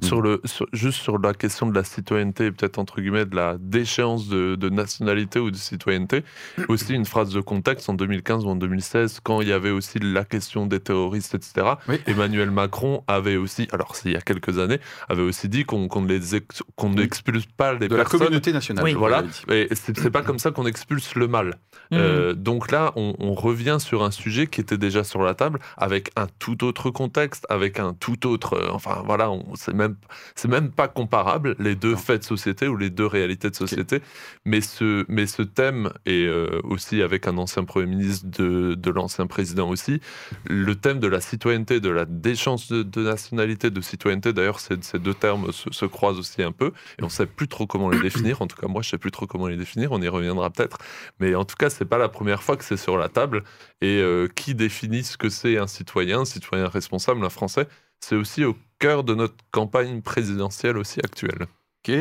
Mm. 0.00 0.06
Sur 0.06 0.22
le, 0.22 0.40
juste 0.72 1.00
sur 1.00 1.18
la 1.18 1.34
question 1.34 1.66
de 1.66 1.74
la 1.74 1.82
citoyenneté, 1.82 2.52
peut-être 2.52 2.78
entre 2.78 3.00
guillemets 3.00 3.24
de 3.24 3.34
la 3.34 3.56
déchéance 3.58 4.28
de, 4.28 4.68
nationalité 4.68 5.40
ou 5.40 5.50
de 5.50 5.56
citoyenneté, 5.56 6.22
aussi 6.68 6.94
une 6.94 7.04
phrase 7.04 7.32
de 7.32 7.40
contexte 7.40 7.88
en 7.88 7.94
2015 7.94 8.44
ou 8.44 8.48
en 8.48 8.56
2016, 8.56 9.18
quand 9.24 9.40
il 9.40 9.48
y 9.48 9.52
avait 9.52 9.70
aussi 9.70 9.98
la 9.98 10.24
question 10.24 10.66
des 10.66 10.78
terroristes, 10.78 11.34
etc. 11.34 11.74
Emmanuel 12.06 12.52
Macron 12.52 13.02
avait 13.08 13.36
aussi, 13.36 13.66
alors 13.72 13.96
c'est 13.96 14.10
il 14.10 14.12
y 14.12 14.16
a 14.16 14.20
quelques 14.20 14.58
années, 14.58 14.78
avait 15.08 15.22
aussi 15.22 15.48
dit 15.48 15.64
qu'on 15.64 15.88
qu'on 15.88 16.02
n'expulse 16.02 17.46
pas 17.56 17.72
les 17.72 17.88
de 17.88 17.96
personnes. 17.96 18.20
la 18.20 18.26
communauté 18.26 18.52
nationale. 18.52 18.84
Oui. 18.84 18.94
Voilà, 18.94 19.24
et 19.50 19.68
c'est 19.72 20.10
pas 20.10 20.22
comme 20.22 20.38
ça 20.38 20.52
qu'on 20.52 20.66
expulse 20.66 21.16
le 21.16 21.26
mal. 21.26 21.58
Mmh. 21.90 21.96
Euh, 21.96 22.34
donc 22.34 22.70
là, 22.70 22.92
on, 22.96 23.14
on, 23.18 23.32
revient 23.32 23.78
sur 23.80 24.04
un 24.04 24.10
sujet 24.10 24.46
qui 24.46 24.60
était 24.60 24.76
déjà 24.76 25.04
sur 25.04 25.22
la 25.22 25.34
table, 25.34 25.58
avec 25.76 26.10
un 26.16 26.26
tout 26.38 26.64
autre 26.64 26.90
contexte, 26.90 27.46
avec 27.48 27.80
un 27.80 27.94
tout 27.94 28.26
autre, 28.26 28.54
euh, 28.54 28.68
enfin 28.70 29.02
voilà, 29.06 29.30
c'est 29.54 29.72
même 29.72 29.87
c'est 30.34 30.48
même 30.48 30.70
pas 30.70 30.88
comparable 30.88 31.56
les 31.58 31.74
deux 31.74 31.96
faits 31.96 32.20
de 32.20 32.26
société 32.26 32.68
ou 32.68 32.76
les 32.76 32.90
deux 32.90 33.06
réalités 33.06 33.50
de 33.50 33.54
société. 33.54 34.00
Mais 34.44 34.60
ce 34.60 35.04
mais 35.08 35.26
ce 35.26 35.42
thème 35.42 35.90
et 36.06 36.26
euh, 36.26 36.60
aussi 36.64 37.02
avec 37.02 37.26
un 37.26 37.36
ancien 37.38 37.64
premier 37.64 37.86
ministre 37.86 38.26
de, 38.26 38.74
de 38.74 38.90
l'ancien 38.90 39.26
président 39.26 39.68
aussi, 39.68 40.00
le 40.46 40.74
thème 40.74 41.00
de 41.00 41.08
la 41.08 41.20
citoyenneté, 41.20 41.80
de 41.80 41.90
la 41.90 42.04
déchance 42.04 42.70
de, 42.70 43.02
nationalité, 43.02 43.70
de 43.70 43.80
citoyenneté. 43.80 44.32
D'ailleurs, 44.32 44.60
ces, 44.60 44.76
ces 44.82 44.98
deux 44.98 45.14
termes 45.14 45.52
se, 45.52 45.70
se, 45.70 45.84
croisent 45.86 46.18
aussi 46.18 46.42
un 46.42 46.52
peu 46.52 46.72
et 46.98 47.02
on 47.02 47.08
sait 47.08 47.26
plus 47.26 47.48
trop 47.48 47.66
comment 47.66 47.90
les 47.90 48.00
définir. 48.00 48.42
En 48.42 48.46
tout 48.46 48.56
cas, 48.56 48.68
moi, 48.68 48.82
je 48.82 48.90
sais 48.90 48.98
plus 48.98 49.10
trop 49.10 49.26
comment 49.26 49.46
les 49.46 49.56
définir. 49.56 49.92
On 49.92 50.00
y 50.00 50.08
reviendra 50.08 50.50
peut-être. 50.50 50.78
Mais 51.20 51.34
en 51.34 51.44
tout 51.44 51.56
cas, 51.56 51.70
c'est 51.70 51.84
pas 51.84 51.98
la 51.98 52.08
première 52.08 52.42
fois 52.42 52.56
que 52.56 52.64
c'est 52.64 52.76
sur 52.76 52.96
la 52.96 53.08
table. 53.08 53.44
Et 53.80 54.00
euh, 54.00 54.28
qui 54.28 54.54
définit 54.54 55.04
ce 55.04 55.16
que 55.16 55.28
c'est 55.28 55.58
un 55.58 55.66
citoyen, 55.66 56.20
un 56.20 56.24
citoyen 56.24 56.68
responsable, 56.68 57.24
un 57.24 57.30
Français? 57.30 57.68
C'est 58.00 58.16
aussi 58.16 58.44
au 58.44 58.56
cœur 58.78 59.04
de 59.04 59.14
notre 59.14 59.34
campagne 59.50 60.02
présidentielle 60.02 60.76
aussi 60.78 61.00
actuelle. 61.00 61.46
Ok. 61.86 61.94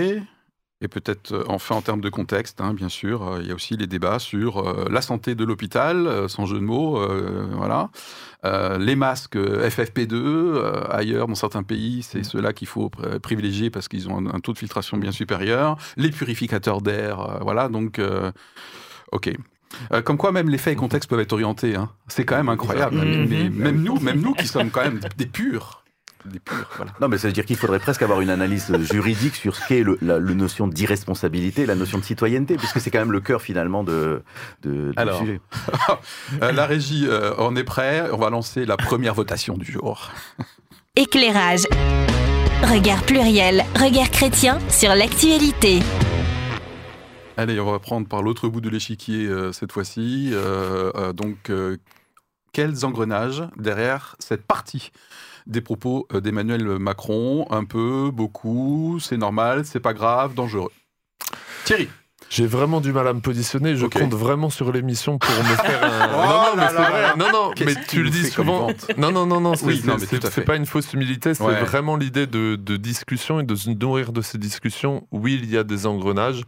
Et 0.80 0.88
peut-être 0.88 1.32
euh, 1.32 1.44
enfin 1.48 1.76
en 1.76 1.82
termes 1.82 2.02
de 2.02 2.10
contexte, 2.10 2.62
hein, 2.62 2.74
bien 2.76 2.88
sûr, 2.88 3.28
euh, 3.28 3.42
il 3.42 3.48
y 3.48 3.52
a 3.52 3.56
aussi 3.56 3.76
les 3.78 3.88
débats 3.88 4.20
sur 4.20 4.90
la 4.92 5.02
santé 5.02 5.34
de 5.34 5.44
l'hôpital, 5.44 6.30
sans 6.30 6.46
jeu 6.46 6.58
de 6.58 6.64
mots, 6.64 7.02
voilà. 7.54 7.90
les 8.78 8.96
masques 8.96 9.38
FFP2, 9.38 10.88
ailleurs 10.92 11.28
dans 11.28 11.36
certains 11.36 11.64
pays, 11.64 12.04
c'est 12.04 12.20
mm. 12.20 12.24
ceux-là 12.26 12.54
qu'il 12.54 12.68
faut 12.68 12.92
privilégier 13.24 13.72
parce 13.72 13.88
qu'ils 13.88 14.08
ont 14.10 14.18
un, 14.18 14.36
un, 14.36 14.40
taux 14.40 14.54
de 14.54 14.60
filtration 14.60 14.98
bien 14.98 15.12
supérieur. 15.12 15.78
Les 15.96 16.12
purificateurs 16.12 16.82
d'air, 16.82 17.40
voilà. 17.42 17.70
Donc, 17.70 18.00
ok. 19.12 19.32
Euh, 19.92 20.02
comme 20.02 20.18
quoi, 20.18 20.32
même 20.32 20.50
les 20.50 20.58
faits 20.58 20.74
et 20.74 20.76
contextes 20.76 21.10
peuvent 21.10 21.20
être 21.20 21.34
orientés. 21.34 21.76
Hein. 21.76 21.90
C'est 22.08 22.26
quand 22.26 22.38
même 22.38 22.50
incroyable. 22.50 22.98
Mais, 22.98 23.50
même 23.50 23.82
nous, 23.82 24.00
même 24.00 24.22
nous 24.22 24.34
qui 24.34 24.48
sommes 24.48 24.72
quand 24.72 24.84
même 24.84 25.00
des 25.18 25.26
purs. 25.26 25.84
Des 26.32 26.40
purs 26.40 26.70
voilà. 26.76 26.92
Non, 27.02 27.08
mais 27.08 27.18
ça 27.18 27.28
veut 27.28 27.34
dire 27.34 27.46
qu'il 27.46 27.56
faudrait 27.56 27.80
presque 27.80 28.02
avoir 28.02 28.22
une 28.22 28.30
analyse 28.30 28.76
juridique 28.82 29.36
sur 29.36 29.56
ce 29.56 29.68
qu'est 29.68 29.84
le, 29.84 29.98
la 30.02 30.20
notion 30.20 30.68
d'irresponsabilité, 30.68 31.66
la 31.66 31.76
notion 31.76 31.98
de 31.98 32.04
citoyenneté, 32.04 32.58
puisque 32.58 32.80
c'est 32.80 32.92
quand 32.92 33.00
même 33.00 33.12
le 33.12 33.22
cœur 33.22 33.42
finalement 33.42 33.84
de, 33.84 34.22
de, 34.64 34.94
Alors, 34.96 35.20
sujet. 35.20 35.42
Euh, 36.42 36.52
la 36.52 36.66
régie, 36.66 37.06
euh, 37.08 37.34
on 37.38 37.56
est 37.56 37.64
prêt. 37.64 38.04
On 38.12 38.18
va 38.18 38.30
lancer 38.30 38.66
la 38.66 38.78
première 38.78 39.14
votation 39.14 39.58
du 39.58 39.72
jour. 39.72 40.12
Éclairage. 40.96 41.64
Regard 42.64 43.04
pluriel, 43.04 43.64
regard 43.76 44.10
chrétien 44.10 44.60
sur 44.70 44.94
l'actualité. 44.96 45.80
Allez, 47.38 47.60
on 47.60 47.72
va 47.72 47.78
prendre 47.78 48.08
par 48.08 48.24
l'autre 48.24 48.50
bout 48.50 48.62
de 48.62 48.70
l'échiquier 48.70 49.28
euh, 49.28 49.52
cette 49.52 49.72
fois-ci. 49.72 50.32
Euh, 50.34 50.92
euh, 50.96 51.14
donc, 51.14 51.52
quels 52.52 52.84
engrenages 52.84 53.44
derrière 53.58 54.16
cette 54.18 54.44
partie? 54.44 54.92
Des 55.48 55.62
propos 55.62 56.08
d'Emmanuel 56.14 56.64
Macron 56.80 57.48
Un 57.50 57.64
peu, 57.64 58.12
beaucoup, 58.12 59.00
c'est 59.00 59.18
normal, 59.18 59.66
c'est 59.66 59.80
pas 59.80 59.94
grave, 59.94 60.34
dangereux. 60.34 60.72
Thierry 61.66 61.90
j'ai 62.30 62.46
vraiment 62.46 62.82
du 62.82 62.92
mal 62.92 63.08
à 63.08 63.14
me 63.14 63.22
positionner. 63.22 63.76
Je 63.76 63.86
compte 63.86 64.14
vraiment 64.14 64.50
sur 64.50 64.72
l'émission 64.72 65.18
pour 65.18 65.30
me 65.30 65.56
faire 65.56 65.84
un. 65.84 66.10
Oh 66.14 66.18
non, 66.28 66.28
non, 66.28 66.56
mais 66.58 66.68
c'est 66.68 66.76
vrai. 66.76 67.16
Non, 67.18 67.32
non, 67.32 67.52
mais 67.66 67.76
tu 67.88 68.04
le 68.04 68.10
dis 68.10 68.30
souvent. 68.30 68.68
Non, 68.98 69.12
non, 69.12 69.26
non, 69.26 69.40
non. 69.40 69.54
C'est 69.56 70.46
pas 70.46 70.56
une 70.56 70.66
fausse 70.66 70.92
humilité. 70.94 71.34
C'est 71.34 71.44
vraiment 71.44 71.96
l'idée 71.96 72.28
de, 72.28 72.56
de 72.56 72.78
discussion 72.78 73.40
et 73.40 73.44
de 73.44 73.56
se 73.56 73.70
nourrir 73.70 74.12
de 74.12 74.22
ces 74.22 74.38
discussions. 74.38 75.08
Oui, 75.12 75.40
il 75.42 75.50
y 75.50 75.58
a 75.58 75.64
des 75.64 75.86
engrenages. 75.86 76.44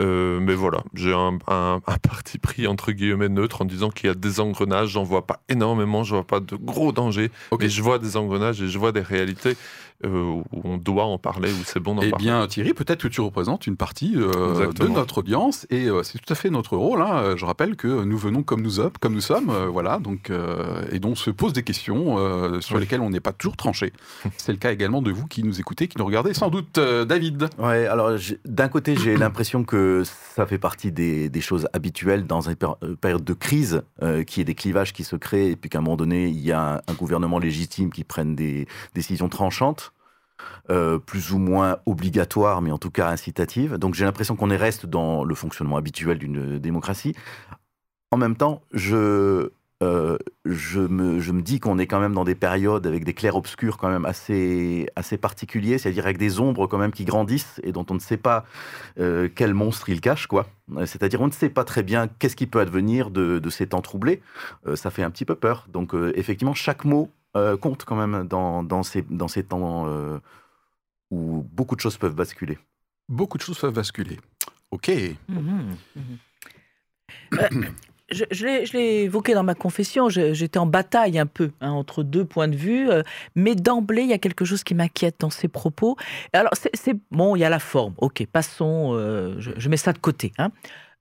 Euh, 0.00 0.40
mais 0.40 0.54
voilà, 0.54 0.82
j'ai 0.94 1.12
un, 1.12 1.38
un, 1.46 1.80
un, 1.86 1.98
parti 1.98 2.38
pris 2.38 2.66
entre 2.66 2.92
guillemets 2.92 3.28
neutre 3.28 3.62
en 3.62 3.64
disant 3.66 3.90
qu'il 3.90 4.06
y 4.06 4.10
a 4.10 4.14
des 4.14 4.40
engrenages. 4.40 4.90
J'en 4.90 5.04
vois 5.04 5.26
pas 5.26 5.42
énormément, 5.48 6.04
je 6.04 6.14
vois 6.14 6.26
pas 6.26 6.40
de 6.40 6.56
gros 6.56 6.92
dangers, 6.92 7.30
okay. 7.50 7.64
mais 7.64 7.70
je 7.70 7.82
vois 7.82 7.98
des 7.98 8.16
engrenages 8.16 8.62
et 8.62 8.68
je 8.68 8.78
vois 8.78 8.92
des 8.92 9.00
réalités 9.02 9.56
où 10.04 10.44
on 10.64 10.76
doit 10.78 11.04
en 11.04 11.18
parler, 11.18 11.50
où 11.50 11.64
c'est 11.64 11.80
bon 11.80 11.94
d'en 11.94 12.02
eh 12.02 12.10
parler. 12.10 12.24
Eh 12.24 12.28
bien, 12.28 12.46
Thierry, 12.46 12.72
peut-être 12.72 13.02
que 13.02 13.08
tu 13.08 13.20
représentes 13.20 13.66
une 13.66 13.76
partie 13.76 14.14
euh, 14.16 14.72
de 14.72 14.88
notre 14.88 15.18
audience 15.18 15.66
et 15.70 15.86
euh, 15.86 16.02
c'est 16.02 16.18
tout 16.18 16.32
à 16.32 16.34
fait 16.34 16.50
notre 16.50 16.76
rôle. 16.76 17.02
Hein. 17.02 17.36
Je 17.36 17.44
rappelle 17.44 17.76
que 17.76 18.04
nous 18.04 18.18
venons 18.18 18.42
comme 18.42 18.62
nous, 18.62 18.70
sommes, 18.70 18.92
comme 19.00 19.14
nous 19.14 19.20
sommes, 19.20 19.50
euh, 19.50 19.66
voilà, 19.66 19.98
donc 19.98 20.30
et 20.92 20.98
donc 20.98 21.18
se 21.18 21.30
pose 21.30 21.52
des 21.52 21.62
questions 21.62 22.16
sur 22.60 22.76
oui. 22.76 22.82
lesquelles 22.82 23.00
on 23.00 23.10
n'est 23.10 23.20
pas 23.20 23.32
toujours 23.32 23.56
tranché. 23.56 23.92
c'est 24.36 24.52
le 24.52 24.58
cas 24.58 24.72
également 24.72 25.02
de 25.02 25.10
vous 25.10 25.26
qui 25.26 25.42
nous 25.42 25.60
écoutez, 25.60 25.88
qui 25.88 25.98
nous 25.98 26.06
regardez, 26.06 26.34
sans 26.34 26.48
doute, 26.48 26.78
David. 26.78 27.48
Ouais, 27.58 27.86
alors 27.86 28.12
d'un 28.44 28.68
côté, 28.68 28.96
j'ai 28.96 29.16
l'impression 29.16 29.64
que 29.64 30.02
ça 30.04 30.46
fait 30.46 30.58
partie 30.58 30.92
des, 30.92 31.28
des, 31.28 31.40
choses 31.40 31.68
habituelles 31.72 32.26
dans 32.26 32.48
une 32.48 32.56
période 33.00 33.24
de 33.24 33.32
crise, 33.32 33.82
euh, 34.02 34.22
qui 34.24 34.40
est 34.40 34.44
des 34.44 34.54
clivages 34.54 34.92
qui 34.92 35.04
se 35.04 35.16
créent, 35.16 35.50
et 35.50 35.56
puis 35.56 35.70
qu'à 35.70 35.78
un 35.78 35.82
moment 35.82 35.96
donné, 35.96 36.28
il 36.28 36.40
y 36.40 36.52
a 36.52 36.74
un, 36.74 36.76
un 36.76 36.94
gouvernement 36.94 37.38
légitime 37.38 37.90
qui 37.90 38.04
prenne 38.04 38.34
des 38.34 38.66
décisions 38.94 39.28
tranchantes. 39.28 39.89
Euh, 40.70 40.98
plus 40.98 41.32
ou 41.32 41.38
moins 41.38 41.78
obligatoires, 41.86 42.62
mais 42.62 42.70
en 42.70 42.78
tout 42.78 42.92
cas 42.92 43.08
incitatives. 43.08 43.74
Donc 43.74 43.94
j'ai 43.94 44.04
l'impression 44.04 44.36
qu'on 44.36 44.56
reste 44.56 44.86
dans 44.86 45.24
le 45.24 45.34
fonctionnement 45.34 45.76
habituel 45.76 46.18
d'une 46.18 46.60
démocratie. 46.60 47.16
En 48.12 48.16
même 48.16 48.36
temps, 48.36 48.62
je, 48.72 49.50
euh, 49.82 50.16
je, 50.44 50.78
me, 50.78 51.42
dis 51.42 51.58
qu'on 51.58 51.78
est 51.78 51.88
quand 51.88 51.98
même 51.98 52.12
dans 52.12 52.22
des 52.22 52.36
périodes 52.36 52.86
avec 52.86 53.02
des 53.02 53.14
clairs-obscurs 53.14 53.78
quand 53.78 53.88
même 53.88 54.04
assez, 54.04 54.88
assez 54.94 55.16
particuliers, 55.16 55.78
c'est-à-dire 55.78 56.04
avec 56.04 56.18
des 56.18 56.38
ombres 56.38 56.68
quand 56.68 56.78
même 56.78 56.92
qui 56.92 57.04
grandissent 57.04 57.60
et 57.64 57.72
dont 57.72 57.86
on 57.90 57.94
ne 57.94 58.00
sait 58.00 58.16
pas 58.16 58.44
euh, 59.00 59.28
quel 59.34 59.54
monstre 59.54 59.88
ils 59.88 60.00
cachent, 60.00 60.28
quoi. 60.28 60.46
C'est-à-dire 60.86 61.20
on 61.20 61.26
ne 61.26 61.32
sait 61.32 61.50
pas 61.50 61.64
très 61.64 61.82
bien 61.82 62.06
qu'est-ce 62.06 62.36
qui 62.36 62.46
peut 62.46 62.60
advenir 62.60 63.10
de, 63.10 63.40
ces 63.50 63.66
temps 63.66 63.82
troublés. 63.82 64.22
Ça 64.76 64.90
fait 64.90 65.02
un 65.02 65.10
petit 65.10 65.24
peu 65.24 65.34
peur. 65.34 65.66
Donc 65.72 65.94
effectivement, 66.14 66.54
chaque 66.54 66.84
mot 66.84 67.10
compte 67.60 67.84
quand 67.84 67.96
même 67.96 68.26
dans, 68.26 68.62
dans, 68.62 68.82
ces, 68.82 69.02
dans 69.02 69.28
ces 69.28 69.44
temps 69.44 69.86
où 71.10 71.46
beaucoup 71.52 71.76
de 71.76 71.80
choses 71.80 71.96
peuvent 71.96 72.14
basculer. 72.14 72.58
Beaucoup 73.08 73.38
de 73.38 73.42
choses 73.42 73.58
peuvent 73.58 73.74
basculer. 73.74 74.18
Ok. 74.70 74.90
Mmh, 75.28 75.34
mmh. 75.34 76.00
Euh, 77.34 77.48
je, 78.10 78.24
je 78.30 78.72
l'ai 78.72 79.02
évoqué 79.02 79.34
dans 79.34 79.42
ma 79.42 79.54
confession, 79.54 80.08
j'étais 80.08 80.58
en 80.58 80.66
bataille 80.66 81.18
un 81.18 81.26
peu 81.26 81.50
hein, 81.60 81.70
entre 81.70 82.02
deux 82.02 82.24
points 82.24 82.48
de 82.48 82.56
vue, 82.56 82.90
euh, 82.90 83.02
mais 83.34 83.54
d'emblée, 83.54 84.02
il 84.02 84.08
y 84.08 84.12
a 84.12 84.18
quelque 84.18 84.44
chose 84.44 84.62
qui 84.62 84.74
m'inquiète 84.74 85.16
dans 85.20 85.30
ces 85.30 85.48
propos. 85.48 85.96
Alors, 86.32 86.52
c'est 86.54 86.96
bon, 87.10 87.36
il 87.36 87.40
y 87.40 87.44
a 87.44 87.48
la 87.48 87.58
forme, 87.58 87.94
ok, 87.98 88.26
passons, 88.26 88.94
euh, 88.94 89.34
je, 89.38 89.50
je, 89.56 89.68
mets 89.68 89.76
ça 89.76 89.92
de 89.92 89.98
côté. 89.98 90.32
Hein. 90.38 90.50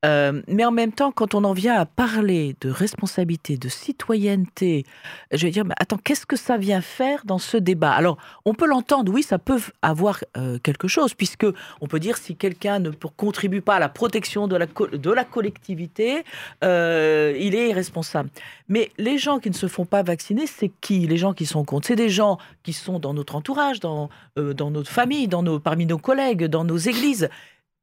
Euh, 0.05 0.41
mais 0.47 0.63
en 0.63 0.71
même 0.71 0.93
temps, 0.93 1.11
quand 1.11 1.35
on 1.35 1.43
en 1.43 1.51
vient 1.51 1.75
à 1.75 1.85
parler 1.85 2.55
de 2.61 2.69
responsabilité, 2.69 3.57
de 3.57 3.67
citoyenneté, 3.67 4.85
je 5.31 5.45
vais 5.45 5.51
dire, 5.51 5.65
mais 5.65 5.73
attends, 5.77 5.97
qu'est-ce 5.97 6.25
que 6.25 6.37
ça 6.37 6.57
vient 6.57 6.81
faire 6.81 7.23
dans 7.25 7.37
ce 7.37 7.57
débat? 7.57 7.91
Alors, 7.91 8.17
on 8.45 8.53
peut 8.53 8.67
l'entendre, 8.67 9.11
oui, 9.11 9.23
ça 9.23 9.39
peut 9.39 9.59
avoir 9.81 10.19
euh, 10.37 10.57
quelque 10.59 10.87
chose, 10.87 11.13
puisque 11.13 11.45
on 11.81 11.87
peut 11.87 11.99
dire 11.99 12.17
si 12.17 12.35
quelqu'un 12.35 12.79
ne 12.79 12.91
contribue 12.91 13.61
pas 13.61 13.75
à 13.75 13.79
la 13.79 13.89
protection 13.89 14.47
de 14.47 14.55
la, 14.55 15.25
collectivité, 15.25 16.23
euh, 16.63 17.35
il 17.37 17.55
est 17.55 17.69
irresponsable. 17.69 18.29
Mais 18.69 18.91
les 18.97 19.17
gens 19.17 19.39
qui 19.39 19.49
ne 19.49 19.55
se 19.55 19.67
font 19.67 19.85
pas 19.85 20.03
vacciner, 20.03 20.47
c'est 20.47 20.71
qui? 20.81 21.07
Les 21.07 21.17
gens 21.17 21.33
qui 21.33 21.45
sont 21.45 21.65
contre 21.65 21.87
C'est 21.87 21.95
des 21.95 22.09
gens 22.09 22.37
qui 22.63 22.71
sont 22.71 22.99
dans 22.99 23.13
notre 23.13 23.35
entourage, 23.35 23.79
dans, 23.79 24.09
dans 24.37 24.71
notre 24.71 24.89
famille, 24.89 25.27
dans 25.27 25.43
nos, 25.43 25.59
parmi 25.59 25.85
nos 25.85 25.97
collègues, 25.97 26.45
dans 26.45 26.63
nos 26.63 26.77
églises 26.77 27.29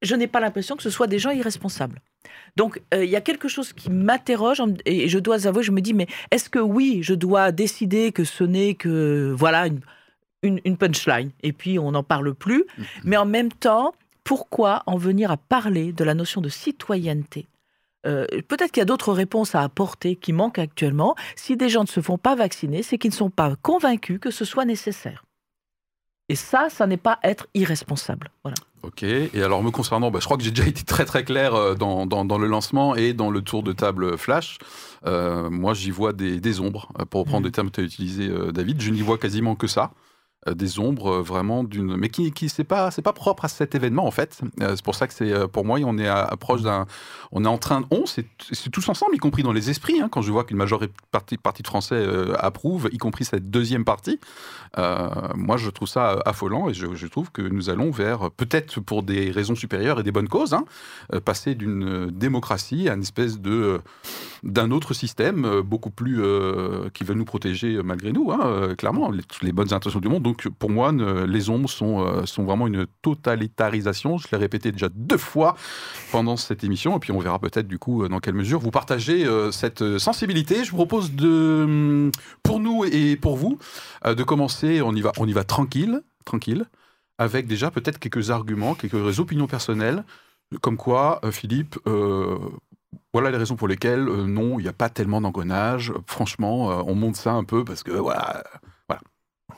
je 0.02 0.14
n'ai 0.14 0.26
pas 0.26 0.40
l'impression 0.40 0.76
que 0.76 0.82
ce 0.82 0.90
soit 0.90 1.06
des 1.06 1.18
gens 1.18 1.30
irresponsables. 1.30 2.00
Donc, 2.56 2.80
il 2.92 2.98
euh, 2.98 3.04
y 3.04 3.16
a 3.16 3.20
quelque 3.20 3.48
chose 3.48 3.72
qui 3.72 3.90
m'interroge 3.90 4.62
et 4.84 5.08
je 5.08 5.18
dois 5.18 5.46
avouer, 5.46 5.62
je 5.62 5.72
me 5.72 5.80
dis, 5.80 5.94
mais 5.94 6.06
est-ce 6.30 6.48
que 6.50 6.58
oui, 6.58 7.00
je 7.02 7.14
dois 7.14 7.52
décider 7.52 8.12
que 8.12 8.24
ce 8.24 8.44
n'est 8.44 8.74
que, 8.74 9.34
voilà, 9.36 9.66
une, 9.66 9.80
une, 10.42 10.60
une, 10.64 10.76
punchline 10.76 11.30
et 11.42 11.52
puis 11.52 11.78
on 11.78 11.92
n'en 11.92 12.02
parle 12.02 12.34
plus, 12.34 12.64
mm 12.64 12.82
-hmm. 12.82 13.00
mais 13.04 13.16
en 13.16 13.26
même 13.26 13.52
temps, 13.52 13.94
pourquoi 14.24 14.82
en 14.86 14.96
venir 14.96 15.30
à 15.30 15.36
parler 15.36 15.92
de 15.92 16.04
la 16.04 16.14
notion 16.14 16.40
de 16.40 16.48
citoyenneté? 16.48 17.46
Euh, 18.06 18.26
Peut-être 18.48 18.70
qu'il 18.72 18.80
y 18.80 18.82
a 18.82 18.86
d'autres 18.92 19.12
réponses 19.12 19.54
à 19.54 19.62
apporter 19.62 20.16
qui 20.16 20.32
manquent 20.32 20.58
actuellement. 20.58 21.14
Si 21.36 21.56
des 21.56 21.68
gens 21.68 21.82
ne 21.82 21.88
se 21.88 22.00
font 22.00 22.18
pas 22.18 22.34
vacciner, 22.34 22.82
c'est 22.82 22.98
qu'ils 22.98 23.10
ne 23.12 23.16
sont 23.16 23.30
pas 23.30 23.56
convaincus 23.62 24.18
que 24.20 24.30
ce 24.30 24.44
soit 24.44 24.64
nécessaire. 24.64 25.24
Et 26.28 26.34
ça, 26.34 26.68
ça 26.70 26.86
n'est 26.86 26.96
pas 26.96 27.18
être 27.22 27.46
irresponsable. 27.54 28.30
Voilà. 28.42 28.56
Ok, 28.86 29.02
et 29.02 29.42
alors 29.42 29.64
me 29.64 29.72
concernant, 29.72 30.12
bah, 30.12 30.20
je 30.20 30.26
crois 30.26 30.36
que 30.36 30.44
j'ai 30.44 30.52
déjà 30.52 30.68
été 30.68 30.84
très 30.84 31.04
très 31.04 31.24
clair 31.24 31.74
dans, 31.74 32.06
dans, 32.06 32.24
dans, 32.24 32.38
le 32.38 32.46
lancement 32.46 32.94
et 32.94 33.14
dans 33.14 33.30
le 33.30 33.42
tour 33.42 33.62
de 33.64 33.72
table 33.72 34.16
flash. 34.16 34.58
Euh, 35.06 35.50
moi, 35.50 35.74
j'y 35.74 35.90
vois 35.90 36.12
des, 36.12 36.40
des, 36.40 36.60
ombres, 36.60 36.88
pour 37.10 37.20
reprendre 37.20 37.40
mmh. 37.40 37.48
des 37.48 37.52
termes 37.52 37.70
que 37.70 37.76
tu 37.76 37.80
as 37.80 37.84
utilisés, 37.84 38.28
euh, 38.28 38.52
David. 38.52 38.80
Je 38.80 38.90
n'y 38.90 39.02
vois 39.02 39.18
quasiment 39.18 39.54
que 39.54 39.66
ça 39.66 39.92
des 40.54 40.78
ombres 40.78 41.18
vraiment 41.18 41.64
d'une 41.64 41.96
mais 41.96 42.08
qui 42.08 42.32
qui 42.32 42.48
c'est 42.48 42.64
pas 42.64 42.90
c'est 42.90 43.02
pas 43.02 43.12
propre 43.12 43.44
à 43.44 43.48
cet 43.48 43.74
événement 43.74 44.06
en 44.06 44.10
fait. 44.10 44.40
C'est 44.58 44.82
pour 44.82 44.94
ça 44.94 45.06
que 45.06 45.14
c'est 45.14 45.48
pour 45.48 45.64
moi 45.64 45.78
on 45.84 45.98
est 45.98 46.10
proche 46.38 46.62
d'un 46.62 46.86
on 47.32 47.44
est 47.44 47.48
en 47.48 47.58
train 47.58 47.80
de 47.80 47.86
on 47.90 48.04
c'est 48.06 48.70
tous 48.70 48.88
ensemble 48.88 49.14
y 49.14 49.18
compris 49.18 49.42
dans 49.42 49.52
les 49.52 49.70
esprits 49.70 50.00
hein, 50.00 50.08
quand 50.10 50.22
je 50.22 50.30
vois 50.30 50.44
qu'une 50.44 50.56
majorité 50.56 50.92
partie 51.10 51.36
partie 51.36 51.62
de 51.62 51.68
français 51.68 51.94
euh, 51.94 52.34
approuve 52.38 52.88
y 52.92 52.98
compris 52.98 53.24
cette 53.24 53.50
deuxième 53.50 53.84
partie. 53.84 54.20
Euh, 54.78 55.08
moi 55.34 55.56
je 55.56 55.70
trouve 55.70 55.88
ça 55.88 56.20
affolant 56.24 56.68
et 56.68 56.74
je, 56.74 57.06
trouve 57.06 57.30
que 57.30 57.42
nous 57.42 57.70
allons 57.70 57.90
vers 57.90 58.30
peut-être 58.30 58.80
pour 58.80 59.02
des 59.02 59.30
raisons 59.30 59.54
supérieures 59.54 60.00
et 60.00 60.02
des 60.02 60.12
bonnes 60.12 60.28
causes 60.28 60.54
hein, 60.54 60.64
passer 61.24 61.54
d'une 61.54 62.10
démocratie 62.10 62.88
à 62.88 62.94
une 62.94 63.02
espèce 63.02 63.40
de 63.40 63.80
d'un 64.42 64.70
autre 64.70 64.94
système 64.94 65.60
beaucoup 65.60 65.90
plus 65.90 66.22
euh, 66.22 66.88
qui 66.92 67.04
veut 67.04 67.14
nous 67.14 67.24
protéger 67.24 67.80
malgré 67.82 68.12
nous 68.12 68.30
hein, 68.30 68.74
clairement 68.76 69.10
les, 69.10 69.22
les 69.42 69.52
bonnes 69.52 69.72
intentions 69.72 70.00
du 70.00 70.08
monde. 70.08 70.22
Donc 70.22 70.35
donc 70.36 70.54
pour 70.58 70.70
moi, 70.70 70.92
les 70.92 71.50
ombres 71.50 71.68
sont, 71.68 72.04
euh, 72.04 72.26
sont 72.26 72.44
vraiment 72.44 72.66
une 72.66 72.86
totalitarisation. 73.02 74.18
Je 74.18 74.28
l'ai 74.30 74.38
répété 74.38 74.72
déjà 74.72 74.88
deux 74.88 75.16
fois 75.16 75.56
pendant 76.12 76.36
cette 76.36 76.64
émission, 76.64 76.96
et 76.96 77.00
puis 77.00 77.12
on 77.12 77.18
verra 77.18 77.38
peut-être 77.38 77.68
du 77.68 77.78
coup 77.78 78.06
dans 78.08 78.20
quelle 78.20 78.34
mesure 78.34 78.60
vous 78.60 78.70
partagez 78.70 79.24
euh, 79.24 79.50
cette 79.50 79.98
sensibilité. 79.98 80.64
Je 80.64 80.70
vous 80.70 80.76
propose 80.76 81.12
de, 81.12 82.10
pour 82.42 82.60
nous 82.60 82.84
et 82.84 83.16
pour 83.16 83.36
vous, 83.36 83.58
euh, 84.04 84.14
de 84.14 84.22
commencer. 84.22 84.82
On 84.82 84.94
y 84.94 85.00
va, 85.00 85.12
on 85.18 85.26
y 85.26 85.32
va 85.32 85.44
tranquille, 85.44 86.02
tranquille, 86.24 86.66
avec 87.18 87.46
déjà 87.46 87.70
peut-être 87.70 87.98
quelques 87.98 88.30
arguments, 88.30 88.74
quelques 88.74 89.18
opinions 89.20 89.46
personnelles, 89.46 90.04
comme 90.60 90.76
quoi, 90.76 91.20
Philippe. 91.30 91.78
Euh, 91.86 92.36
voilà 93.12 93.30
les 93.30 93.38
raisons 93.38 93.56
pour 93.56 93.68
lesquelles, 93.68 94.08
euh, 94.08 94.26
non, 94.26 94.58
il 94.58 94.64
n'y 94.64 94.68
a 94.68 94.74
pas 94.74 94.90
tellement 94.90 95.22
d'engrenage. 95.22 95.92
Franchement, 96.06 96.70
euh, 96.70 96.82
on 96.86 96.94
monte 96.94 97.16
ça 97.16 97.32
un 97.32 97.44
peu 97.44 97.64
parce 97.64 97.82
que, 97.82 97.92
voilà. 97.92 98.44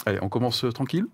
Allez, 0.06 0.18
on 0.22 0.28
commence 0.28 0.64
euh, 0.64 0.72
tranquille? 0.72 1.06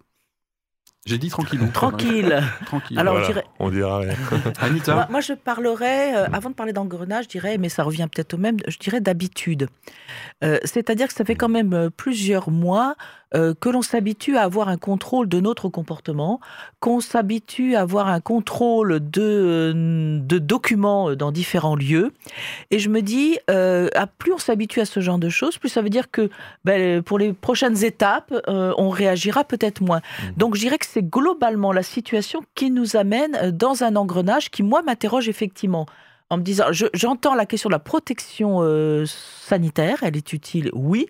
J'ai 1.06 1.18
dit 1.18 1.28
tranquille. 1.28 1.60
Tranquille. 1.72 2.42
tranquille. 2.66 2.98
Alors, 2.98 3.14
voilà, 3.14 3.26
dirais... 3.26 3.44
on 3.58 3.70
dira 3.70 3.98
rien. 3.98 4.14
Anita? 4.60 4.94
Moi, 4.94 5.06
moi, 5.10 5.20
je 5.20 5.34
parlerais, 5.34 6.16
euh, 6.16 6.26
avant 6.32 6.48
de 6.48 6.54
parler 6.54 6.72
d'engrenage, 6.72 7.24
je 7.24 7.28
dirais, 7.28 7.58
mais 7.58 7.68
ça 7.68 7.82
revient 7.82 8.08
peut-être 8.10 8.34
au 8.34 8.38
même, 8.38 8.56
je 8.66 8.78
dirais 8.78 9.00
d'habitude. 9.00 9.68
Euh, 10.42 10.58
C'est-à-dire 10.64 11.08
que 11.08 11.14
ça 11.14 11.24
fait 11.24 11.34
quand 11.34 11.50
même 11.50 11.90
plusieurs 11.94 12.50
mois 12.50 12.96
euh, 13.34 13.54
que 13.58 13.68
l'on 13.68 13.82
s'habitue 13.82 14.36
à 14.36 14.42
avoir 14.42 14.68
un 14.68 14.76
contrôle 14.76 15.28
de 15.28 15.40
notre 15.40 15.68
comportement, 15.68 16.40
qu'on 16.80 17.00
s'habitue 17.00 17.74
à 17.74 17.80
avoir 17.80 18.08
un 18.08 18.20
contrôle 18.20 19.00
de, 19.00 19.72
de 20.22 20.38
documents 20.38 21.14
dans 21.14 21.32
différents 21.32 21.76
lieux. 21.76 22.12
Et 22.70 22.78
je 22.78 22.88
me 22.88 23.02
dis, 23.02 23.38
euh, 23.50 23.88
plus 24.18 24.32
on 24.32 24.38
s'habitue 24.38 24.80
à 24.80 24.84
ce 24.84 25.00
genre 25.00 25.18
de 25.18 25.28
choses, 25.28 25.58
plus 25.58 25.68
ça 25.68 25.82
veut 25.82 25.90
dire 25.90 26.10
que 26.10 26.30
ben, 26.64 27.02
pour 27.02 27.18
les 27.18 27.32
prochaines 27.32 27.84
étapes, 27.84 28.34
euh, 28.48 28.72
on 28.78 28.88
réagira 28.88 29.44
peut-être 29.44 29.80
moins. 29.80 29.98
Mmh. 29.98 30.26
Donc 30.36 30.54
je 30.54 30.60
dirais 30.60 30.78
que 30.78 30.86
c'est 30.86 31.08
globalement 31.08 31.72
la 31.72 31.82
situation 31.82 32.42
qui 32.54 32.70
nous 32.70 32.96
amène 32.96 33.50
dans 33.50 33.82
un 33.82 33.96
engrenage 33.96 34.50
qui, 34.50 34.62
moi, 34.62 34.82
m'interroge 34.82 35.28
effectivement 35.28 35.86
en 36.30 36.38
me 36.38 36.42
disant, 36.42 36.66
j'entends 36.94 37.32
je, 37.32 37.36
la 37.36 37.46
question 37.46 37.68
de 37.68 37.74
la 37.74 37.78
protection 37.78 38.58
euh, 38.62 39.04
sanitaire, 39.06 39.98
elle 40.02 40.16
est 40.16 40.32
utile, 40.32 40.70
oui, 40.72 41.06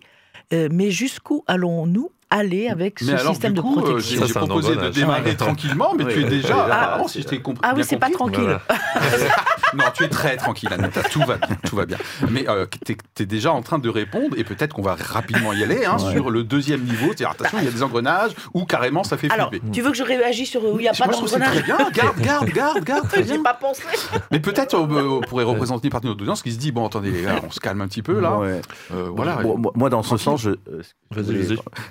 euh, 0.53 0.69
mais 0.71 0.91
jusqu'où 0.91 1.43
allons-nous 1.47 2.11
aller 2.29 2.67
avec 2.67 2.99
ce 2.99 3.05
mais 3.05 3.13
alors, 3.13 3.33
système 3.33 3.53
du 3.53 3.61
coup, 3.61 3.75
de 3.75 3.81
protection? 3.81 4.21
euh, 4.21 4.25
J'ai 4.27 4.33
proposé 4.33 4.75
de 4.75 4.89
démarrer 4.89 5.35
tranquillement, 5.35 5.93
mais 5.97 6.05
oui, 6.05 6.13
tu 6.13 6.21
es 6.21 6.29
déjà... 6.29 6.55
Ah, 6.71 6.99
ah, 6.99 7.07
si 7.07 7.21
je 7.21 7.35
compris, 7.37 7.61
ah 7.63 7.73
oui, 7.75 7.83
c'est 7.83 7.97
pas 7.97 8.09
tranquille. 8.09 8.59
non, 9.73 9.85
tu 9.93 10.03
es 10.03 10.09
très 10.09 10.37
tranquille, 10.37 10.69
Anita, 10.71 11.03
tout 11.03 11.21
va 11.21 11.37
bien, 11.37 11.57
tout 11.65 11.75
va 11.75 11.85
bien. 11.85 11.97
Mais 12.29 12.47
euh, 12.49 12.65
tu 12.85 12.93
es, 12.93 13.23
es, 13.23 13.25
déjà 13.25 13.51
en 13.51 13.61
train 13.61 13.79
de 13.79 13.89
répondre, 13.89 14.37
et 14.37 14.43
peut-être 14.43 14.73
qu'on 14.73 14.81
va 14.81 14.95
rapidement 14.95 15.53
y 15.53 15.63
aller, 15.63 15.85
hein, 15.85 15.97
ouais. 15.99 16.13
sur 16.13 16.29
le 16.29 16.43
deuxième 16.43 16.81
niveau, 16.81 17.11
c'est 17.15 17.25
attention, 17.25 17.57
il 17.59 17.65
y 17.65 17.67
a 17.67 17.71
des 17.71 17.83
engrenages, 17.83 18.31
ou 18.53 18.65
carrément 18.65 19.03
ça 19.03 19.17
fait 19.17 19.31
alors, 19.31 19.49
flipper. 19.49 19.71
tu 19.71 19.81
veux 19.81 19.91
que 19.91 19.97
je 19.97 20.03
réagisse 20.03 20.49
sur 20.49 20.63
où 20.63 20.79
il 20.79 20.83
n'y 20.83 20.87
a 20.87 20.93
pas 20.93 21.07
d'engrenage 21.07 21.63
bien, 21.63 21.77
garde, 21.93 22.19
garde, 22.19 22.49
garde, 22.49 22.83
garde. 22.83 23.07
J'ai 23.27 23.39
pas 23.39 23.53
pensé. 23.53 23.83
Mais 24.31 24.39
peut-être 24.39 24.75
on, 24.75 25.21
pourrait 25.21 25.43
représenter 25.43 25.87
une 25.87 25.91
partie 25.91 26.05
de 26.05 26.11
notre 26.11 26.21
audience 26.21 26.41
qui 26.41 26.51
se 26.51 26.57
dit, 26.57 26.71
bon, 26.71 26.85
attendez, 26.85 27.11
les 27.11 27.23
gars, 27.23 27.41
on 27.45 27.51
se 27.51 27.59
calme 27.59 27.81
un 27.81 27.87
petit 27.87 28.01
peu, 28.01 28.19
là. 28.19 28.37
Ouais. 28.37 28.61
Euh, 28.93 29.09
voilà. 29.13 29.37
Bon, 29.37 29.71
moi, 29.75 29.89
dans 29.89 30.03
ce 30.03 30.17
sens, 30.17 30.41
je, 30.41 30.51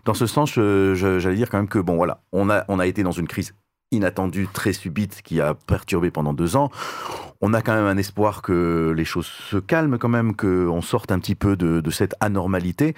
dans 0.05 0.15
ce 0.15 0.27
sens, 0.27 0.53
j'allais 0.55 1.37
dire 1.37 1.51
quand 1.51 1.59
même 1.59 1.69
que 1.69 1.79
bon 1.79 1.97
voilà, 1.97 2.21
on 2.33 2.51
a 2.51 2.65
on 2.69 2.79
a 2.79 2.87
été 2.87 3.03
dans 3.03 3.13
une 3.13 3.29
crise 3.29 3.55
inattendue, 3.95 4.49
très 4.53 4.73
subite, 4.73 5.23
qui 5.23 5.41
a 5.41 5.55
perturbé 5.55 6.11
pendant 6.11 6.33
deux 6.33 6.57
ans, 6.57 6.71
on 7.41 7.53
a 7.53 7.63
quand 7.63 7.75
même 7.75 7.87
un 7.87 7.99
espoir 7.99 8.43
que 8.43 8.95
les 8.97 9.05
choses 9.05 9.27
se 9.27 9.59
calment 9.59 9.99
quand 9.99 10.09
même, 10.09 10.35
qu'on 10.35 10.81
sorte 10.81 11.13
un 11.13 11.19
petit 11.19 11.35
peu 11.35 11.57
de, 11.57 11.91
cette 11.91 12.15
anormalité 12.21 12.95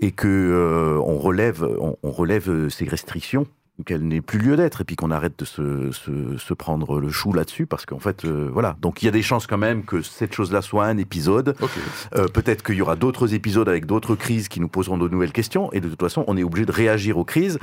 et 0.00 0.12
que 0.12 0.28
euh, 0.28 1.00
on 1.04 1.18
relève, 1.18 1.66
on, 1.80 2.10
relève 2.10 2.68
ces 2.68 2.86
restrictions 2.86 3.46
qu'elle 3.84 4.06
n'ait 4.06 4.20
plus 4.20 4.38
lieu 4.38 4.56
d'être 4.56 4.80
et 4.80 4.84
puis 4.84 4.96
qu'on 4.96 5.10
arrête 5.10 5.38
de 5.38 5.44
se, 5.44 5.90
se, 5.92 6.54
prendre 6.54 6.98
le 6.98 7.10
chou 7.10 7.32
là-dessus 7.32 7.66
parce 7.66 7.86
qu'en 7.86 7.98
fait 7.98 8.24
euh, 8.24 8.50
voilà. 8.52 8.76
Donc 8.80 9.02
il 9.02 9.06
y 9.06 9.08
a 9.08 9.12
des 9.12 9.22
chances 9.22 9.46
quand 9.46 9.58
même 9.58 9.84
que 9.84 10.02
cette 10.02 10.34
chose-là 10.34 10.62
soit 10.62 10.86
un 10.86 10.98
épisode. 10.98 11.54
Euh, 12.16 12.26
peut-être 12.26 12.62
qu'il 12.64 12.76
y 12.76 12.82
aura 12.82 12.96
d'autres 12.96 13.34
épisodes 13.34 13.68
avec 13.68 13.86
d'autres 13.86 14.16
crises 14.16 14.48
qui 14.48 14.60
nous 14.60 14.68
poseront 14.68 14.98
de 14.98 15.08
nouvelles 15.08 15.32
questions 15.32 15.72
et 15.72 15.80
de 15.80 15.88
toute 15.88 16.00
façon 16.00 16.24
on 16.26 16.36
est 16.36 16.42
obligé 16.42 16.66
de 16.66 16.72
réagir 16.72 17.18
aux 17.18 17.24
crises 17.24 17.58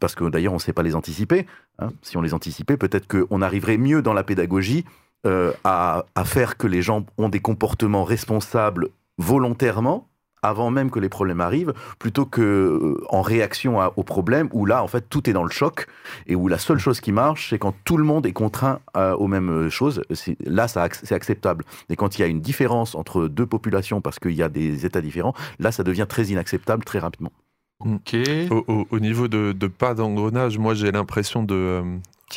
parce 0.00 0.14
que 0.14 0.28
d'ailleurs 0.28 0.52
on 0.52 0.56
ne 0.56 0.60
sait 0.60 0.72
pas 0.72 0.82
les 0.82 0.94
anticiper 0.94 1.46
hein. 1.78 1.88
si 2.02 2.16
on 2.16 2.22
les 2.22 2.34
anticipait 2.34 2.76
peut-être 2.76 3.08
qu'on 3.08 3.40
arriverait 3.40 3.78
mieux 3.78 4.02
dans 4.02 4.12
la 4.12 4.22
pédagogie 4.22 4.84
euh, 5.26 5.52
à, 5.64 6.04
faire 6.24 6.56
que 6.56 6.68
les 6.68 6.82
gens 6.82 7.04
ont 7.18 7.28
des 7.28 7.40
comportements 7.40 8.04
responsables 8.04 8.90
volontairement 9.18 10.08
avant 10.42 10.70
même 10.70 10.90
que 10.90 11.00
les 11.00 11.08
problèmes 11.08 11.40
arrivent, 11.40 11.72
plutôt 11.98 12.26
que 12.26 12.42
euh, 12.42 13.04
en 13.08 13.22
réaction 13.22 13.80
aux 13.96 14.02
problèmes 14.04 14.48
où 14.52 14.66
là, 14.66 14.84
en 14.84 14.86
fait, 14.86 15.08
tout 15.08 15.28
est 15.28 15.32
dans 15.32 15.42
le 15.42 15.50
choc 15.50 15.88
et 16.28 16.36
où 16.36 16.46
la 16.46 16.58
seule 16.58 16.78
chose 16.78 17.00
qui 17.00 17.10
marche, 17.10 17.50
c'est 17.50 17.58
quand 17.58 17.74
tout 17.84 17.96
le 17.96 18.04
monde 18.04 18.26
est 18.26 18.32
contraint 18.32 18.78
euh, 18.96 19.16
aux 19.16 19.26
mêmes 19.26 19.68
choses. 19.68 20.02
Là, 20.44 20.68
c'est 20.68 21.12
acceptable. 21.12 21.64
Et 21.88 21.96
quand 21.96 22.16
il 22.16 22.22
y 22.22 22.24
a 22.24 22.28
une 22.28 22.40
différence 22.40 22.94
entre 22.94 23.26
deux 23.26 23.46
populations 23.46 24.00
parce 24.00 24.20
qu'il 24.20 24.34
y 24.34 24.42
a 24.42 24.48
des 24.48 24.86
états 24.86 25.00
différents, 25.00 25.34
là, 25.58 25.72
ça 25.72 25.82
devient 25.82 26.06
très 26.08 26.26
inacceptable 26.26 26.84
très 26.84 27.00
rapidement. 27.00 27.32
Ok. 27.80 28.16
Au, 28.50 28.98
niveau 29.00 29.28
de, 29.28 29.66
pas 29.66 29.94
d'engrenage, 29.94 30.58
moi 30.58 30.74
j'ai 30.74 30.90
l'impression 30.92 31.42
de, 31.42 31.82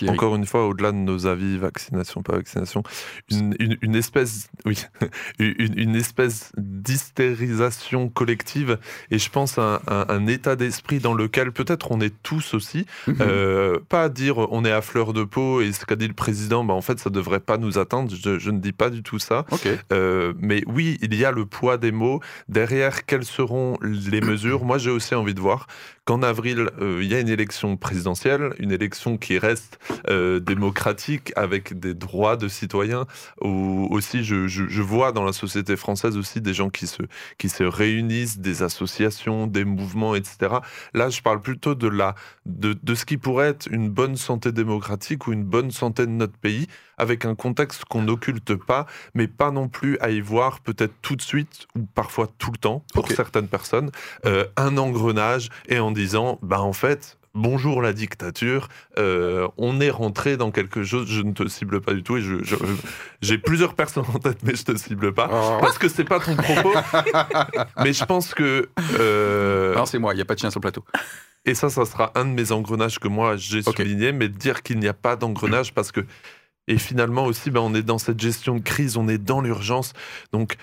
encore 0.08 0.36
une 0.36 0.46
fois, 0.46 0.68
au-delà 0.68 0.92
de 0.92 0.98
nos 0.98 1.26
avis, 1.26 1.58
vaccination, 1.58 2.22
pas 2.22 2.36
vaccination, 2.36 2.84
une, 3.30 3.96
espèce, 3.96 4.50
oui, 4.66 4.78
une, 5.40 5.96
espèce 5.96 6.52
d'hystérisation 6.58 8.10
collective. 8.10 8.78
Et 9.12 9.18
je 9.18 9.30
pense 9.30 9.58
à 9.58 9.82
un, 9.88 10.28
état 10.28 10.56
d'esprit 10.56 11.00
dans 11.00 11.14
lequel 11.14 11.52
peut-être 11.52 11.92
on 11.92 12.00
est 12.02 12.14
tous 12.22 12.54
aussi. 12.54 12.86
Mhm. 13.08 13.16
Euh, 13.22 13.80
pas 13.90 14.10
dire 14.10 14.38
on 14.38 14.64
est 14.64 14.72
à 14.72 14.82
fleur 14.82 15.14
de 15.14 15.24
peau 15.24 15.62
et 15.62 15.72
ce 15.72 15.86
qu'a 15.86 15.96
dit 15.96 16.08
le 16.08 16.14
président, 16.14 16.64
bah, 16.64 16.74
en 16.74 16.82
fait, 16.82 17.00
ça 17.00 17.10
devrait 17.10 17.40
pas 17.40 17.58
nous 17.58 17.78
attendre. 17.78 18.12
Je, 18.16 18.50
ne 18.52 18.60
dis 18.60 18.74
pas 18.74 18.90
du 18.90 19.04
tout 19.04 19.20
ça. 19.20 19.46
Euh, 19.92 20.34
mais 20.40 20.64
oui, 20.68 20.98
il 21.02 21.16
y 21.16 21.26
a 21.26 21.32
le 21.32 21.46
poids 21.46 21.78
des 21.78 21.92
mots. 21.92 22.20
Derrière, 22.48 23.06
quelles 23.06 23.26
seront 23.26 23.78
les 23.82 24.22
mesures? 24.22 24.64
Moi, 24.66 24.78
j'ai 24.78 24.92
aussi 24.92 25.16
envie 25.16 25.34
de 25.34 25.42
voir 25.42 25.68
qu'en 26.10 26.24
avril, 26.24 26.72
euh, 26.82 27.04
il 27.04 27.08
y 27.08 27.14
a 27.14 27.20
une 27.20 27.30
élection 27.30 27.78
présidentielle, 27.78 28.56
une 28.58 28.72
élection 28.72 29.20
qui 29.20 29.38
reste 29.38 29.78
euh, 30.10 30.40
démocratique 30.40 31.32
avec 31.36 31.80
des 31.80 31.94
droits 31.94 32.36
de 32.36 32.48
citoyens. 32.48 33.06
Ou 33.42 33.88
aussi, 33.92 34.24
je, 34.24 34.82
vois 34.82 35.12
dans 35.12 35.24
la 35.24 35.34
société 35.34 35.76
française 35.76 36.18
aussi 36.18 36.42
des 36.42 36.56
gens 36.56 36.72
qui 36.72 36.88
se, 36.88 37.04
qui 37.38 37.48
se 37.48 37.64
réunissent, 37.64 38.40
des 38.40 38.64
associations, 38.64 39.46
des 39.46 39.66
mouvements, 39.66 40.16
etc. 40.16 40.56
Là, 40.96 41.10
je 41.12 41.22
parle 41.22 41.44
plutôt 41.44 41.76
de, 41.76 41.88
la, 41.88 42.16
de, 42.48 42.76
de 42.82 42.96
ce 42.96 43.06
qui 43.06 43.18
pourrait 43.18 43.50
être 43.50 43.68
une 43.70 43.90
bonne 43.90 44.16
santé 44.16 44.52
démocratique 44.52 45.28
ou 45.28 45.32
une 45.32 45.44
bonne 45.44 45.70
santé 45.70 46.08
de 46.08 46.12
notre 46.12 46.40
pays 46.40 46.66
avec 47.00 47.26
un 47.26 47.36
contexte 47.36 47.86
qu'on 47.86 48.04
n'occulte 48.04 48.56
pas, 48.56 48.86
mais 49.16 49.28
pas 49.28 49.52
non 49.52 49.68
plus 49.68 49.98
à 50.00 50.12
y 50.12 50.22
voir 50.22 50.60
peut-être 50.60 50.94
tout 51.02 51.16
de 51.16 51.22
suite 51.22 51.68
ou 51.76 51.82
parfois 51.96 52.28
tout 52.38 52.52
le 52.52 52.58
temps 52.58 52.84
pour 52.94 53.08
certaines 53.10 53.48
personnes, 53.48 53.92
euh, 54.26 54.46
un 54.58 54.78
engrenage 54.78 55.50
et 55.68 55.80
en 55.80 55.92
disant, 55.92 56.40
bah 56.42 56.62
en 56.62 56.74
fait, 56.74 57.18
bonjour 57.34 57.82
la 57.82 57.94
dictature, 57.94 58.68
euh, 58.98 59.48
on 59.58 59.80
est 59.80 59.90
rentré 59.90 60.38
dans 60.38 60.52
quelque 60.52 60.84
chose, 60.84 61.08
je 61.08 61.22
ne 61.22 61.32
te 61.32 61.48
cible 61.48 61.82
pas 61.82 61.94
du 61.94 62.04
tout, 62.04 62.18
et 62.18 62.22
je, 62.22 62.36
j'ai 63.22 63.38
plusieurs 63.38 63.76
personnes 63.76 64.06
en 64.14 64.20
tête, 64.20 64.40
mais 64.44 64.56
je 64.56 64.64
te 64.64 64.76
cible 64.76 65.14
pas, 65.14 65.30
oh. 65.32 65.58
parce 65.62 65.78
que 65.78 65.88
c'est 65.88 66.04
pas 66.04 66.20
ton 66.20 66.36
propos, 66.36 66.74
mais 67.84 67.94
je 67.94 68.06
pense 68.06 68.34
que... 68.34 68.70
Euh, 69.00 69.76
non, 69.76 69.86
c'est 69.86 70.00
moi, 70.00 70.14
il 70.14 70.18
n'y 70.18 70.22
a 70.22 70.26
pas 70.26 70.36
de 70.36 70.40
chien 70.40 70.52
sur 70.52 70.60
le 70.60 70.64
plateau. 70.64 70.84
Et 71.46 71.56
ça, 71.56 71.70
ça 71.70 71.86
sera 71.86 72.12
un 72.16 72.26
de 72.26 72.32
mes 72.32 72.52
engrenages 72.52 73.00
que 73.00 73.08
moi 73.08 73.38
j'ai 73.38 73.62
souligné, 73.62 74.12
mais 74.12 74.28
dire 74.28 74.62
qu'il 74.62 74.80
n'y 74.80 74.88
a 74.88 74.94
pas 74.94 75.16
d'engrenage, 75.16 75.74
parce 75.74 75.92
que 75.92 76.06
et 76.70 76.78
finalement 76.78 77.26
aussi, 77.26 77.50
ben, 77.50 77.62
on 77.62 77.74
est 77.74 77.82
dans 77.82 77.98
cette 77.98 78.20
gestion 78.20 78.56
de 78.56 78.62
crise, 78.62 78.96
on 78.96 79.08
est 79.08 79.18
dans 79.18 79.42
l'urgence. 79.42 79.94
Donc, 80.32 80.56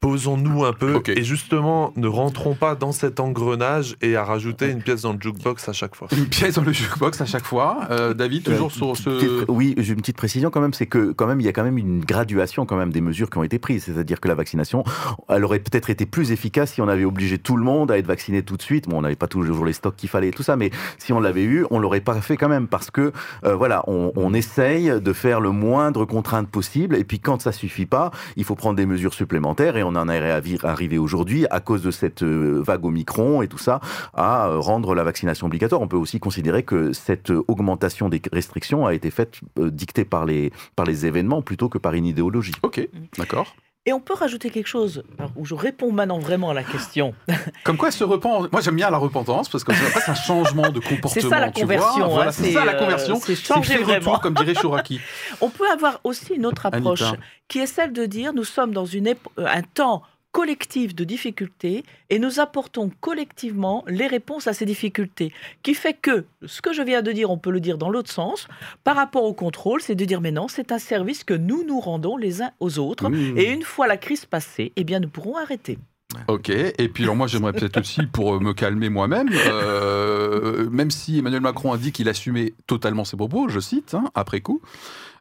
posons-nous 0.00 0.64
un 0.64 0.72
peu 0.72 1.02
et 1.08 1.24
justement 1.24 1.92
ne 1.96 2.06
rentrons 2.06 2.54
pas 2.54 2.76
dans 2.76 2.92
cet 2.92 3.18
engrenage 3.18 3.96
et 4.00 4.14
à 4.14 4.24
rajouter 4.24 4.70
une 4.70 4.80
pièce 4.80 5.02
dans 5.02 5.12
le 5.12 5.18
jukebox 5.20 5.68
à 5.68 5.72
chaque 5.72 5.96
fois. 5.96 6.06
Une 6.16 6.26
pièce 6.26 6.54
dans 6.54 6.62
le 6.62 6.72
jukebox 6.72 7.20
à 7.20 7.26
chaque 7.26 7.44
fois. 7.44 7.80
Euh, 7.90 8.14
David, 8.14 8.44
toujours 8.44 8.70
sur 8.70 8.96
ce. 8.96 9.44
oui, 9.50 9.74
j'ai 9.76 9.92
une 9.92 10.00
petite 10.00 10.16
précision 10.16 10.50
quand 10.50 10.60
même, 10.60 10.72
c'est 10.72 10.86
que 10.86 11.10
quand 11.12 11.26
même 11.26 11.40
il 11.40 11.46
y 11.46 11.48
a 11.48 11.52
quand 11.52 11.64
même 11.64 11.78
une 11.78 12.04
graduation 12.04 12.64
quand 12.64 12.76
même 12.76 12.92
des 12.92 13.00
mesures 13.00 13.28
qui 13.28 13.38
ont 13.38 13.42
été 13.42 13.58
prises. 13.58 13.84
C'est-à-dire 13.84 14.20
que 14.20 14.28
la 14.28 14.34
vaccination, 14.34 14.84
elle 15.28 15.44
aurait 15.44 15.58
peut-être 15.58 15.90
été 15.90 16.06
plus 16.06 16.30
efficace 16.30 16.74
si 16.74 16.80
on 16.80 16.88
avait 16.88 17.04
obligé 17.04 17.38
tout 17.38 17.56
le 17.56 17.64
monde 17.64 17.90
à 17.90 17.98
être 17.98 18.06
vacciné 18.06 18.42
tout 18.42 18.56
de 18.56 18.62
suite. 18.62 18.88
Bon, 18.88 18.98
on 18.98 19.02
n'avait 19.02 19.16
pas 19.16 19.26
toujours 19.26 19.64
les 19.64 19.72
stocks 19.72 19.96
qu'il 19.96 20.08
fallait 20.08 20.28
et 20.28 20.32
tout 20.32 20.44
ça, 20.44 20.56
mais 20.56 20.70
si 20.98 21.12
on 21.12 21.18
l'avait 21.18 21.44
eu, 21.44 21.66
on 21.70 21.80
l'aurait 21.80 22.00
pas 22.00 22.20
fait 22.20 22.36
quand 22.36 22.48
même 22.48 22.68
parce 22.68 22.90
que 22.92 23.12
euh, 23.44 23.56
voilà, 23.56 23.82
on, 23.88 24.12
on 24.14 24.32
essaye 24.32 25.00
de 25.00 25.12
faire 25.12 25.40
le 25.40 25.50
moindre 25.50 26.04
contrainte 26.04 26.48
possible 26.48 26.94
et 26.94 27.04
puis 27.04 27.18
quand 27.18 27.40
ça 27.40 27.50
suffit 27.50 27.86
pas, 27.86 28.12
il 28.36 28.44
faut 28.44 28.54
prendre 28.54 28.76
des 28.76 28.86
mesures 28.86 29.14
supplémentaires 29.14 29.76
et 29.76 29.82
on 29.82 29.87
en 29.96 30.08
est 30.08 30.64
arrivé 30.64 30.98
aujourd'hui 30.98 31.46
à 31.50 31.60
cause 31.60 31.82
de 31.82 31.90
cette 31.90 32.22
euh, 32.22 32.62
vague 32.64 32.84
Omicron 32.84 33.42
et 33.42 33.48
tout 33.48 33.58
ça, 33.58 33.80
à 34.14 34.48
euh, 34.48 34.58
rendre 34.58 34.94
la 34.94 35.04
vaccination 35.04 35.46
obligatoire. 35.46 35.80
On 35.80 35.88
peut 35.88 35.96
aussi 35.96 36.20
considérer 36.20 36.62
que 36.62 36.92
cette 36.92 37.30
augmentation 37.30 38.08
des 38.08 38.20
restrictions 38.32 38.86
a 38.86 38.94
été 38.94 39.10
faite, 39.10 39.40
euh, 39.58 39.70
dictée 39.70 40.04
par 40.04 40.24
les, 40.24 40.52
par 40.76 40.86
les 40.86 41.06
événements 41.06 41.42
plutôt 41.42 41.68
que 41.68 41.78
par 41.78 41.94
une 41.94 42.06
idéologie. 42.06 42.54
Ok, 42.62 42.86
d'accord. 43.16 43.54
Et 43.88 43.92
on 43.94 44.00
peut 44.00 44.12
rajouter 44.12 44.50
quelque 44.50 44.66
chose 44.66 45.02
où 45.34 45.46
je 45.46 45.54
réponds 45.54 45.92
maintenant 45.92 46.18
vraiment 46.18 46.50
à 46.50 46.54
la 46.54 46.62
question. 46.62 47.14
Comme 47.64 47.78
quoi 47.78 47.90
se 47.90 48.04
repent. 48.04 48.46
Moi 48.52 48.60
j'aime 48.60 48.76
bien 48.76 48.90
la 48.90 48.98
repentance 48.98 49.48
parce 49.48 49.64
que 49.64 49.72
c'est 49.72 50.10
un 50.10 50.14
changement 50.14 50.68
de 50.68 50.78
comportement. 50.78 51.10
C'est 51.14 51.22
ça 51.22 51.40
la 51.40 51.50
conversion. 51.50 52.20
Hein, 52.20 52.30
c'est 52.30 52.52
ça 52.52 52.66
la 52.66 52.74
conversion. 52.74 53.18
C'est 53.18 53.34
changer 53.34 53.78
vraiment. 53.78 54.18
comme 54.18 54.34
dirait 54.34 54.54
Chouraki. 54.54 55.00
on 55.40 55.48
peut 55.48 55.70
avoir 55.70 56.00
aussi 56.04 56.34
une 56.34 56.44
autre 56.44 56.66
approche 56.66 57.02
qui 57.48 57.60
est 57.60 57.66
celle 57.66 57.94
de 57.94 58.04
dire 58.04 58.34
nous 58.34 58.44
sommes 58.44 58.74
dans 58.74 58.84
une 58.84 59.14
un 59.38 59.62
temps 59.62 60.02
collectif 60.32 60.94
de 60.94 61.04
difficultés 61.04 61.84
et 62.10 62.18
nous 62.18 62.40
apportons 62.40 62.90
collectivement 63.00 63.84
les 63.86 64.06
réponses 64.06 64.46
à 64.46 64.52
ces 64.52 64.66
difficultés. 64.66 65.32
Qui 65.62 65.74
fait 65.74 65.94
que 65.94 66.26
ce 66.46 66.60
que 66.62 66.72
je 66.72 66.82
viens 66.82 67.02
de 67.02 67.12
dire, 67.12 67.30
on 67.30 67.38
peut 67.38 67.50
le 67.50 67.60
dire 67.60 67.78
dans 67.78 67.90
l'autre 67.90 68.10
sens, 68.10 68.48
par 68.84 68.96
rapport 68.96 69.24
au 69.24 69.34
contrôle, 69.34 69.80
c'est 69.80 69.94
de 69.94 70.04
dire 70.04 70.20
mais 70.20 70.32
non, 70.32 70.48
c'est 70.48 70.72
un 70.72 70.78
service 70.78 71.24
que 71.24 71.34
nous 71.34 71.64
nous 71.64 71.80
rendons 71.80 72.16
les 72.16 72.42
uns 72.42 72.50
aux 72.60 72.78
autres 72.78 73.08
mmh. 73.08 73.38
et 73.38 73.52
une 73.52 73.62
fois 73.62 73.86
la 73.86 73.96
crise 73.96 74.26
passée, 74.26 74.72
eh 74.76 74.84
bien 74.84 75.00
nous 75.00 75.08
pourrons 75.08 75.36
arrêter. 75.36 75.78
Ok, 76.26 76.48
et 76.48 76.88
puis 76.88 77.04
alors 77.04 77.16
moi 77.16 77.26
j'aimerais 77.26 77.52
peut-être 77.52 77.76
aussi, 77.80 78.06
pour 78.06 78.34
euh, 78.34 78.40
me 78.40 78.54
calmer 78.54 78.88
moi-même, 78.88 79.28
euh, 79.32 80.68
même 80.70 80.90
si 80.90 81.18
Emmanuel 81.18 81.42
Macron 81.42 81.72
a 81.72 81.76
dit 81.76 81.92
qu'il 81.92 82.08
assumait 82.08 82.54
totalement 82.66 83.04
ses 83.04 83.16
propos, 83.16 83.48
je 83.48 83.60
cite, 83.60 83.94
hein, 83.94 84.04
après 84.14 84.40
coup, 84.40 84.62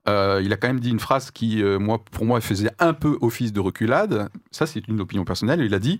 euh, 0.07 0.41
il 0.43 0.53
a 0.53 0.57
quand 0.57 0.67
même 0.67 0.79
dit 0.79 0.89
une 0.89 0.99
phrase 0.99 1.31
qui, 1.31 1.61
euh, 1.61 1.79
moi, 1.79 2.03
pour 2.11 2.25
moi, 2.25 2.39
faisait 2.41 2.71
un 2.79 2.93
peu 2.93 3.17
office 3.21 3.51
de 3.51 3.59
reculade. 3.59 4.29
Ça, 4.51 4.65
c'est 4.65 4.87
une 4.87 5.01
opinion 5.01 5.25
personnelle. 5.25 5.61
Il 5.61 5.73
a 5.73 5.79
dit 5.79 5.99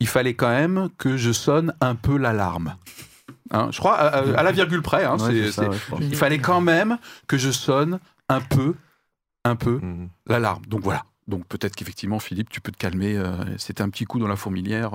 il 0.00 0.08
fallait 0.08 0.34
quand 0.34 0.48
même 0.48 0.88
que 0.98 1.16
je 1.16 1.30
sonne 1.32 1.74
un 1.80 1.94
peu 1.94 2.16
l'alarme. 2.16 2.76
Hein, 3.50 3.68
je 3.70 3.78
crois 3.78 3.94
à, 3.94 4.42
la 4.42 4.52
virgule 4.52 4.82
près. 4.82 5.04
Hein, 5.04 5.16
il 6.00 6.16
fallait 6.16 6.38
quand 6.38 6.60
même 6.60 6.98
que 7.28 7.36
je 7.36 7.50
sonne 7.50 8.00
un 8.28 8.40
peu, 8.40 8.74
un 9.44 9.54
peu 9.54 9.78
mhm. 9.82 10.08
l'alarme. 10.26 10.64
Donc 10.66 10.80
voilà. 10.80 11.04
Donc 11.28 11.46
peut-être 11.46 11.76
qu'effectivement, 11.76 12.18
Philippe, 12.18 12.50
tu 12.50 12.60
peux 12.60 12.72
te 12.72 12.78
calmer. 12.78 13.16
Euh, 13.16 13.32
c'était 13.58 13.82
un 13.82 13.90
petit 13.90 14.04
coup 14.06 14.18
dans 14.18 14.26
la 14.26 14.36
fourmilière. 14.36 14.90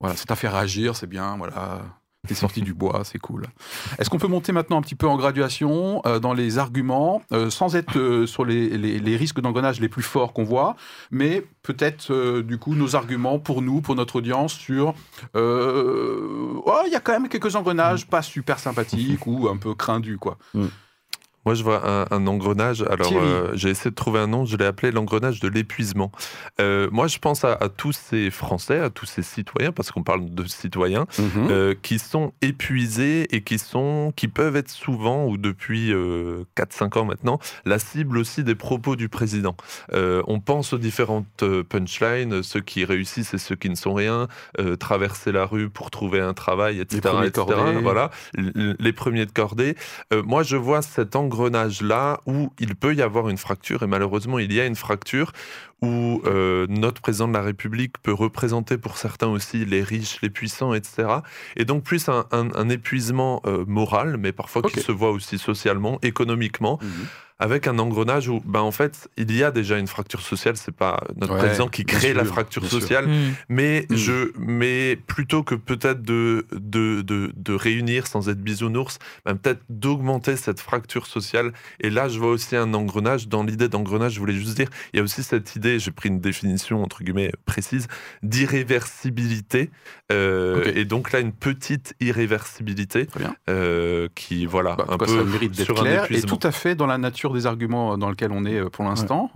voilà, 0.00 0.16
c'est 0.16 0.30
à 0.30 0.36
faire 0.36 0.54
réagir, 0.54 0.96
c'est 0.96 1.08
bien. 1.08 1.36
Voilà. 1.36 1.82
T'es 2.28 2.34
sorti 2.34 2.60
du 2.60 2.74
bois, 2.74 3.00
c'est 3.04 3.18
cool. 3.18 3.46
Est-ce 3.98 4.10
qu'on 4.10 4.18
peut 4.18 4.28
monter 4.28 4.52
maintenant 4.52 4.76
un 4.76 4.82
petit 4.82 4.94
peu 4.94 5.08
en 5.08 5.16
graduation 5.16 6.02
euh, 6.04 6.18
dans 6.18 6.34
les 6.34 6.58
arguments, 6.58 7.22
euh, 7.32 7.48
sans 7.48 7.76
être 7.76 7.98
euh, 7.98 8.26
sur 8.26 8.44
les, 8.44 9.16
risques 9.16 9.40
d'engrenage 9.40 9.80
les 9.80 9.88
plus 9.88 10.02
forts 10.02 10.34
qu'on 10.34 10.44
voit, 10.44 10.76
mais 11.10 11.46
peut-être 11.62 12.40
du 12.42 12.58
coup 12.58 12.74
nos 12.74 12.94
arguments 12.94 13.38
pour 13.38 13.62
nous, 13.62 13.80
pour 13.80 13.94
notre 13.94 14.16
audience, 14.16 14.52
sur 14.52 14.94
oh, 15.34 16.82
il 16.86 16.92
y 16.92 16.96
a 16.96 17.00
quand 17.00 17.12
même 17.12 17.28
quelques 17.28 17.56
engrenages 17.56 18.06
pas 18.06 18.20
super 18.20 18.58
sympathiques 18.58 19.26
ou 19.26 19.48
un 19.48 19.56
peu 19.56 19.74
crindus, 19.74 20.18
quoi. 20.18 20.36
Mm. 20.52 20.66
Moi, 21.46 21.54
je 21.54 21.62
vois 21.62 21.88
un, 21.88 22.06
un 22.10 22.26
engrenage. 22.26 22.82
Alors, 22.82 23.12
euh, 23.14 23.50
j'ai 23.54 23.70
essayé 23.70 23.90
de 23.90 23.94
trouver 23.94 24.20
un 24.20 24.26
nom. 24.26 24.44
Je 24.44 24.58
l'ai 24.58 24.66
appelé 24.66 24.92
l'engrenage 24.92 25.40
de 25.40 25.48
l'épuisement. 25.48 26.12
Euh, 26.60 26.88
moi, 26.92 27.06
je 27.06 27.18
pense 27.18 27.44
à, 27.44 27.52
à, 27.52 27.70
tous 27.70 27.92
ces 27.92 28.30
Français, 28.30 28.78
à 28.78 28.90
tous 28.90 29.06
ces 29.06 29.22
citoyens, 29.22 29.72
parce 29.72 29.90
qu'on 29.90 30.02
parle 30.02 30.28
de 30.28 30.44
citoyens, 30.44 31.06
mhm. 31.18 31.48
euh, 31.50 31.74
qui 31.80 31.98
sont 31.98 32.34
épuisés 32.42 33.34
et 33.34 33.42
qui 33.42 33.58
sont, 33.58 34.12
qui 34.16 34.28
peuvent 34.28 34.56
être 34.56 34.68
souvent 34.68 35.26
ou 35.26 35.38
depuis 35.38 35.92
4-5 36.56 36.98
ans 36.98 37.04
maintenant, 37.06 37.38
la 37.64 37.78
cible 37.78 38.18
aussi 38.18 38.44
des 38.44 38.54
propos 38.54 38.96
du 38.96 39.08
président. 39.08 39.56
on 39.92 40.40
pense 40.40 40.72
aux 40.72 40.78
différentes 40.78 41.44
punchlines, 41.68 42.42
ceux 42.42 42.60
qui 42.60 42.84
réussissent 42.84 43.34
et 43.34 43.38
ceux 43.38 43.56
qui 43.56 43.70
ne 43.70 43.74
sont 43.74 43.94
rien, 43.94 44.28
traverser 44.78 45.32
la 45.32 45.46
rue 45.46 45.70
pour 45.70 45.90
trouver 45.90 46.20
un 46.20 46.34
travail, 46.34 46.80
etc. 46.80 47.00
Les 47.02 47.10
premiers, 47.10 47.26
etc. 47.28 47.78
Voilà, 47.82 48.10
les 48.34 48.92
premiers 48.92 49.26
de 49.26 49.32
cordée. 49.32 49.76
moi, 50.12 50.42
je 50.42 50.56
vois 50.56 50.82
cet 50.82 51.16
engrenage 51.16 51.29
engrenage-là 51.30 52.20
où 52.26 52.52
il 52.58 52.74
peut 52.74 52.94
y 52.94 53.02
avoir 53.02 53.28
une 53.28 53.38
fracture, 53.38 53.82
et 53.84 53.86
malheureusement 53.86 54.38
il 54.38 54.52
y 54.52 54.60
a 54.60 54.66
une 54.66 54.74
fracture, 54.74 55.32
où 55.80 56.20
euh, 56.26 56.66
notre 56.68 57.00
président 57.00 57.28
de 57.28 57.32
la 57.32 57.42
République 57.42 57.94
peut 58.02 58.12
représenter 58.12 58.76
pour 58.76 58.98
certains 58.98 59.28
aussi 59.28 59.64
les 59.64 59.82
riches, 59.82 60.20
les 60.20 60.28
puissants, 60.28 60.74
etc. 60.74 61.08
Et 61.56 61.64
donc 61.64 61.84
plus 61.84 62.08
un, 62.08 62.68
épuisement 62.68 63.40
euh, 63.46 63.64
moral, 63.66 64.16
mais 64.18 64.32
parfois 64.32 64.62
qui 64.62 64.80
se 64.80 64.92
voit 64.92 65.10
aussi 65.10 65.38
socialement, 65.38 65.98
économiquement. 66.02 66.78
Mhm 66.82 67.06
avec 67.40 67.66
un 67.66 67.78
engrenage 67.78 68.28
où, 68.28 68.42
ben, 68.44 68.60
en 68.60 68.70
fait, 68.70 69.08
il 69.16 69.34
y 69.34 69.42
a 69.42 69.50
déjà 69.50 69.78
une 69.78 69.86
fracture 69.86 70.20
sociale. 70.20 70.58
C'est 70.58 70.76
pas 70.76 71.02
notre 71.16 71.38
président 71.38 71.68
qui 71.68 71.84
crée 71.86 72.12
la 72.12 72.24
fracture 72.24 72.66
sociale, 72.66 73.08
mm. 73.08 73.34
mais 73.48 73.86
mm. 73.88 73.96
je, 73.96 74.32
mais 74.38 74.96
plutôt 75.06 75.42
que 75.42 75.54
peut-être 75.54 76.02
de, 76.02 76.46
de, 76.52 77.00
de, 77.00 77.32
de, 77.34 77.54
réunir 77.54 78.06
sans 78.06 78.28
être 78.28 78.40
bisounours, 78.40 78.98
ben, 79.24 79.36
peut-être 79.36 79.62
d'augmenter 79.70 80.36
cette 80.36 80.60
fracture 80.60 81.06
sociale. 81.06 81.52
Et 81.80 81.88
là, 81.88 82.08
je 82.08 82.18
vois 82.18 82.30
aussi 82.30 82.56
un 82.56 82.74
engrenage. 82.74 83.26
Dans 83.26 83.42
l'idée 83.42 83.68
d'engrenage, 83.68 84.12
je 84.12 84.20
voulais 84.20 84.34
juste 84.34 84.56
dire, 84.56 84.68
il 84.92 84.98
y 84.98 85.00
a 85.00 85.02
aussi 85.02 85.22
cette 85.22 85.56
idée, 85.56 85.78
j'ai 85.78 85.92
pris 85.92 86.10
une 86.10 86.20
définition 86.20 86.82
entre 86.82 87.02
guillemets 87.02 87.32
précise, 87.46 87.88
d'irréversibilité. 88.22 89.70
Euh, 90.12 90.72
et 90.74 90.84
donc 90.84 91.12
là, 91.12 91.20
une 91.20 91.32
petite 91.32 91.94
irréversibilité 92.00 93.06
euh, 93.48 94.08
qui, 94.14 94.44
voilà, 94.44 94.74
bah, 94.76 94.86
un 94.90 94.98
peu 94.98 95.06
ça 95.06 95.24
mérite 95.24 95.56
d'être 95.56 95.72
clair 95.72 96.06
et 96.10 96.20
tout 96.20 96.40
à 96.42 96.52
fait 96.52 96.74
dans 96.74 96.86
la 96.86 96.98
nature 96.98 97.29
des 97.34 97.46
arguments 97.46 97.98
dans 97.98 98.10
lesquels 98.10 98.32
on 98.32 98.44
est 98.44 98.60
euh, 98.60 98.70
pour 98.70 98.84
l'instant. 98.84 99.30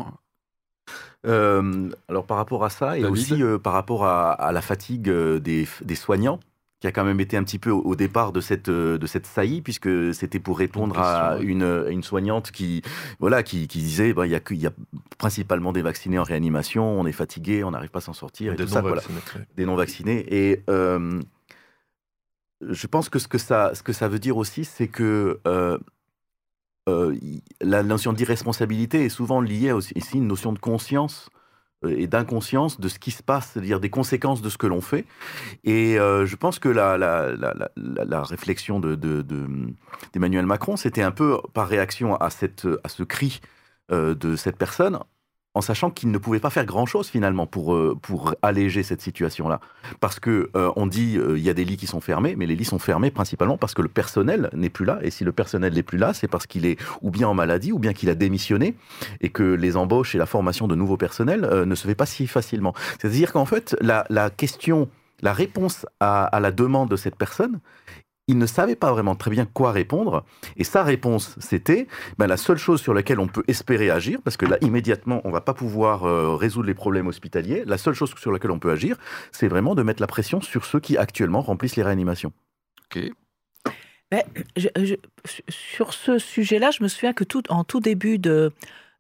Euh, 1.26 1.90
alors 2.08 2.26
par 2.26 2.36
rapport 2.36 2.64
à 2.64 2.70
ça 2.70 2.98
et 2.98 3.04
aussi 3.06 3.42
euh, 3.42 3.58
par 3.58 3.72
rapport 3.72 4.04
à, 4.04 4.52
la 4.52 4.60
fatigue 4.60 5.10
des, 5.10 5.66
soignants 5.94 6.38
qui 6.80 6.86
a 6.86 6.92
quand 6.92 7.04
même 7.04 7.20
été 7.20 7.38
un 7.38 7.44
petit 7.44 7.58
peu 7.58 7.70
au, 7.70 7.96
départ 7.96 8.30
de 8.30 8.42
cette 8.42 8.68
de 8.68 9.06
cette 9.06 9.24
saillie 9.24 9.62
puisque 9.62 10.12
c'était 10.12 10.38
pour 10.38 10.58
répondre 10.58 10.98
à 10.98 11.38
une, 11.40 11.86
une, 11.88 12.02
soignante 12.02 12.50
qui 12.50 12.82
voilà 13.20 13.42
qui, 13.42 13.66
disait 13.66 14.12
ben, 14.12 14.26
il 14.26 14.32
y 14.32 14.34
a 14.34 14.40
il 14.50 14.60
y 14.60 14.66
a 14.66 14.72
principalement 15.16 15.72
des 15.72 15.80
vaccinés 15.80 16.18
en 16.18 16.24
réanimation 16.24 16.84
on 16.84 17.06
est 17.06 17.12
fatigué 17.12 17.64
on 17.64 17.70
n'arrive 17.70 17.88
pas 17.88 18.00
à 18.00 18.02
s'en 18.02 18.12
sortir 18.12 18.52
et 18.52 18.56
des 18.56 18.64
tout 18.64 18.70
ça 18.70 18.82
des 19.56 19.64
non 19.64 19.76
vaccinés 19.76 20.26
et 20.28 20.62
je 22.60 22.86
pense 22.86 23.08
que 23.08 23.18
ce 23.18 23.28
que 23.28 23.38
ça 23.38 23.74
ce 23.74 23.82
que 23.82 23.94
ça 23.94 24.08
veut 24.08 24.18
dire 24.18 24.36
aussi 24.36 24.66
c'est 24.66 24.88
que 24.88 25.40
euh, 26.88 27.16
la 27.60 27.82
notion 27.82 28.12
d'irresponsabilité 28.12 29.04
est 29.04 29.08
souvent 29.08 29.40
liée 29.40 29.72
aussi 29.72 29.94
ici 29.94 30.18
une 30.18 30.26
notion 30.26 30.52
de 30.52 30.58
conscience 30.58 31.30
euh, 31.84 31.94
et 31.96 32.06
d'inconscience 32.06 32.78
de 32.78 32.88
ce 32.88 32.98
qui 32.98 33.10
se 33.10 33.22
passe, 33.22 33.52
c'est-à-dire 33.52 33.80
des 33.80 33.88
conséquences 33.88 34.42
de 34.42 34.50
ce 34.50 34.58
que 34.58 34.66
l'on 34.66 34.82
fait. 34.82 35.06
Et 35.64 35.98
euh, 35.98 36.26
je 36.26 36.36
pense 36.36 36.58
que 36.58 36.68
la, 36.68 38.22
réflexion 38.22 38.80
d'Emmanuel 38.80 39.24
de, 39.24 40.40
de, 40.40 40.46
Macron, 40.46 40.76
c'était 40.76 41.02
un 41.02 41.10
peu 41.10 41.38
par 41.54 41.68
réaction 41.68 42.16
à, 42.16 42.26
à 42.26 42.88
ce 42.88 43.02
cri 43.02 43.40
de 43.90 44.36
cette 44.36 44.56
personne, 44.56 44.98
en 45.54 45.60
sachant 45.60 45.90
qu'il 45.90 46.10
ne 46.10 46.18
pouvait 46.18 46.40
pas 46.40 46.50
faire 46.50 46.66
grand-chose 46.66 47.08
finalement 47.08 47.46
pour, 47.46 47.74
euh, 47.74 47.96
pour 48.00 48.34
alléger 48.42 48.82
cette 48.82 49.00
situation-là. 49.00 49.60
Parce 50.00 50.18
que 50.20 50.50
euh, 50.56 50.72
on 50.76 50.86
dit 50.86 51.16
euh, 51.16 51.38
il 51.38 51.44
y 51.44 51.50
a 51.50 51.54
des 51.54 51.64
lits 51.64 51.76
qui 51.76 51.86
sont 51.86 52.00
fermés, 52.00 52.34
mais 52.36 52.46
les 52.46 52.56
lits 52.56 52.64
sont 52.64 52.80
fermés 52.80 53.10
principalement 53.10 53.56
parce 53.56 53.72
que 53.72 53.82
le 53.82 53.88
personnel 53.88 54.50
n'est 54.52 54.68
plus 54.68 54.84
là. 54.84 54.98
Et 55.02 55.10
si 55.10 55.24
le 55.24 55.32
personnel 55.32 55.72
n'est 55.74 55.82
plus 55.82 55.98
là, 55.98 56.12
c'est 56.12 56.28
parce 56.28 56.46
qu'il 56.46 56.66
est 56.66 56.78
ou 57.02 57.10
bien 57.10 57.28
en 57.28 57.34
maladie, 57.34 57.72
ou 57.72 57.78
bien 57.78 57.92
qu'il 57.92 58.10
a 58.10 58.14
démissionné, 58.14 58.74
et 59.20 59.28
que 59.28 59.42
les 59.42 59.76
embauches 59.76 60.14
et 60.14 60.18
la 60.18 60.26
formation 60.26 60.66
de 60.66 60.74
nouveaux 60.74 60.96
personnels 60.96 61.48
ne 61.64 61.74
se 61.74 61.86
fait 61.86 61.94
pas 61.94 62.06
si 62.06 62.26
facilement. 62.26 62.74
C'est-à-dire 62.98 63.32
qu'en 63.32 63.44
fait, 63.44 63.76
la, 63.80 64.04
la 64.10 64.30
question 64.30 64.88
la 65.22 65.32
réponse 65.32 65.86
à, 66.00 66.24
à, 66.24 66.40
la 66.40 66.50
demande 66.50 66.90
de 66.90 66.96
cette 66.96 67.16
personne 67.16 67.60
il 68.26 68.38
ne 68.38 68.46
savait 68.46 68.76
pas 68.76 68.90
vraiment 68.90 69.14
très 69.14 69.30
bien 69.30 69.46
quoi 69.46 69.72
répondre. 69.72 70.24
Et 70.56 70.64
sa 70.64 70.82
réponse, 70.82 71.36
c'était 71.38 71.86
ben, 72.18 72.26
la 72.26 72.36
seule 72.36 72.56
chose 72.56 72.80
sur 72.80 72.94
laquelle 72.94 73.20
on 73.20 73.28
peut 73.28 73.44
espérer 73.48 73.90
agir, 73.90 74.20
parce 74.22 74.36
que 74.36 74.46
là, 74.46 74.56
immédiatement, 74.62 75.20
on 75.24 75.30
va 75.30 75.40
pas 75.40 75.54
pouvoir 75.54 76.04
euh, 76.04 76.34
résoudre 76.34 76.66
les 76.66 76.74
problèmes 76.74 77.06
hospitaliers. 77.06 77.64
La 77.66 77.78
seule 77.78 77.94
chose 77.94 78.14
sur 78.16 78.32
laquelle 78.32 78.50
on 78.50 78.58
peut 78.58 78.70
agir, 78.70 78.96
c'est 79.32 79.48
vraiment 79.48 79.74
de 79.74 79.82
mettre 79.82 80.00
la 80.00 80.06
pression 80.06 80.40
sur 80.40 80.64
ceux 80.64 80.80
qui 80.80 80.96
actuellement 80.96 81.42
remplissent 81.42 81.76
les 81.76 81.82
réanimations. 81.82 82.32
Ok. 82.86 83.10
sur 85.48 85.92
ce 85.92 86.18
sujet-là, 86.18 86.70
je 86.70 86.82
me 86.82 86.88
souviens 86.88 87.12
que 87.12 87.24
tout, 87.24 87.42
en 87.50 87.64
tout 87.64 87.80
début 87.80 88.18
de, 88.18 88.52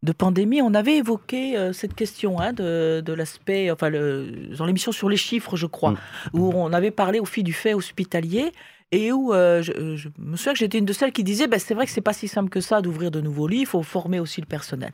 de 0.02 0.12
pandémie, 0.12 0.60
on 0.60 0.74
avait 0.74 0.98
évoqué 0.98 1.56
euh, 1.56 1.72
cette 1.72 1.94
question 1.94 2.40
hein, 2.40 2.52
de, 2.52 3.12
l'aspect, 3.12 3.70
enfin, 3.70 3.88
le, 3.88 4.54
dans 4.56 4.66
l'émission 4.66 4.92
sur 4.92 5.08
les 5.08 5.16
chiffres, 5.16 5.56
je 5.56 5.66
crois, 5.66 5.92
mm. 5.92 5.98
où 6.34 6.52
on 6.54 6.72
avait 6.74 6.90
parlé 6.90 7.20
au 7.20 7.24
fil 7.24 7.42
du 7.42 7.54
fait 7.54 7.72
hospitalier 7.72 8.52
et 8.94 9.10
où 9.10 9.34
euh, 9.34 9.60
je, 9.60 10.08
me 10.18 10.36
souviens 10.36 10.52
que 10.52 10.58
j'étais 10.60 10.78
une 10.78 10.84
de 10.84 10.92
celles 10.92 11.10
qui 11.10 11.24
disait 11.24 11.48
ben, 11.48 11.58
c'est 11.58 11.74
vrai 11.74 11.84
que 11.84 11.90
c'est 11.90 12.00
pas 12.00 12.12
si 12.12 12.28
simple 12.28 12.48
que 12.48 12.60
ça 12.60 12.80
d'ouvrir 12.80 13.10
de 13.10 13.20
nouveaux 13.20 13.48
lits, 13.48 13.60
il 13.60 13.66
faut 13.66 13.82
former 13.82 14.20
aussi 14.20 14.40
le 14.40 14.46
personnel. 14.46 14.92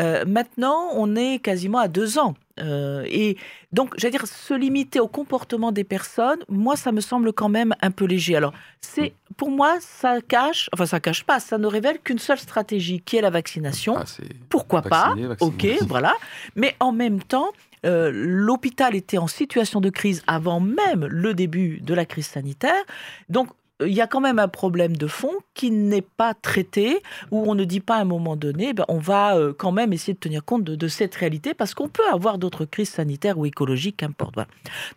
Euh, 0.00 0.24
maintenant, 0.26 0.88
on 0.94 1.14
est 1.14 1.38
quasiment 1.38 1.78
à 1.78 1.86
deux 1.86 2.18
ans. 2.18 2.34
Euh, 2.58 3.04
et 3.06 3.36
donc, 3.72 3.94
j'allais 3.96 4.10
dire, 4.10 4.26
se 4.26 4.54
limiter 4.54 4.98
au 4.98 5.06
comportement 5.06 5.70
des 5.70 5.84
personnes, 5.84 6.40
moi, 6.48 6.74
ça 6.74 6.90
me 6.90 7.00
semble 7.00 7.32
quand 7.32 7.48
même 7.48 7.76
un 7.80 7.92
peu 7.92 8.06
léger. 8.06 8.34
Alors, 8.34 8.52
c'est 8.80 9.14
pour 9.36 9.52
moi, 9.52 9.76
ça 9.80 10.20
cache, 10.20 10.68
enfin, 10.72 10.86
ça 10.86 10.98
cache 10.98 11.22
pas, 11.22 11.38
ça 11.38 11.58
ne 11.58 11.66
révèle 11.68 12.00
qu'une 12.00 12.18
seule 12.18 12.40
stratégie, 12.40 13.00
qui 13.00 13.16
est 13.16 13.20
la 13.20 13.30
vaccination. 13.30 13.94
Ah, 13.96 14.04
Pourquoi 14.48 14.82
pas? 14.82 15.14
Ok, 15.38 15.64
voilà. 15.82 16.14
Mais 16.56 16.74
en 16.80 16.90
même 16.90 17.22
temps, 17.22 17.52
euh, 17.84 18.10
l'hôpital 18.12 18.94
était 18.94 19.18
en 19.18 19.26
situation 19.26 19.80
de 19.80 19.90
crise 19.90 20.22
avant 20.26 20.60
même 20.60 21.06
le 21.06 21.34
début 21.34 21.80
de 21.80 21.94
la 21.94 22.04
crise 22.04 22.26
sanitaire. 22.26 22.82
Donc, 23.28 23.48
il 23.86 23.92
y 23.92 24.00
a 24.00 24.06
quand 24.06 24.20
même 24.20 24.38
un 24.38 24.48
problème 24.48 24.96
de 24.96 25.06
fond 25.06 25.32
qui 25.54 25.70
n'est 25.70 26.02
pas 26.02 26.34
traité, 26.34 27.00
où 27.30 27.48
on 27.48 27.54
ne 27.54 27.64
dit 27.64 27.80
pas 27.80 27.96
à 27.96 28.00
un 28.00 28.04
moment 28.04 28.36
donné, 28.36 28.72
ben, 28.72 28.84
on 28.88 28.98
va 28.98 29.36
euh, 29.36 29.52
quand 29.56 29.72
même 29.72 29.92
essayer 29.92 30.14
de 30.14 30.18
tenir 30.18 30.44
compte 30.44 30.64
de, 30.64 30.88
cette 30.88 31.14
réalité, 31.14 31.54
parce 31.54 31.74
qu'on 31.74 31.88
peut 31.88 32.06
avoir 32.12 32.38
d'autres 32.38 32.64
crises 32.64 32.90
sanitaires 32.90 33.38
ou 33.38 33.46
écologiques, 33.46 33.98
qu'importe. 33.98 34.34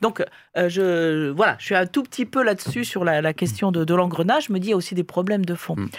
Donc, 0.01 0.23
euh, 0.57 0.69
je, 0.69 1.29
voilà, 1.29 1.55
je 1.59 1.65
suis 1.65 1.75
un 1.75 1.85
tout 1.85 2.03
petit 2.03 2.25
peu 2.25 2.43
là-dessus 2.43 2.85
sur 2.85 3.03
la, 3.03 3.33
question 3.33 3.71
de, 3.71 3.93
l'engrenage. 3.93 4.45
Je 4.47 4.53
me 4.53 4.59
dis, 4.59 4.69
il 4.69 4.71
y 4.71 4.73
a 4.73 4.77
aussi 4.77 4.95
des 4.95 5.03
problèmes 5.03 5.45
de 5.45 5.55
fond. 5.55 5.75
Mm. 5.75 5.89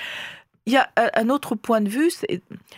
Il 0.67 0.73
y 0.73 0.77
a 0.77 0.89
un 0.97 1.29
autre 1.29 1.57
point 1.57 1.81
de 1.81 1.89
vue. 1.89 2.11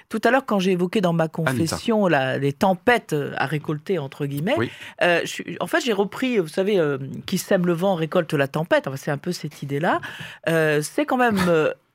Tout 0.09 0.21
à 0.25 0.31
l'heure, 0.31 0.47
quand 0.47 0.59
j'ai 0.59 0.73
évoqué 0.73 1.03
dans 1.03 1.13
ma 1.13 1.29
confession 1.29 2.07
les 2.07 2.53
tempêtes 2.53 3.13
euh, 3.13 3.35
à 3.37 3.45
récolter, 3.45 3.99
entre 3.99 4.25
guillemets, 4.25 4.57
euh, 5.03 5.21
en 5.61 5.67
fait, 5.67 5.85
j'ai 5.85 5.93
repris, 5.93 6.39
vous 6.39 6.49
savez, 6.49 6.79
euh, 6.79 6.97
qui 7.27 7.37
sème 7.37 7.67
le 7.67 7.75
vent 7.75 7.95
récolte 7.95 8.33
la 8.33 8.49
tempête. 8.49 8.87
Enfin, 8.87 8.97
c'est 8.97 9.11
un 9.11 9.19
peu 9.19 9.33
cette 9.33 9.63
idée-là. 9.63 10.01
c'est 10.47 11.05
quand 11.05 11.19
même 11.19 11.39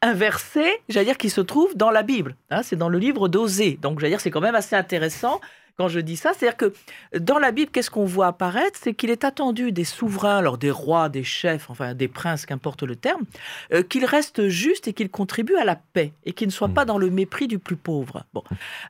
un 0.01 0.13
verset, 0.13 0.79
j'allais 0.87 1.07
dire, 1.07 1.17
qui 1.17 1.29
se 1.29 1.41
trouve 1.41 1.75
dans 1.75 1.91
la 1.91 2.03
Bible. 2.03 2.35
Hein, 2.51 2.61
c'est 2.63 2.75
dans 2.75 2.89
le 2.89 2.99
livre 2.99 3.27
d'Osée. 3.27 3.79
Donc, 3.81 3.99
j'allais 3.99 4.11
dire, 4.11 4.21
c'est 4.21 4.31
quand 4.31 4.41
même 4.41 4.55
assez 4.55 4.75
intéressant 4.75 5.41
quand 5.79 5.87
je 5.87 6.01
dis 6.01 6.17
ça. 6.17 6.33
C'est-à-dire 6.33 6.57
que 6.57 6.73
dans 7.17 7.39
la 7.39 7.53
Bible, 7.53 7.71
qu'est-ce 7.71 7.89
qu'on 7.89 8.03
voit 8.03 8.27
apparaître? 8.27 8.77
C'est 8.81 8.93
qu'il 8.93 9.09
est 9.09 9.23
attendu 9.23 9.71
des 9.71 9.85
souverains, 9.85 10.37
alors 10.37 10.57
des 10.57 10.71
rois, 10.71 11.07
des 11.07 11.23
chefs, 11.23 11.69
enfin 11.69 11.93
des 11.93 12.09
princes, 12.09 12.45
qu'importe 12.45 12.83
le 12.83 12.97
terme, 12.97 13.21
euh, 13.71 13.81
qu'ils 13.81 14.03
restent 14.03 14.49
justes 14.49 14.89
et 14.89 14.93
qu'ils 14.93 15.09
contribuent 15.09 15.55
à 15.55 15.63
la 15.63 15.77
paix 15.77 16.11
et 16.25 16.33
qu'ils 16.33 16.49
ne 16.49 16.51
soient 16.51 16.67
pas 16.67 16.83
hmm. 16.83 16.87
dans 16.87 16.97
le 16.97 17.09
mépris 17.09 17.47
du 17.47 17.59
plus 17.59 17.77
pauvre, 17.77 18.25
bon, 18.33 18.43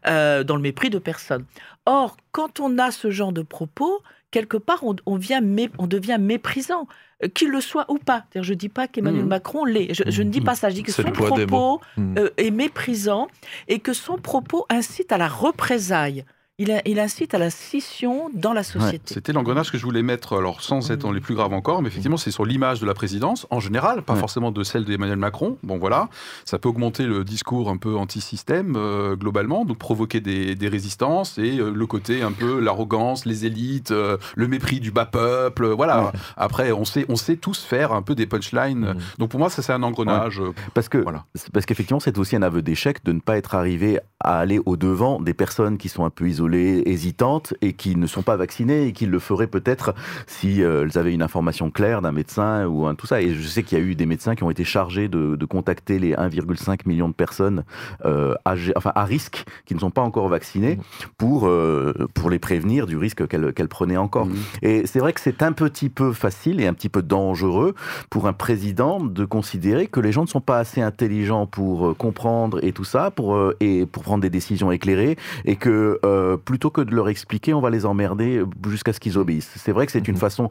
euh, 0.07 0.43
dans 0.43 0.55
le 0.55 0.63
mépris 0.63 0.89
de 0.89 0.97
personne. 0.97 1.45
Or, 1.85 2.17
quand 2.31 2.59
on 2.59 2.79
a 2.79 2.89
ce 2.89 3.11
genre 3.11 3.33
de 3.33 3.43
propos, 3.43 4.01
quelque 4.31 4.57
part, 4.57 4.83
on, 4.83 5.15
vient 5.15 5.43
on 5.77 5.85
devient 5.85 6.17
méprisant 6.19 6.87
euh, 7.23 7.27
qu'il 7.27 7.51
le 7.51 7.61
soit 7.61 7.85
ou 7.91 7.99
pas. 7.99 8.25
Je 8.33 8.51
ne 8.51 8.57
dis 8.57 8.69
pas 8.69 8.87
qu'Emmanuel 8.87 9.25
hmm. 9.25 9.27
Macron 9.27 9.63
l'est. 9.63 9.93
Je, 9.93 10.23
ne 10.23 10.31
dis 10.31 10.41
pas 10.41 10.55
ça. 10.55 10.69
Je 10.69 10.73
dis 10.73 10.83
que 10.83 10.91
son 10.91 11.03
propos 11.03 11.81
hmm. 11.97 12.15
est 12.37 12.49
méprisant 12.49 13.27
et 13.67 13.77
que 13.77 13.93
son 13.93 14.17
propos 14.17 14.65
incite 14.71 15.11
à 15.11 15.19
la 15.19 15.27
représaille 15.27 16.25
il, 16.59 16.81
il, 16.85 16.99
incite 16.99 17.33
à 17.33 17.37
la 17.37 17.49
scission 17.49 18.29
dans 18.33 18.53
la 18.53 18.63
société. 18.63 19.13
C'était 19.13 19.31
l'engrenage 19.33 19.71
que 19.71 19.77
je 19.77 19.83
voulais 19.83 20.03
mettre, 20.03 20.37
alors 20.37 20.61
sans 20.61 20.91
être 20.91 20.99
dans 20.99 21.11
les 21.11 21.21
plus 21.21 21.33
graves 21.33 21.53
encore, 21.53 21.81
mais 21.81 21.87
effectivement, 21.87 22.17
c'est 22.17 22.31
sur 22.31 22.45
l'image 22.45 22.81
de 22.81 22.85
la 22.85 22.93
présidence 22.93 23.47
en 23.49 23.61
général, 23.61 24.01
pas 24.03 24.15
forcément 24.15 24.51
de 24.51 24.63
celle 24.63 24.83
d'Emmanuel 24.83 25.17
Macron. 25.17 25.57
Bon, 25.63 25.77
voilà, 25.77 26.09
ça 26.43 26.59
peut 26.59 26.69
augmenter 26.69 27.05
le 27.05 27.23
discours 27.23 27.69
un 27.69 27.77
peu 27.77 27.95
anti-système 27.95 28.75
euh, 28.75 29.15
globalement, 29.15 29.63
donc 29.63 29.77
provoquer 29.77 30.19
des, 30.19 30.55
des 30.55 30.67
résistances 30.67 31.37
et 31.37 31.59
euh, 31.59 31.71
le 31.73 31.87
côté 31.87 32.21
un 32.21 32.33
peu 32.33 32.59
l'arrogance, 32.59 33.25
les 33.25 33.45
élites, 33.45 33.91
euh, 33.91 34.17
le 34.35 34.47
mépris 34.47 34.81
du 34.81 34.91
bas 34.91 35.05
peuple. 35.05 35.67
Voilà. 35.67 36.11
Après, 36.35 36.73
on 36.73 36.83
sait, 36.83 37.05
on 37.07 37.15
sait 37.15 37.37
tous 37.37 37.63
faire 37.63 37.93
un 37.93 38.01
peu 38.01 38.15
des 38.15 38.25
punchlines. 38.25 38.79
Mmh. 38.79 38.97
Donc 39.17 39.29
pour 39.29 39.39
moi, 39.39 39.49
ça 39.49 39.61
c'est 39.61 39.73
un 39.73 39.83
engrenage. 39.83 40.41
Parce 40.73 40.89
que, 40.89 40.97
voilà. 40.97 41.23
parce 41.53 41.65
qu'effectivement, 41.65 42.01
c'est 42.01 42.17
aussi 42.17 42.35
un 42.35 42.41
aveu 42.41 42.61
d'échec 42.61 43.03
de 43.05 43.13
ne 43.13 43.19
pas 43.19 43.37
être 43.37 43.55
arrivé 43.55 43.99
à 44.19 44.39
aller 44.39 44.59
au 44.65 44.75
devant 44.75 45.21
des 45.21 45.33
personnes 45.33 45.77
qui 45.77 45.87
sont 45.87 46.03
un 46.03 46.09
peu 46.09 46.27
isolées 46.27 46.48
hésitantes 46.57 47.53
et 47.61 47.73
qui 47.73 47.95
ne 47.95 48.07
sont 48.07 48.21
pas 48.21 48.35
vaccinées 48.35 48.87
et 48.87 48.93
qui 48.93 49.05
le 49.05 49.19
feraient 49.19 49.47
peut-être 49.47 49.93
si 50.27 50.63
euh, 50.63 50.83
elles 50.83 50.97
avaient 50.97 51.13
une 51.13 51.21
information 51.21 51.71
claire 51.71 52.01
d'un 52.01 52.11
médecin 52.11 52.65
ou 52.65 52.85
un 52.85 52.95
tout 52.95 53.07
ça. 53.07 53.21
Et 53.21 53.33
je 53.33 53.47
sais 53.47 53.63
qu'il 53.63 53.77
y 53.77 53.81
a 53.81 53.83
eu 53.83 53.95
des 53.95 54.05
médecins 54.05 54.35
qui 54.35 54.43
ont 54.43 54.49
été 54.49 54.63
chargés 54.63 55.07
de, 55.07 55.37
contacter 55.49 55.97
les 55.97 56.13
1,5 56.13 56.81
million 56.85 57.09
de 57.09 57.13
personnes 57.13 57.63
euh, 58.05 58.35
enfin, 58.75 58.91
à 58.93 59.03
risque 59.03 59.45
qui 59.65 59.73
ne 59.73 59.79
sont 59.79 59.89
pas 59.89 60.01
encore 60.01 60.27
vaccinées 60.27 60.77
pour, 61.17 61.47
euh, 61.47 62.07
pour 62.13 62.29
les 62.29 62.37
prévenir 62.37 62.85
du 62.85 62.97
risque 62.97 63.27
qu'elles 63.27 63.67
prenaient 63.67 63.97
encore. 63.97 64.27
Mmh. 64.27 64.35
Et 64.61 64.85
c'est 64.85 64.99
vrai 64.99 65.11
que 65.13 65.21
c'est 65.21 65.41
un 65.41 65.53
petit 65.53 65.89
peu 65.89 66.13
facile 66.13 66.61
et 66.61 66.67
un 66.67 66.73
petit 66.73 66.89
peu 66.89 67.01
dangereux 67.01 67.73
pour 68.11 68.27
un 68.27 68.33
président 68.33 69.03
de 69.03 69.25
considérer 69.25 69.87
que 69.87 69.99
les 69.99 70.11
gens 70.11 70.21
ne 70.21 70.27
sont 70.27 70.39
pas 70.39 70.59
assez 70.59 70.81
intelligents 70.81 71.47
pour 71.47 71.97
comprendre 71.97 72.63
et 72.63 72.73
tout 72.73 72.83
ça, 72.83 73.09
pour, 73.09 73.39
et 73.59 73.87
pour 73.87 74.03
prendre 74.03 74.21
des 74.21 74.29
décisions 74.29 74.71
éclairées, 74.71 75.17
et 75.45 75.55
que 75.55 75.99
plutôt 76.43 76.69
que 76.69 76.81
de 76.81 76.93
leur 76.93 77.09
expliquer, 77.09 77.53
on 77.53 77.61
va 77.61 77.69
les 77.69 77.85
emmerder 77.85 78.43
jusqu'à 78.67 78.93
ce 78.93 78.99
qu'ils 78.99 79.17
obéissent. 79.17 79.51
C'est 79.55 79.71
vrai 79.71 79.85
que 79.85 79.91
c'est 79.91 80.07
une 80.07 80.15
mhm. 80.15 80.19
façon 80.19 80.49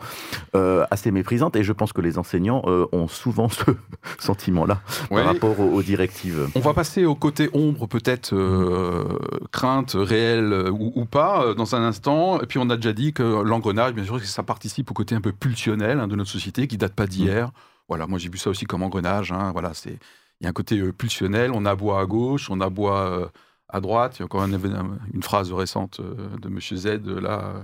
euh, 0.54 0.84
assez 0.90 1.10
méprisante 1.10 1.56
et 1.56 1.64
je 1.64 1.72
pense 1.72 1.92
que 1.92 2.00
les 2.00 2.18
enseignants 2.18 2.62
euh, 2.66 2.86
ont 2.92 3.08
souvent 3.08 3.48
ce 3.48 3.64
sentiment-là 4.18 4.80
par 5.10 5.24
rapport 5.24 5.58
aux, 5.60 5.82
directives. 5.82 6.48
On 6.54 6.60
va 6.60 6.74
passer 6.74 7.04
au 7.04 7.14
côté 7.14 7.50
ombre, 7.52 7.86
peut-être 7.86 8.34
euh, 8.34 9.04
crainte 9.52 9.92
réelle 9.94 10.68
ou, 10.70 11.04
pas, 11.04 11.54
dans 11.54 11.74
un 11.74 11.82
instant. 11.82 12.40
Et 12.40 12.46
puis 12.46 12.58
on 12.58 12.68
a 12.70 12.76
déjà 12.76 12.92
dit 12.92 13.12
que 13.12 13.42
l'engrenage, 13.42 13.94
bien 13.94 14.04
sûr, 14.04 14.20
ça 14.24 14.42
participe 14.42 14.90
au 14.90 14.94
côté 14.94 15.14
un 15.14 15.20
peu 15.20 15.32
pulsionnel 15.32 16.00
hein, 16.00 16.08
de 16.08 16.16
notre 16.16 16.30
société 16.30 16.66
qui 16.66 16.76
date 16.76 16.94
pas 16.94 17.06
d'hier. 17.06 17.46
Mhm. 17.46 17.52
Voilà, 17.88 18.06
moi 18.06 18.18
j'ai 18.18 18.28
vu 18.28 18.38
ça 18.38 18.50
aussi 18.50 18.66
comme 18.66 18.82
engrenage. 18.82 19.32
Hein, 19.32 19.50
voilà, 19.52 19.72
c'est 19.74 19.98
il 20.40 20.44
y 20.44 20.46
a 20.46 20.50
un 20.50 20.52
côté 20.52 20.80
pulsionnel. 20.92 21.50
On 21.52 21.64
aboie 21.64 22.00
à 22.00 22.06
gauche, 22.06 22.48
on 22.50 22.60
aboie 22.60 23.32
à 23.70 23.80
droite. 23.80 24.16
Il 24.16 24.20
y 24.20 24.22
a 24.22 24.24
encore 24.24 24.44
une 24.44 25.22
phrase 25.22 25.52
récente 25.52 26.00
euh, 26.00 26.36
de 26.40 26.48
M. 26.48 26.58
Z 26.60 26.86
là. 27.20 27.62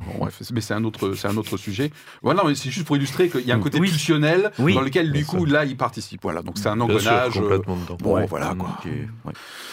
mais 0.53 0.61
c'est 0.61 0.75
un 0.75 0.85
autre, 0.85 1.15
c'est 1.15 1.29
un 1.29 1.37
autre 1.37 1.57
sujet. 1.57 1.91
Voilà, 2.23 2.43
mais 2.47 2.55
c'est 2.55 2.71
juste 2.71 2.87
pour 2.87 2.97
illustrer 2.97 3.31
qu'il 3.31 3.47
y 3.47 3.53
a 3.53 3.55
un 3.55 3.61
côté 3.61 3.81
pulsionnel 3.81 4.51
dans 4.59 4.81
lequel 4.81 5.13
du 5.13 5.25
coup 5.25 5.47
là 5.47 5.65
il 5.65 5.77
participe. 5.77 6.23
Voilà, 6.23 6.43
donc 6.43 6.59
c'est 6.59 6.69
un 6.69 6.81
engrenage. 6.81 7.39
Euh, 7.39 7.59
bon, 8.01 8.27
voilà 8.27 8.55
quoi. 8.55 8.79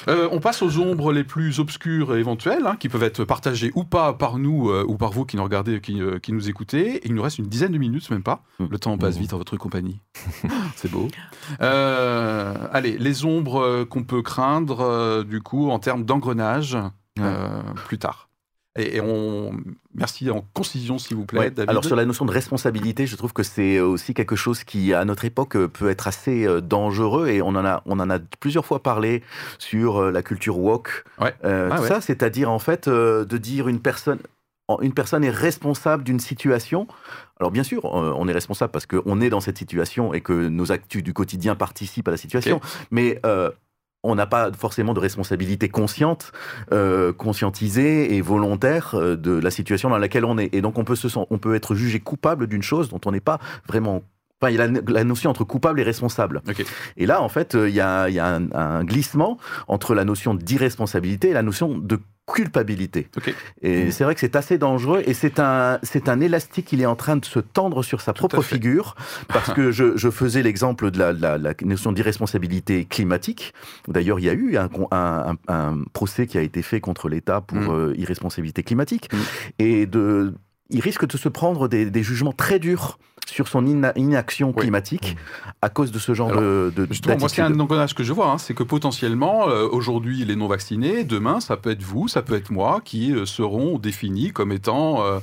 Euh, 0.08 0.30
on 0.32 0.40
passe 0.40 0.62
aux 0.62 0.80
ombres 0.80 1.12
les 1.12 1.24
plus 1.24 1.60
obscures 1.60 2.16
et 2.16 2.20
éventuelles, 2.20 2.66
hein, 2.66 2.76
qui 2.80 2.88
peuvent 2.88 3.04
être 3.04 3.26
partagées 3.26 3.72
ou 3.76 3.84
pas 3.84 4.14
par 4.14 4.38
nous 4.38 4.72
ou 4.72 4.98
par 4.98 5.12
vous 5.12 5.26
qui 5.26 5.36
nous 5.36 5.44
regardez, 5.44 5.82
qui, 5.82 6.00
qui 6.22 6.32
nous 6.32 6.50
écoutez. 6.50 7.02
il 7.04 7.14
nous 7.14 7.22
reste 7.22 7.40
une 7.40 7.48
dizaine 7.48 7.74
de 7.74 7.78
minutes, 7.78 8.10
même 8.10 8.24
pas. 8.24 8.44
Hum. 8.60 8.70
Le 8.72 8.80
temps 8.80 8.98
passe 8.98 9.16
hum. 9.16 9.22
vite 9.22 9.34
en 9.34 9.38
votre 9.38 9.58
compagnie. 9.58 10.00
c'est 10.76 10.90
beau. 10.90 11.10
allez, 11.60 12.98
les 12.98 13.26
ombres 13.26 13.84
qu'on 13.84 14.04
peut 14.04 14.22
craindre 14.22 15.24
du 15.24 15.42
coup 15.42 15.70
en 15.70 15.80
termes 15.80 16.06
d'engrenage 16.06 16.21
engrenage 16.22 16.78
euh, 17.20 17.62
plus 17.88 17.98
tard. 17.98 18.30
Et, 18.78 19.02
on 19.02 19.52
merci 19.94 20.30
en 20.30 20.46
concision 20.54 20.98
s'il 20.98 21.18
vous 21.18 21.26
plaît. 21.26 21.52
David. 21.52 21.70
Alors 21.70 21.84
sur 21.84 21.98
la 21.98 22.06
notion 22.06 22.24
de 22.24 22.32
responsabilité, 22.32 23.06
je 23.06 23.18
trouve 23.18 23.34
que 23.34 23.44
c'est 23.44 23.82
aussi 23.82 24.14
quelque 24.14 24.38
chose 24.38 24.64
qui 24.64 24.94
à 24.94 25.04
notre 25.04 25.26
époque 25.26 25.58
peut 25.68 25.90
être 25.90 26.08
assez 26.08 26.48
euh, 26.48 26.62
dangereux 26.62 27.28
et 27.28 27.42
on 27.42 27.50
en 27.50 27.66
a 27.66 27.82
on 27.86 28.00
en 28.00 28.10
a 28.10 28.20
plusieurs 28.40 28.66
fois 28.66 28.82
parlé 28.82 29.24
sur 29.60 29.98
euh, 29.98 30.12
la 30.12 30.24
culture 30.24 30.58
woke. 30.58 31.04
Ouais. 31.20 31.34
Ah 31.44 31.78
ça, 31.80 32.00
c'est-à-dire 32.00 32.50
en 32.50 32.60
fait 32.60 32.88
de 32.88 33.38
dire 33.38 33.68
une 33.68 33.82
personne 33.82 34.20
une 34.82 34.94
personne 34.94 35.26
est 35.26 35.32
responsable 35.32 36.06
d'une 36.06 36.22
situation. 36.22 36.88
Alors 37.42 37.52
bien 37.52 37.64
sûr, 37.64 37.84
on 37.84 38.26
est 38.30 38.32
responsable 38.32 38.72
parce 38.72 38.86
qu'on 38.86 39.20
est 39.20 39.30
dans 39.30 39.42
cette 39.42 39.58
situation 39.58 40.14
et 40.14 40.22
que 40.22 40.48
nos 40.48 40.72
actus 40.72 41.04
du 41.04 41.14
quotidien 41.14 41.56
participent 41.56 42.08
à 42.08 42.12
la 42.12 42.18
situation, 42.18 42.62
mais 42.90 43.20
on 44.04 44.16
n'a 44.16 44.26
pas 44.26 44.52
forcément 44.52 44.94
de 44.94 45.00
responsabilité 45.00 45.70
consciente, 45.70 46.32
euh, 46.72 47.14
conscientisée 47.14 48.16
et 48.16 48.22
volontaire 48.22 48.96
euh, 48.96 49.16
de 49.16 49.32
la 49.32 49.52
situation 49.52 49.90
dans 49.90 49.98
laquelle 49.98 50.26
on 50.26 50.38
est. 50.38 50.54
Et 50.54 50.62
donc 50.62 50.78
on 50.78 50.84
peut, 50.84 50.96
se, 50.96 51.08
on 51.16 51.38
peut 51.38 51.56
être 51.56 51.76
jugé 51.76 52.00
coupable 52.00 52.48
d'une 52.48 52.64
chose 52.64 52.90
dont 52.90 53.02
on 53.06 53.12
n'est 53.12 53.20
pas 53.20 53.40
vraiment 53.68 54.02
Enfin, 54.42 54.52
il 54.52 54.58
y 54.58 54.60
a 54.60 54.68
la, 54.92 55.04
notion 55.04 55.30
entre 55.30 55.44
coupable 55.44 55.80
et 55.80 55.84
responsable. 55.84 56.42
Et 56.98 57.06
là, 57.06 57.22
en 57.22 57.30
fait, 57.30 57.54
euh, 57.54 57.70
il 57.70 57.76
y 57.76 57.80
a, 57.80 58.08
un, 58.16 58.84
glissement 58.84 59.38
entre 59.68 59.94
la 59.94 60.04
notion 60.04 60.34
d'irresponsabilité 60.34 61.30
et 61.30 61.34
la 61.34 61.44
notion 61.44 61.78
de 61.78 62.00
culpabilité. 62.32 63.08
Et 63.62 63.86
mmh. 63.86 63.92
c'est 63.92 64.04
vrai 64.04 64.14
que 64.14 64.20
c'est 64.20 64.36
assez 64.36 64.58
dangereux 64.58 65.04
et 65.06 65.14
c'est 65.14 65.40
un, 65.40 65.80
c'est 65.84 66.10
un 66.10 66.20
élastique 66.20 66.68
qui 66.68 66.82
est 66.82 66.86
en 66.86 66.96
train 66.96 67.18
de 67.18 67.26
se 67.26 67.40
tendre 67.40 67.84
sur 67.84 68.02
sa 68.02 68.14
propre 68.14 68.42
figure 68.42 68.96
parce 69.28 69.54
que 69.54 69.72
je, 69.72 69.98
je 69.98 70.10
faisais 70.10 70.42
l'exemple 70.42 70.92
de 70.92 71.00
la, 71.00 71.14
la, 71.14 71.54
notion 71.64 71.92
d'irresponsabilité 71.92 72.86
climatique. 72.86 73.54
D'ailleurs, 73.88 74.20
il 74.20 74.26
y 74.26 74.30
a 74.30 74.34
eu 74.34 74.58
un, 74.58 74.70
un, 74.92 75.36
un, 75.48 75.84
procès 75.94 76.28
qui 76.28 76.38
a 76.38 76.42
été 76.42 76.62
fait 76.62 76.80
contre 76.80 77.10
l'État 77.10 77.42
pour 77.42 77.58
mmh. 77.58 77.70
euh, 77.70 77.94
irresponsabilité 77.98 78.64
climatique 78.64 79.12
mmh. 79.12 79.18
et 79.60 79.86
de, 79.86 80.34
il 80.70 80.80
risque 80.80 81.06
de 81.06 81.18
se 81.18 81.30
prendre 81.30 81.68
des, 81.68 81.90
des 81.90 82.04
jugements 82.04 82.34
très 82.34 82.60
durs 82.60 82.98
sur 83.28 83.48
son 83.48 83.66
inaction 83.96 84.52
climatique 84.54 85.16
à 85.62 85.70
cause 85.70 85.92
de 85.92 86.00
ce 86.00 86.14
genre 86.14 86.32
de, 86.32 86.72
de 86.76 86.88
Justement, 86.90 87.18
moi, 87.18 87.30
c'est 87.30 87.42
un 87.42 87.60
engrenage 87.60 87.94
que 87.94 88.04
je 88.04 88.14
vois, 88.14 88.32
hein, 88.32 88.38
c'est 88.38 88.54
que 88.54 88.64
potentiellement, 88.64 89.48
euh, 89.48 89.68
aujourd'hui, 89.72 90.26
les 90.26 90.36
non-vaccinés, 90.36 91.04
demain, 91.04 91.40
ça 91.40 91.58
peut 91.58 91.72
être 91.72 91.84
vous, 91.84 92.08
ça 92.08 92.22
peut 92.22 92.36
être 92.36 92.52
moi, 92.52 92.82
qui 92.84 93.14
euh, 93.14 93.26
seront 93.26 93.78
définis 93.78 94.32
comme 94.32 94.52
étant 94.52 95.04
euh, 95.06 95.20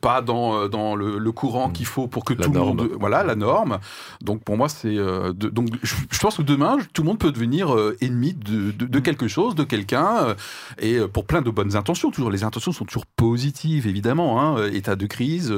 pas 0.00 0.22
dans, 0.22 0.68
dans 0.68 0.96
le, 0.96 1.32
courant 1.32 1.68
mm. 1.68 1.72
qu'il 1.72 1.86
faut 1.86 2.08
pour 2.08 2.24
que 2.24 2.34
tout 2.34 2.50
le 2.50 2.58
monde... 2.58 2.90
Voilà, 2.98 3.22
la 3.24 3.34
norme. 3.34 3.78
Donc, 4.22 4.42
pour 4.42 4.56
moi, 4.56 4.68
c'est... 4.68 4.96
donc, 5.34 5.68
je, 5.82 6.18
pense 6.20 6.36
que 6.36 6.42
demain, 6.42 6.78
tout 6.92 7.02
le 7.02 7.08
monde 7.08 7.18
peut 7.18 7.32
devenir 7.32 7.74
ennemi 8.00 8.34
de, 8.34 8.70
de, 8.72 8.98
mm. 8.98 9.02
quelque 9.02 9.28
chose, 9.28 9.54
de 9.54 9.64
quelqu'un, 9.64 10.34
et 10.78 10.98
pour 11.12 11.26
plein 11.26 11.42
de 11.42 11.50
bonnes 11.50 11.76
intentions. 11.76 12.10
Toujours, 12.10 12.30
les 12.30 12.44
intentions 12.44 12.72
sont 12.72 12.84
toujours 12.84 13.06
positives, 13.06 13.86
évidemment. 13.86 14.40
Hein, 14.40 14.66
état 14.72 14.96
de 14.96 15.06
crise, 15.06 15.54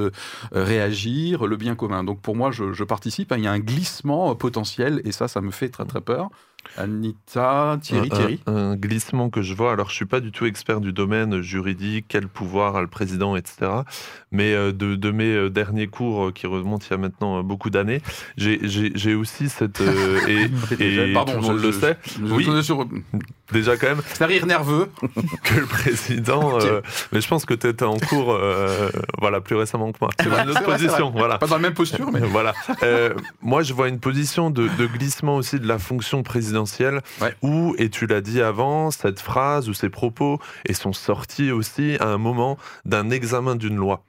réagir, 0.52 1.46
le 1.46 1.56
bien 1.56 1.74
commun. 1.74 2.04
Donc 2.04 2.20
pour 2.20 2.36
moi, 2.36 2.50
je, 2.50 2.84
participe. 2.84 3.32
Hein. 3.32 3.36
Il 3.38 3.44
y 3.44 3.46
a 3.46 3.52
un 3.52 3.58
glissement 3.58 4.34
potentiel 4.34 5.02
et 5.04 5.12
ça, 5.12 5.28
ça 5.28 5.40
me 5.40 5.50
fait 5.50 5.68
très 5.68 5.84
très 5.84 6.00
peur. 6.00 6.30
Anita, 6.76 7.78
Thierry, 7.80 8.09
Thierry 8.09 8.40
un, 8.46 8.76
glissement 8.76 9.30
que 9.30 9.42
je 9.42 9.54
vois, 9.54 9.72
alors 9.72 9.90
je 9.90 9.94
suis 9.94 10.04
pas 10.04 10.20
du 10.20 10.32
tout 10.32 10.46
expert 10.46 10.80
du 10.80 10.92
domaine 10.92 11.40
juridique, 11.40 12.06
quel 12.09 12.28
pouvoir 12.28 12.76
a 12.76 12.82
le 12.82 12.88
président, 12.88 13.36
etc. 13.36 13.70
Mais 14.30 14.52
euh, 14.52 14.72
de, 14.72 14.94
de, 14.94 15.11
mes 15.11 15.32
euh, 15.32 15.50
derniers 15.50 15.86
cours 15.86 16.26
euh, 16.26 16.32
qui 16.32 16.46
remontent 16.46 16.84
il 16.88 16.90
y 16.90 16.94
a 16.94 16.98
maintenant 16.98 17.42
beaucoup 17.42 17.70
d'années, 17.70 18.00
j'ai 18.36 19.14
aussi 19.14 19.48
cette... 19.48 19.80
et, 19.80 20.50
et 20.78 21.12
Pardon, 21.12 21.32
tout 21.34 21.40
le 21.40 21.46
monde 21.46 21.62
le 21.62 21.72
sait. 21.72 21.96
oui, 22.20 22.46
sur... 22.62 22.86
déjà 23.52 23.76
quand 23.76 23.88
même... 23.88 24.02
C'est 24.06 24.24
un 24.24 24.26
rire 24.26 24.46
nerveux. 24.46 24.88
que 25.44 25.54
le 25.54 25.66
président... 25.66 26.59
mais 27.12 27.20
je 27.20 27.28
pense 27.28 27.44
que 27.44 27.54
tu 27.54 27.66
étais 27.66 27.84
en 27.84 27.98
cours 27.98 28.38
voilà, 29.20 29.40
plus 29.40 29.56
récemment 29.56 29.90
que 29.92 29.98
moi. 30.00 30.11
C'est 30.20 30.26
une 30.26 30.50
autre 30.50 30.64
position. 30.64 31.11
Voilà. 31.11 31.38
Pas 31.38 31.46
dans 31.46 31.56
la 31.56 31.62
même 31.62 31.74
posture, 31.74 32.11
mais... 32.12 32.20
voilà. 32.20 32.52
moi, 33.42 33.62
je 33.62 33.72
vois 33.72 33.88
une 33.88 34.00
position 34.00 34.50
de, 34.50 34.68
de 34.78 34.86
glissement 34.86 35.36
aussi 35.36 35.59
de 35.59 35.66
la 35.66 35.78
fonction 35.78 36.22
présidentielle 36.22 36.47
où, 37.42 37.74
et 37.78 37.90
tu 37.90 38.07
l'as 38.07 38.20
dit 38.20 38.40
avant, 38.40 38.90
cette 38.90 39.20
phrase 39.20 39.68
ou 39.68 39.74
ces 39.74 39.90
propos 39.90 40.40
et 40.66 40.74
sont 40.74 40.92
sortis 40.92 41.51
aussi 41.51 41.96
à 42.01 42.07
un 42.07 42.18
moment 42.18 42.59
d'un 42.84 43.11
examen 43.11 43.57
d'une 43.57 43.76
loi. 43.76 44.05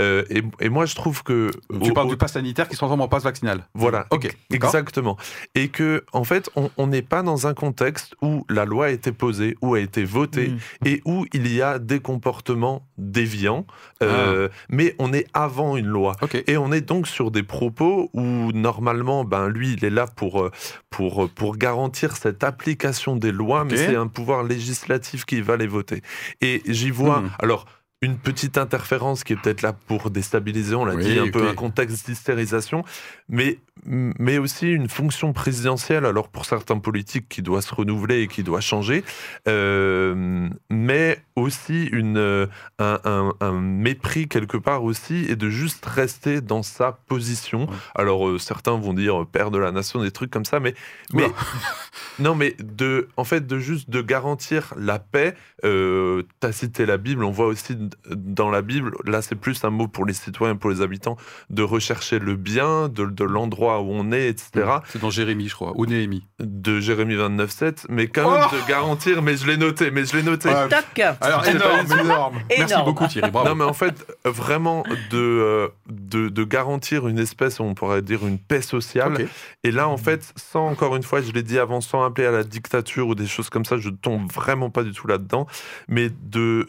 Euh, 0.00 0.24
et, 0.60 0.68
moi, 0.68 0.86
je 0.86 0.94
trouve 0.94 1.22
que. 1.22 1.50
Tu 1.82 1.92
parles 1.92 2.08
du 2.08 2.16
pass 2.16 2.32
sanitaire 2.32 2.68
qui 2.68 2.74
se 2.74 2.78
transforme 2.78 3.00
en 3.00 3.08
pass 3.08 3.24
vaccinal. 3.24 3.66
Voilà. 3.74 4.06
Ok. 4.10 4.34
Exactement. 4.50 5.16
Et 5.54 5.68
que, 5.68 6.04
en 6.12 6.24
fait, 6.24 6.50
on 6.76 6.86
n'est 6.86 7.02
pas 7.02 7.22
dans 7.22 7.46
un 7.46 7.54
contexte 7.54 8.14
où 8.22 8.44
la 8.48 8.64
loi 8.64 8.86
a 8.86 8.90
été 8.90 9.12
posée, 9.12 9.56
où 9.62 9.74
a 9.74 9.80
été 9.80 10.04
votée, 10.04 10.48
mm. 10.48 10.86
et 10.86 11.02
où 11.04 11.26
il 11.32 11.52
y 11.52 11.62
a 11.62 11.78
des 11.78 12.00
comportements 12.00 12.86
déviants. 12.98 13.66
Euh, 14.02 14.48
ah. 14.50 14.54
Mais 14.68 14.94
on 14.98 15.12
est 15.12 15.26
avant 15.34 15.76
une 15.76 15.86
loi. 15.86 16.16
Et 16.46 16.56
on 16.56 16.72
est 16.72 16.80
donc 16.80 17.06
sur 17.06 17.30
des 17.30 17.42
propos 17.42 18.10
où, 18.12 18.52
normalement, 18.52 19.24
ben, 19.24 19.48
lui, 19.48 19.72
il 19.72 19.84
est 19.84 19.90
là 19.90 20.06
pour, 20.06 20.42
euh, 20.42 20.50
pour, 20.90 21.28
pour 21.30 21.56
garantir 21.56 22.16
cette 22.16 22.44
application 22.44 23.16
des 23.16 23.32
lois, 23.32 23.64
mais 23.64 23.76
c'est 23.76 23.96
un 23.96 24.06
pouvoir 24.06 24.44
législatif 24.44 25.24
qui 25.24 25.40
va 25.40 25.56
les 25.56 25.66
voter. 25.66 26.02
Et 26.40 26.62
j'y 26.66 26.90
vois. 26.90 27.20
Mm. 27.20 27.30
Alors, 27.38 27.66
une 28.02 28.16
petite 28.16 28.56
interférence 28.56 29.24
qui 29.24 29.34
est 29.34 29.36
peut-être 29.36 29.60
là 29.60 29.74
pour 29.74 30.10
déstabiliser, 30.10 30.74
on 30.74 30.86
l'a 30.86 30.94
Oui, 30.94 31.04
dit, 31.04 31.18
un 31.18 31.28
peu 31.30 31.46
un 31.48 31.54
contexte 31.54 32.06
d'hystérisation, 32.06 32.82
mais, 33.28 33.58
mais 33.84 34.38
aussi 34.38 34.70
une 34.72 34.88
fonction 34.88 35.34
présidentielle, 35.34 36.06
alors 36.06 36.28
pour 36.28 36.46
certains 36.46 36.78
politiques 36.78 37.28
qui 37.28 37.42
doit 37.42 37.60
se 37.60 37.74
renouveler 37.74 38.22
et 38.22 38.26
qui 38.26 38.42
doit 38.42 38.62
changer, 38.62 39.04
euh, 39.48 40.48
mais 40.70 41.22
aussi 41.36 41.84
une, 41.92 42.16
euh, 42.16 42.46
un, 42.78 43.00
un- 43.04 43.34
un 43.40 43.60
mépris 43.60 44.28
quelque 44.28 44.56
part 44.56 44.82
aussi, 44.82 45.26
et 45.28 45.36
de 45.36 45.50
juste 45.50 45.84
rester 45.84 46.40
dans 46.40 46.62
sa 46.62 46.92
position. 47.06 47.68
Alors 47.94 48.26
euh, 48.28 48.38
certains 48.38 48.78
vont 48.78 48.94
dire 48.94 49.26
père 49.30 49.50
de 49.50 49.58
la 49.58 49.72
nation, 49.72 50.02
des 50.02 50.10
trucs 50.10 50.30
comme 50.30 50.46
ça, 50.46 50.58
mais, 50.58 50.74
mais 51.12 51.24
Oula. 51.24 51.34
non, 52.18 52.34
mais 52.34 52.56
de, 52.60 53.08
en 53.18 53.24
fait, 53.24 53.46
de 53.46 53.58
juste 53.58 53.90
de 53.90 54.00
garantir 54.00 54.72
la 54.78 54.98
paix. 54.98 55.34
Euh, 55.64 56.22
T'as 56.40 56.52
cité 56.52 56.86
la 56.86 56.96
Bible, 56.96 57.24
on 57.24 57.30
voit 57.30 57.46
aussi 57.46 57.76
dans 58.10 58.50
la 58.50 58.62
Bible, 58.62 58.92
là 59.04 59.22
c'est 59.22 59.34
plus 59.34 59.62
un 59.64 59.70
mot 59.70 59.88
pour 59.88 60.04
les 60.06 60.12
citoyens, 60.14 60.56
pour 60.56 60.70
les 60.70 60.80
habitants, 60.82 61.16
de 61.50 61.62
rechercher 61.62 62.18
le 62.18 62.36
bien 62.36 62.88
de, 62.88 63.04
de 63.06 63.24
l'endroit 63.24 63.80
où 63.80 63.90
on 63.90 64.12
est, 64.12 64.28
etc. 64.28 64.50
C'est 64.88 65.00
dans 65.00 65.10
Jérémie, 65.10 65.48
je 65.48 65.54
crois, 65.54 65.72
ou 65.76 65.86
Néhémie. 65.86 66.26
De 66.38 66.80
Jérémie 66.80 67.14
29.7, 67.14 67.86
mais 67.88 68.06
quand 68.08 68.30
même 68.30 68.40
Oh 68.50 68.54
de 68.56 68.68
garantir, 68.68 69.22
mais 69.22 69.36
je 69.36 69.46
l'ai 69.46 69.56
noté, 69.56 69.90
mais 69.90 70.04
je 70.04 70.16
l'ai 70.16 70.22
noté. 70.22 70.48
Ouais. 70.48 70.68
Toc 70.68 70.98
Alors, 71.20 71.44
C'est 71.44 71.52
énorme, 71.52 71.86
pas- 71.86 72.00
énorme. 72.00 72.38
Merci 72.48 72.72
Énorme. 72.72 72.84
beaucoup, 72.86 73.06
Thierry. 73.06 73.30
Bravo. 73.30 73.48
Non, 73.48 73.54
mais 73.54 73.64
en 73.64 73.72
fait, 73.72 74.06
vraiment 74.24 74.82
de, 75.10 75.16
euh, 75.18 75.68
de, 75.88 76.28
de 76.28 76.44
garantir 76.44 77.08
une 77.08 77.18
espèce, 77.18 77.60
on 77.60 77.74
pourrait 77.74 78.02
dire 78.02 78.26
une 78.26 78.38
paix 78.38 78.62
sociale. 78.62 79.28
Et 79.64 79.70
là, 79.70 79.88
en 79.88 79.96
fait, 79.96 80.32
sans, 80.36 80.66
encore 80.68 80.96
une 80.96 81.02
fois, 81.02 81.20
je 81.20 81.32
l'ai 81.32 81.42
dit 81.42 81.58
avant, 81.58 81.80
sans 81.80 82.04
appeler 82.04 82.26
à 82.26 82.30
la 82.30 82.44
dictature 82.44 83.08
ou 83.08 83.14
des 83.14 83.26
choses 83.26 83.50
comme 83.50 83.64
ça, 83.64 83.76
je 83.76 83.90
tombe 83.90 84.30
vraiment 84.32 84.70
pas 84.70 84.82
du 84.82 84.92
tout 84.92 85.06
là-dedans, 85.06 85.46
mais 85.88 86.08
de, 86.22 86.66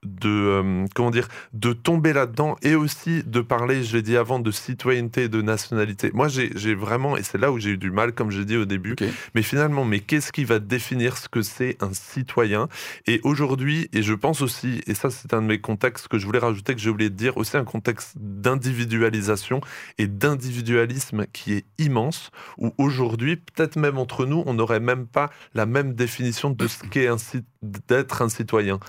euh, 0.25 0.85
comment 0.95 1.11
dire, 1.11 1.27
de 1.53 1.73
tomber 1.73 2.13
là-dedans 2.13 2.55
et 2.63 2.75
aussi 2.75 3.23
de 3.23 3.41
parler, 3.41 3.83
je 3.83 3.95
l'ai 3.97 4.01
dit 4.01 4.17
avant, 4.17 4.39
de 4.39 4.51
citoyenneté 4.51 5.23
et 5.23 5.29
de 5.29 5.41
nationalité. 5.41 6.11
Moi, 6.13 6.27
j'ai 6.27 6.75
vraiment, 6.75 7.17
et 7.17 7.23
c'est 7.23 7.37
là 7.37 7.51
où 7.51 7.59
j'ai 7.59 7.71
eu 7.71 7.77
du 7.77 7.91
mal, 7.91 8.13
comme 8.13 8.31
j'ai 8.31 8.45
dit 8.45 8.57
au 8.57 8.65
début, 8.65 8.95
mais 9.35 9.41
finalement, 9.43 9.85
mais 9.85 9.99
qu'est-ce 9.99 10.31
qui 10.31 10.43
va 10.43 10.59
définir 10.59 11.17
ce 11.17 11.29
que 11.29 11.41
c'est 11.41 11.77
un 11.81 11.93
citoyen? 11.93 12.67
Et 13.07 13.19
aujourd'hui, 13.23 13.89
et 13.93 14.01
je 14.01 14.13
pense 14.13 14.41
aussi, 14.41 14.81
et 14.87 14.93
ça 14.93 15.09
c'est 15.09 15.33
un 15.33 15.41
de 15.41 15.47
mes 15.47 15.59
contextes 15.61 16.07
que 16.07 16.17
je 16.17 16.25
voulais 16.25 16.39
rajouter, 16.39 16.73
que 16.73 16.81
j'ai 16.81 16.89
oublié 16.89 17.09
de 17.09 17.15
dire, 17.15 17.37
aussi 17.37 17.57
un 17.57 17.63
contexte 17.65 18.17
d'individualisation 18.17 19.61
et 19.97 20.07
d'individualisme 20.07 21.25
qui 21.31 21.53
est 21.53 21.65
immense, 21.77 22.31
où 22.57 22.73
aujourd'hui, 22.77 23.35
peut-être 23.35 23.75
même 23.75 23.97
entre 23.97 24.25
nous, 24.25 24.43
on 24.45 24.53
n'aurait 24.53 24.79
même 24.79 25.05
pas 25.05 25.29
la 25.53 25.65
même 25.65 25.93
définition 25.93 26.49
de 26.49 26.67
ce 26.67 26.83
qu'est 26.85 27.07
un 27.07 27.17
ci- 27.17 27.43
d'être 27.61 28.21
un 28.21 28.29
citoyen. 28.29 28.79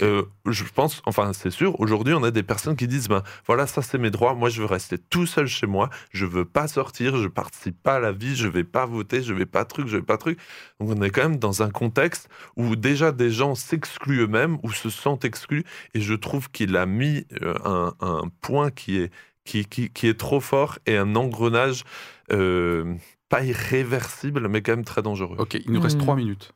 Euh, 0.00 0.24
je 0.46 0.64
pense, 0.64 1.02
enfin 1.06 1.32
c'est 1.32 1.50
sûr, 1.50 1.78
aujourd'hui 1.80 2.14
on 2.14 2.22
a 2.22 2.30
des 2.30 2.42
personnes 2.42 2.76
qui 2.76 2.88
disent, 2.88 3.08
ben 3.08 3.22
voilà, 3.46 3.66
ça 3.66 3.82
c'est 3.82 3.98
mes 3.98 4.10
droits, 4.10 4.34
moi 4.34 4.48
je 4.48 4.60
veux 4.60 4.66
rester 4.66 4.96
tout 4.98 5.26
seul 5.26 5.46
chez 5.46 5.66
moi, 5.66 5.90
je 6.12 6.24
veux 6.24 6.44
pas 6.44 6.66
sortir, 6.66 7.16
je 7.16 7.28
participe 7.28 7.82
pas 7.82 7.96
à 7.96 8.00
la 8.00 8.12
vie, 8.12 8.34
je 8.34 8.48
vais 8.48 8.64
pas 8.64 8.86
voter, 8.86 9.22
je 9.22 9.34
vais 9.34 9.46
pas 9.46 9.64
truc, 9.64 9.86
je 9.86 9.96
vais 9.98 10.02
pas 10.02 10.16
truc. 10.16 10.38
Donc 10.80 10.90
on 10.96 11.02
est 11.02 11.10
quand 11.10 11.22
même 11.22 11.38
dans 11.38 11.62
un 11.62 11.70
contexte 11.70 12.28
où 12.56 12.74
déjà 12.76 13.12
des 13.12 13.30
gens 13.30 13.54
s'excluent 13.54 14.22
eux-mêmes 14.22 14.58
ou 14.62 14.72
se 14.72 14.88
sentent 14.88 15.24
exclus, 15.24 15.64
et 15.94 16.00
je 16.00 16.14
trouve 16.14 16.50
qu'il 16.50 16.76
a 16.76 16.86
mis 16.86 17.26
euh, 17.42 17.54
un, 17.64 17.94
un 18.00 18.22
point 18.40 18.70
qui 18.70 18.96
est, 18.98 19.12
qui, 19.44 19.64
qui, 19.66 19.90
qui 19.90 20.06
est 20.06 20.18
trop 20.18 20.40
fort 20.40 20.78
et 20.86 20.96
un 20.96 21.16
engrenage 21.16 21.84
euh, 22.30 22.94
pas 23.32 23.42
irréversible, 23.44 24.46
mais 24.48 24.60
quand 24.60 24.72
même 24.72 24.84
très 24.84 25.00
dangereux. 25.02 25.36
Ok, 25.38 25.54
il 25.54 25.72
nous 25.72 25.80
reste 25.80 25.96
Hmm. 25.96 26.02
trois 26.02 26.16
minutes. 26.16 26.52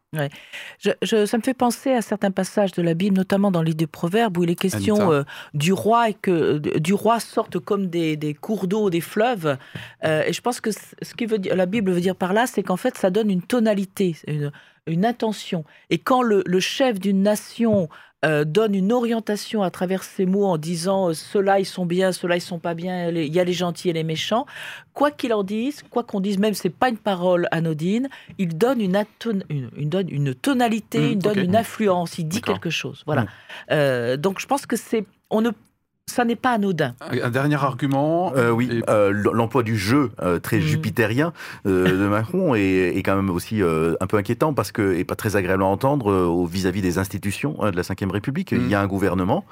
Je- 0.78 0.90
je- 1.02 1.24
ça 1.26 1.36
me 1.38 1.42
fait 1.42 1.54
penser 1.54 1.92
à 1.92 2.02
certains 2.02 2.30
passages 2.30 2.72
de 2.72 2.82
la 2.82 2.92
Bible, 2.94 3.16
notamment 3.16 3.50
dans 3.50 3.62
l'île 3.62 3.76
des 3.76 3.86
Proverbes, 3.86 4.36
où 4.36 4.44
il 4.44 4.50
est 4.50 4.54
question 4.68 5.10
euh, 5.12 5.22
du 5.54 5.72
roi 5.72 6.10
et 6.10 6.14
que 6.14 6.30
euh, 6.30 6.58
du 6.78 6.92
roi 6.94 7.18
sortent 7.20 7.58
comme 7.58 7.86
des, 7.86 8.16
des 8.16 8.34
cours 8.34 8.66
d'eau, 8.66 8.90
des 8.90 9.00
fleuves. 9.00 9.56
Euh, 10.04 10.22
et 10.26 10.32
je 10.34 10.40
pense 10.42 10.60
que 10.60 10.70
ce 10.70 11.14
que 11.16 11.24
veut 11.26 11.38
dire, 11.38 11.56
la 11.56 11.66
Bible 11.66 11.90
veut 11.92 12.00
dire 12.00 12.16
par 12.16 12.32
là, 12.34 12.46
c'est 12.46 12.62
qu'en 12.62 12.76
fait, 12.76 12.96
ça 12.98 13.10
donne 13.10 13.30
une 13.30 13.42
tonalité, 13.42 14.16
une, 14.26 14.52
une 14.86 15.04
intention. 15.06 15.64
Et 15.90 15.98
quand 15.98 16.22
le, 16.22 16.42
le 16.46 16.60
chef 16.60 17.00
d'une 17.00 17.22
nation 17.22 17.88
euh, 18.24 18.44
donne 18.44 18.74
une 18.74 18.92
orientation 18.92 19.62
à 19.62 19.70
travers 19.70 20.02
ses 20.02 20.24
mots 20.26 20.46
en 20.46 20.56
disant 20.56 21.10
euh, 21.10 21.12
ceux-là 21.12 21.60
ils 21.60 21.66
sont 21.66 21.84
bien, 21.84 22.12
ceux-là 22.12 22.36
ils 22.36 22.40
sont 22.40 22.58
pas 22.58 22.72
bien, 22.74 23.10
il 23.10 23.32
y 23.34 23.38
a 23.38 23.44
les 23.44 23.52
gentils 23.52 23.90
et 23.90 23.92
les 23.92 24.04
méchants, 24.04 24.46
quoi 24.94 25.10
qu'il 25.10 25.34
en 25.34 25.42
dise, 25.44 25.82
quoi 25.90 26.02
qu'on 26.02 26.20
dise, 26.20 26.38
même 26.38 26.54
c'est 26.54 26.70
pas 26.70 26.88
une 26.88 26.96
parole 26.96 27.46
anodine, 27.50 28.08
il 28.38 28.56
donne 28.56 28.80
une, 28.80 28.96
aton- 28.96 29.42
une, 29.50 29.70
une- 29.76 29.90
donne 29.90 30.08
une 30.10 30.34
tonalité, 30.34 30.98
Mm, 30.98 31.10
il 31.12 31.18
donne 31.18 31.38
une 31.38 31.56
influence, 31.56 32.18
il 32.18 32.24
dit 32.26 32.40
quelque 32.40 32.70
chose. 32.70 33.02
Voilà. 33.06 33.22
Mm. 33.22 33.28
Euh, 33.72 34.16
donc 34.16 34.40
je 34.40 34.46
pense 34.46 34.64
que 34.66 34.76
c'est, 34.76 35.04
on 35.30 35.42
ne, 35.42 35.50
ça 36.08 36.24
n'est 36.24 36.36
pas 36.36 36.52
anodin. 36.52 36.94
Un 37.00 37.30
dernier 37.30 37.56
argument. 37.62 38.32
Euh, 38.36 38.50
oui, 38.50 38.68
Et- 38.72 38.82
euh, 38.88 39.10
l'emploi 39.12 39.62
du 39.64 39.76
jeu 39.76 40.10
euh, 40.22 40.38
très 40.38 40.56
Mhm. 40.58 40.62
jupitérien 40.62 41.32
euh, 41.66 41.90
de 41.90 42.08
Macron 42.08 42.54
est, 42.54 42.96
est 42.96 43.02
quand 43.02 43.16
même 43.16 43.28
aussi 43.28 43.60
euh, 43.60 43.94
un 44.00 44.06
peu 44.06 44.16
inquiétant 44.16 44.54
parce 44.54 44.70
que 44.72 44.94
et 44.94 45.04
pas 45.04 45.16
très 45.16 45.34
agréable 45.36 45.64
à 45.64 45.66
entendre 45.66 46.10
euh, 46.12 46.24
au- 46.24 46.46
vis-à-vis 46.46 46.80
des 46.80 46.98
institutions 46.98 47.56
euh, 47.64 47.70
de 47.72 47.76
la 47.76 47.82
Ve 47.82 48.10
République. 48.12 48.52
Il 48.52 48.68
y 48.68 48.74
a 48.74 48.80
un 48.80 48.86
gouvernement 48.86 49.44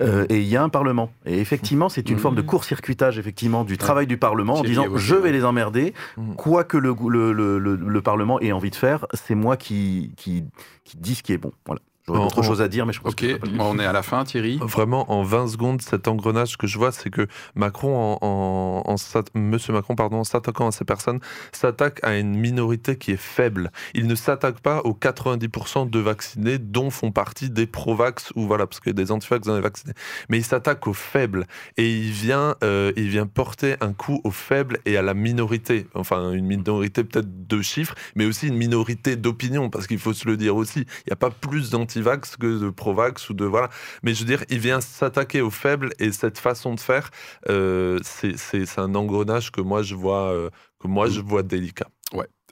euh, 0.00 0.24
et 0.28 0.38
il 0.38 0.46
y 0.46 0.56
a 0.56 0.62
un 0.62 0.68
parlement. 0.68 1.10
Et 1.26 1.38
effectivement, 1.40 1.88
c'est 1.88 2.08
une 2.08 2.18
forme 2.18 2.36
de 2.36 2.42
court-circuitage 2.42 3.18
effectivement 3.18 3.64
du 3.64 3.76
travail 3.76 4.06
du 4.06 4.16
Parlement 4.16 4.54
en 4.54 4.62
disant 4.62 4.86
je 4.96 5.14
vais 5.16 5.32
les 5.32 5.44
emmerder, 5.44 5.92
quoi 6.36 6.62
que 6.64 6.76
le, 6.78 6.94
gou- 6.94 7.10
le, 7.10 7.32
le, 7.32 7.58
le- 7.58 7.74
le 7.76 8.00
Parlement 8.00 8.40
ait 8.40 8.52
envie 8.52 8.70
de 8.70 8.76
faire, 8.76 9.06
c'est 9.12 9.34
moi 9.34 9.56
qui, 9.56 10.12
qui, 10.16 10.44
qui 10.84 10.96
dis 10.96 11.14
ce 11.16 11.22
qui 11.22 11.32
est 11.32 11.38
bon. 11.38 11.52
Voilà. 11.66 11.80
J'aurais 12.08 12.20
En- 12.20 12.26
en- 12.38 12.42
choses 12.42 12.62
à 12.62 12.68
dire, 12.68 12.86
mais 12.86 12.92
je 12.92 13.00
pense 13.00 13.12
Ok, 13.14 13.18
que 13.20 13.38
on 13.58 13.78
est 13.80 13.84
à 13.84 13.92
la 13.92 14.02
fin, 14.02 14.24
Thierry. 14.24 14.58
Vraiment, 14.62 15.10
en 15.10 15.22
20 15.24 15.48
secondes, 15.48 15.82
cet 15.82 16.06
engrenage 16.06 16.56
que 16.56 16.68
je 16.68 16.78
vois, 16.78 16.92
c'est 16.92 17.10
que 17.10 17.26
Macron, 17.56 17.96
en, 17.96 18.18
en- 18.24 18.82
en 18.86 18.96
s'att- 18.96 19.30
Monsieur 19.34 19.72
Macron, 19.72 19.96
pardon, 19.96 20.18
en 20.18 20.24
s'attaquant 20.24 20.68
à 20.68 20.70
ces 20.70 20.84
personnes, 20.84 21.18
s'attaque 21.50 21.98
à 22.04 22.16
une 22.16 22.36
minorité 22.36 22.96
qui 22.96 23.10
est 23.10 23.16
faible. 23.20 23.72
Il 23.94 24.06
ne 24.06 24.14
s'attaque 24.14 24.60
pas 24.60 24.82
aux 24.82 24.94
90% 24.94 25.84
de 25.90 25.98
vaccinés, 25.98 26.58
dont 26.58 26.90
font 26.90 27.10
partie 27.10 27.50
des 27.50 27.66
pro-vax 27.66 28.32
ou 28.36 28.46
voilà, 28.46 28.66
parce 28.68 28.78
qu'il 28.78 28.90
y 28.90 28.94
a 28.94 29.04
des 29.04 29.10
anti-vax 29.10 29.46
dans 29.46 29.56
les 29.56 29.60
vaccinés. 29.60 29.94
Mais 30.28 30.38
il 30.38 30.44
s'attaque 30.44 30.86
aux 30.86 30.92
faibles 30.94 31.46
et 31.76 31.90
il 31.92 32.10
vient, 32.12 32.54
euh, 32.62 32.92
il 32.96 33.08
vient 33.08 33.26
porter 33.26 33.74
un 33.80 33.92
coup 33.92 34.20
aux 34.22 34.30
faibles 34.30 34.78
et 34.86 34.96
à 34.96 35.02
la 35.02 35.14
minorité. 35.14 35.86
Enfin, 35.94 36.30
une 36.32 36.46
minorité 36.46 37.02
peut-être 37.02 37.48
de 37.48 37.62
chiffres, 37.62 37.96
mais 38.14 38.26
aussi 38.26 38.46
une 38.46 38.56
minorité 38.56 39.16
d'opinion, 39.16 39.70
parce 39.70 39.88
qu'il 39.88 39.98
faut 39.98 40.12
se 40.12 40.28
le 40.28 40.36
dire 40.36 40.54
aussi. 40.54 40.80
Il 40.80 41.08
n'y 41.08 41.12
a 41.12 41.16
pas 41.16 41.30
plus 41.30 41.70
d'anti-vax 41.96 42.36
que 42.36 42.58
de 42.58 42.70
pro-vax 42.70 43.30
ou 43.30 43.34
de 43.34 43.44
voilà. 43.44 43.70
Mais 44.02 44.14
je 44.14 44.20
veux 44.20 44.26
dire, 44.26 44.44
il 44.48 44.58
vient 44.58 44.80
s'attaquer 44.80 45.40
aux 45.40 45.50
faibles 45.50 45.90
et 45.98 46.12
cette 46.12 46.38
façon 46.38 46.74
de 46.74 46.80
faire, 46.80 47.10
euh, 47.48 47.98
c'est 48.02 48.78
un 48.78 48.94
engrenage 48.94 49.52
que 49.52 49.60
moi 49.60 49.82
je 49.82 49.94
vois, 49.94 50.32
euh, 50.32 50.50
que 50.80 50.88
moi 50.88 51.08
je 51.08 51.20
vois 51.20 51.42
délicat. 51.42 51.88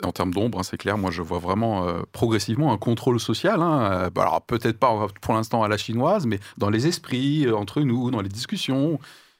En 0.03 0.11
termes 0.11 0.35
d'ombre, 0.35 0.59
hein, 0.59 0.65
c'est 0.65 0.77
clair, 0.77 0.99
moi 0.99 1.13
je 1.13 1.23
vois 1.23 1.39
vraiment 1.39 1.87
euh, 1.87 2.03
progressivement 2.11 2.73
un 2.73 2.79
contrôle 2.79 3.21
social. 3.21 3.63
hein, 3.63 4.11
alors 4.17 4.43
peut-être 4.43 4.79
pas 4.79 5.07
pour 5.21 5.35
l'instant 5.35 5.63
à 5.63 5.69
la 5.69 5.77
chinoise, 5.77 6.27
mais 6.27 6.41
dans 6.59 6.69
les 6.69 6.89
esprits, 6.89 7.49
entre 7.53 7.81
nous, 7.81 8.11
dans 8.11 8.21
les 8.21 8.29
discussions. 8.29 8.99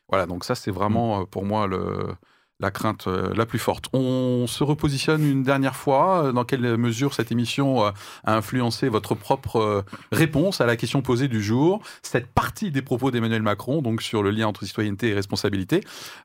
Voilà, 0.09 0.27
donc 0.27 0.45
ça 0.45 0.55
c'est 0.55 0.71
vraiment 0.71 1.27
pour 1.27 1.45
moi 1.45 1.67
le, 1.67 2.15
la 2.65 2.71
crainte 2.71 3.07
euh, 3.07 3.33
la 3.37 3.45
plus 3.47 3.59
forte. 3.59 3.87
On 3.93 4.47
se 4.49 4.65
repositionne 4.65 5.23
une 5.23 5.43
dernière 5.43 5.77
fois. 5.77 6.25
euh, 6.25 6.33
Dans 6.33 6.45
quelle 6.45 6.77
mesure 6.79 7.13
cette 7.15 7.31
émission 7.31 7.85
euh, 7.85 7.91
a 8.25 8.35
influencé 8.37 8.89
votre 8.89 9.15
propre 9.15 9.57
euh, 9.61 9.83
réponse 10.13 10.61
à 10.61 10.67
la 10.67 10.77
question 10.77 11.03
posée 11.03 11.29
du 11.29 11.43
jour? 11.43 11.81
Cette 12.03 12.27
partie 12.27 12.71
des 12.71 12.83
propos 12.83 13.11
d'Emmanuel 13.11 13.43
Macron, 13.43 13.83
donc 13.83 14.01
sur 14.03 14.23
le 14.23 14.31
lien 14.31 14.47
entre 14.49 14.65
citoyenneté 14.65 15.11
et 15.11 15.15
responsabilité, 15.15 15.81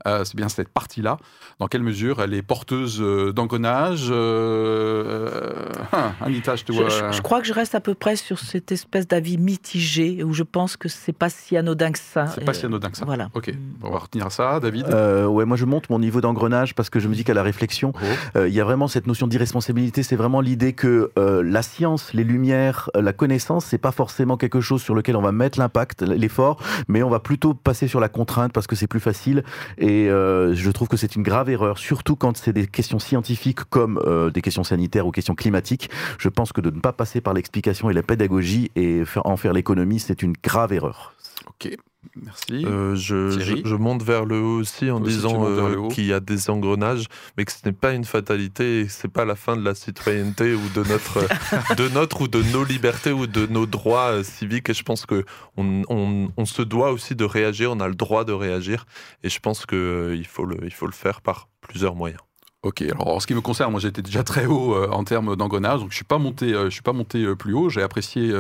euh, 0.07 0.23
c'est 0.23 0.35
bien 0.37 0.47
cette 0.49 0.69
partie-là. 0.69 1.17
Dans 1.59 1.67
quelle 1.67 1.83
mesure 1.83 2.21
elle 2.21 2.33
est 2.33 2.41
porteuse 2.41 2.99
euh, 3.01 3.33
d'engrenage 3.33 4.07
euh, 4.09 5.65
ah, 5.91 6.13
Anita, 6.21 6.55
je 6.55 6.63
te 6.63 6.71
Je, 6.71 6.79
vois. 6.79 6.89
je- 7.11 7.17
je 7.17 7.21
crois 7.21 7.41
que 7.41 7.47
je 7.47 7.53
reste 7.53 7.75
à 7.75 7.79
peu 7.81 7.93
près 7.95 8.15
sur 8.15 8.39
cette 8.39 8.71
espèce 8.71 9.07
d'avis 9.07 9.37
mitigé 9.37 10.23
où 10.23 10.33
je 10.33 10.43
pense 10.43 10.77
que 10.77 10.87
c'est 10.87 11.13
pas 11.13 11.29
si 11.29 11.57
anodin 11.57 11.91
que 11.91 11.99
ça. 11.99 12.27
C'est 12.27 12.45
pas 12.45 12.53
si 12.53 12.65
anodin 12.65 12.89
que 12.89 12.97
ça. 12.97 13.05
Voilà. 13.05 13.29
Ok, 13.33 13.51
on 13.83 13.89
va 13.91 13.99
retenir 13.99 14.31
ça, 14.31 14.59
David. 14.59 14.85
Euh, 14.89 15.25
ouais, 15.25 15.45
moi 15.45 15.57
je 15.57 15.65
monte 15.65 15.89
mon 15.89 15.99
niveau 15.99 16.21
d'engrenage 16.29 16.75
parce 16.75 16.89
que 16.89 16.99
je 16.99 17.07
me 17.07 17.15
dis 17.15 17.23
qu'à 17.23 17.33
la 17.33 17.43
réflexion, 17.43 17.89
Oh. 18.01 18.37
Euh, 18.37 18.47
il 18.47 18.53
y 18.53 18.61
a 18.61 18.63
vraiment 18.63 18.87
cette 18.87 19.07
notion 19.07 19.27
d'irresponsabilité. 19.27 20.03
C'est 20.03 20.15
vraiment 20.15 20.41
l'idée 20.41 20.73
que 20.73 21.11
euh, 21.17 21.43
la 21.43 21.61
science, 21.61 22.13
les 22.13 22.23
lumières, 22.23 22.89
euh, 22.95 23.01
la 23.01 23.13
connaissance, 23.13 23.65
c'est 23.65 23.77
pas 23.77 23.91
forcément 23.91 24.37
quelque 24.37 24.61
chose 24.61 24.81
sur 24.81 24.95
lequel 24.95 25.15
on 25.15 25.21
va 25.21 25.31
mettre 25.31 25.59
l'impact, 25.59 26.01
l'effort, 26.01 26.61
mais 26.87 27.03
on 27.03 27.09
va 27.09 27.19
plutôt 27.19 27.53
passer 27.53 27.87
sur 27.87 27.99
la 27.99 28.09
contrainte 28.09 28.53
parce 28.53 28.67
que 28.67 28.75
c'est 28.75 28.87
plus 28.87 28.99
facile. 28.99 29.43
Et 29.77 30.09
euh, 30.09 30.53
je 30.53 30.71
trouve 30.71 30.87
que 30.87 30.97
c'est 30.97 31.15
une 31.15 31.23
grave 31.23 31.49
erreur, 31.49 31.77
surtout 31.77 32.15
quand 32.15 32.37
c'est 32.37 32.53
des 32.53 32.67
questions 32.67 32.99
scientifiques 32.99 33.63
comme 33.69 33.99
des 34.33 34.41
questions 34.41 34.63
sanitaires 34.63 35.07
ou 35.07 35.11
questions 35.11 35.35
climatiques. 35.35 35.89
Je 36.17 36.29
pense 36.29 36.51
que 36.51 36.61
de 36.61 36.69
ne 36.69 36.79
pas 36.79 36.93
passer 36.93 37.21
par 37.21 37.33
l'explication 37.33 37.89
et 37.89 37.93
la 37.93 38.03
pédagogie 38.03 38.71
et 38.75 39.03
en 39.23 39.37
faire 39.37 39.53
l'économie, 39.53 39.99
c'est 39.99 40.21
une 40.21 40.33
grave 40.43 40.73
erreur. 40.73 41.13
Ok, 41.47 41.75
Merci. 42.15 42.65
Euh, 42.65 42.95
je, 42.95 43.35
Thierry 43.37 43.61
je, 43.65 43.69
je 43.71 43.75
monte 43.75 44.03
vers 44.03 44.23
le 44.25 44.39
haut 44.39 44.59
aussi 44.59 44.89
en 44.89 44.99
disant 45.01 45.33
euh, 45.45 45.75
qu'il 45.89 46.05
y 46.05 46.13
a 46.13 46.19
des 46.21 46.49
engrenages, 46.49 47.05
mais 47.37 47.43
que 47.45 47.51
ce 47.51 47.57
n'est 47.65 47.73
pas 47.73 47.91
une 47.93 48.05
fatalité, 48.05 48.87
c'est 48.87 49.09
pas 49.11 49.25
la 49.25 49.35
fin 49.35 49.57
de 49.57 49.63
la 49.63 49.75
citoyenneté 49.75 50.53
ou 50.53 50.61
de 50.73 50.87
notre, 50.87 51.27
de 51.75 51.89
notre 51.89 52.21
ou 52.21 52.27
de 52.29 52.41
nos 52.53 52.63
libertés 52.63 53.11
ou 53.11 53.27
de 53.27 53.45
nos 53.47 53.65
droits 53.65 54.11
euh, 54.11 54.23
civiques. 54.23 54.69
Et 54.69 54.73
je 54.73 54.83
pense 54.83 55.05
que 55.05 55.25
on, 55.57 55.83
on- 55.89 56.31
on 56.37 56.45
se 56.45 56.61
doit 56.61 56.91
aussi 56.91 57.15
de 57.15 57.25
réagir, 57.25 57.71
on 57.71 57.79
a 57.81 57.87
le 57.89 57.95
droit 57.95 58.23
de 58.23 58.31
réagir, 58.33 58.85
et 59.23 59.29
je 59.29 59.39
pense 59.39 59.65
que 59.65 59.75
euh, 59.75 60.15
il 60.15 60.25
faut 60.27 60.45
le, 60.45 60.57
il 60.63 60.73
faut 60.73 60.87
le 60.87 60.93
faire 60.93 61.19
par 61.21 61.49
plusieurs 61.61 61.95
moyens. 61.95 62.21
Ok, 62.61 62.81
alors 62.81 63.07
en 63.07 63.19
ce 63.21 63.27
qui 63.27 63.33
me 63.33 63.39
concerne, 63.39 63.71
moi 63.71 63.79
j'étais 63.79 64.01
déjà 64.01 64.21
très 64.21 64.45
haut 64.45 64.75
euh, 64.75 64.89
en 64.91 65.05
termes 65.05 65.37
d'engrenage, 65.37 65.79
donc 65.79 65.91
je 65.91 65.95
suis 65.95 66.03
pas 66.03 66.17
monté, 66.17 66.53
euh, 66.53 66.65
je 66.65 66.71
suis 66.71 66.81
pas 66.81 66.91
monté 66.91 67.23
euh, 67.23 67.33
plus 67.33 67.53
haut. 67.53 67.69
J'ai 67.69 67.81
apprécié 67.81 68.33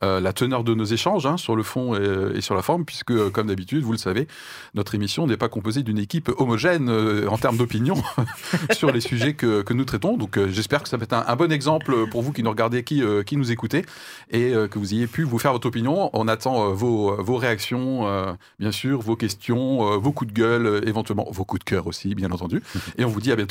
la 0.00 0.32
teneur 0.32 0.62
de 0.62 0.74
nos 0.74 0.84
échanges 0.84 1.26
hein, 1.26 1.36
sur 1.36 1.56
le 1.56 1.64
fond 1.64 1.96
et, 1.96 2.40
sur 2.40 2.54
la 2.54 2.62
forme, 2.62 2.84
puisque 2.84 3.30
comme 3.30 3.48
d'habitude, 3.48 3.82
vous 3.82 3.90
le 3.90 3.98
savez, 3.98 4.28
notre 4.74 4.94
émission 4.94 5.26
n'est 5.26 5.36
pas 5.36 5.48
composée 5.48 5.82
d'une 5.82 5.98
équipe 5.98 6.30
homogène 6.38 6.88
en 7.28 7.36
termes 7.36 7.56
d'opinion 7.56 7.96
sur 8.70 8.92
les 8.92 9.00
sujets 9.00 9.34
que, 9.34 9.62
que 9.62 9.74
nous 9.74 9.84
traitons. 9.84 10.16
Donc 10.16 10.38
j'espère 10.46 10.84
que 10.84 10.88
ça 10.88 10.98
va 10.98 11.02
être 11.02 11.14
un, 11.14 11.24
un 11.26 11.34
bon 11.34 11.50
exemple 11.50 12.08
pour 12.10 12.22
vous 12.22 12.30
qui 12.30 12.44
nous 12.44 12.50
regardez, 12.50 12.84
qui, 12.84 13.02
qui 13.26 13.36
nous 13.36 13.50
écoutez, 13.50 13.84
et 14.30 14.52
que 14.52 14.78
vous 14.78 14.94
ayez 14.94 15.08
pu 15.08 15.24
vous 15.24 15.40
faire 15.40 15.50
votre 15.50 15.66
opinion. 15.66 16.10
On 16.12 16.28
attend 16.28 16.72
vos, 16.74 17.20
vos 17.20 17.36
réactions, 17.36 18.36
bien 18.60 18.70
sûr, 18.70 19.00
vos 19.00 19.16
questions, 19.16 19.98
vos 19.98 20.12
coups 20.12 20.32
de 20.32 20.38
gueule, 20.38 20.84
éventuellement 20.86 21.26
vos 21.32 21.44
coups 21.44 21.58
de 21.58 21.64
cœur 21.64 21.88
aussi, 21.88 22.14
bien 22.14 22.30
entendu. 22.30 22.62
Et 22.98 23.04
on 23.04 23.08
vous 23.08 23.20
dit 23.20 23.32
à 23.32 23.36
bientôt 23.36 23.47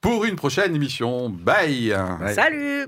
pour 0.00 0.24
une 0.24 0.36
prochaine 0.36 0.74
émission. 0.74 1.28
Bye 1.30 1.94
Salut 2.34 2.86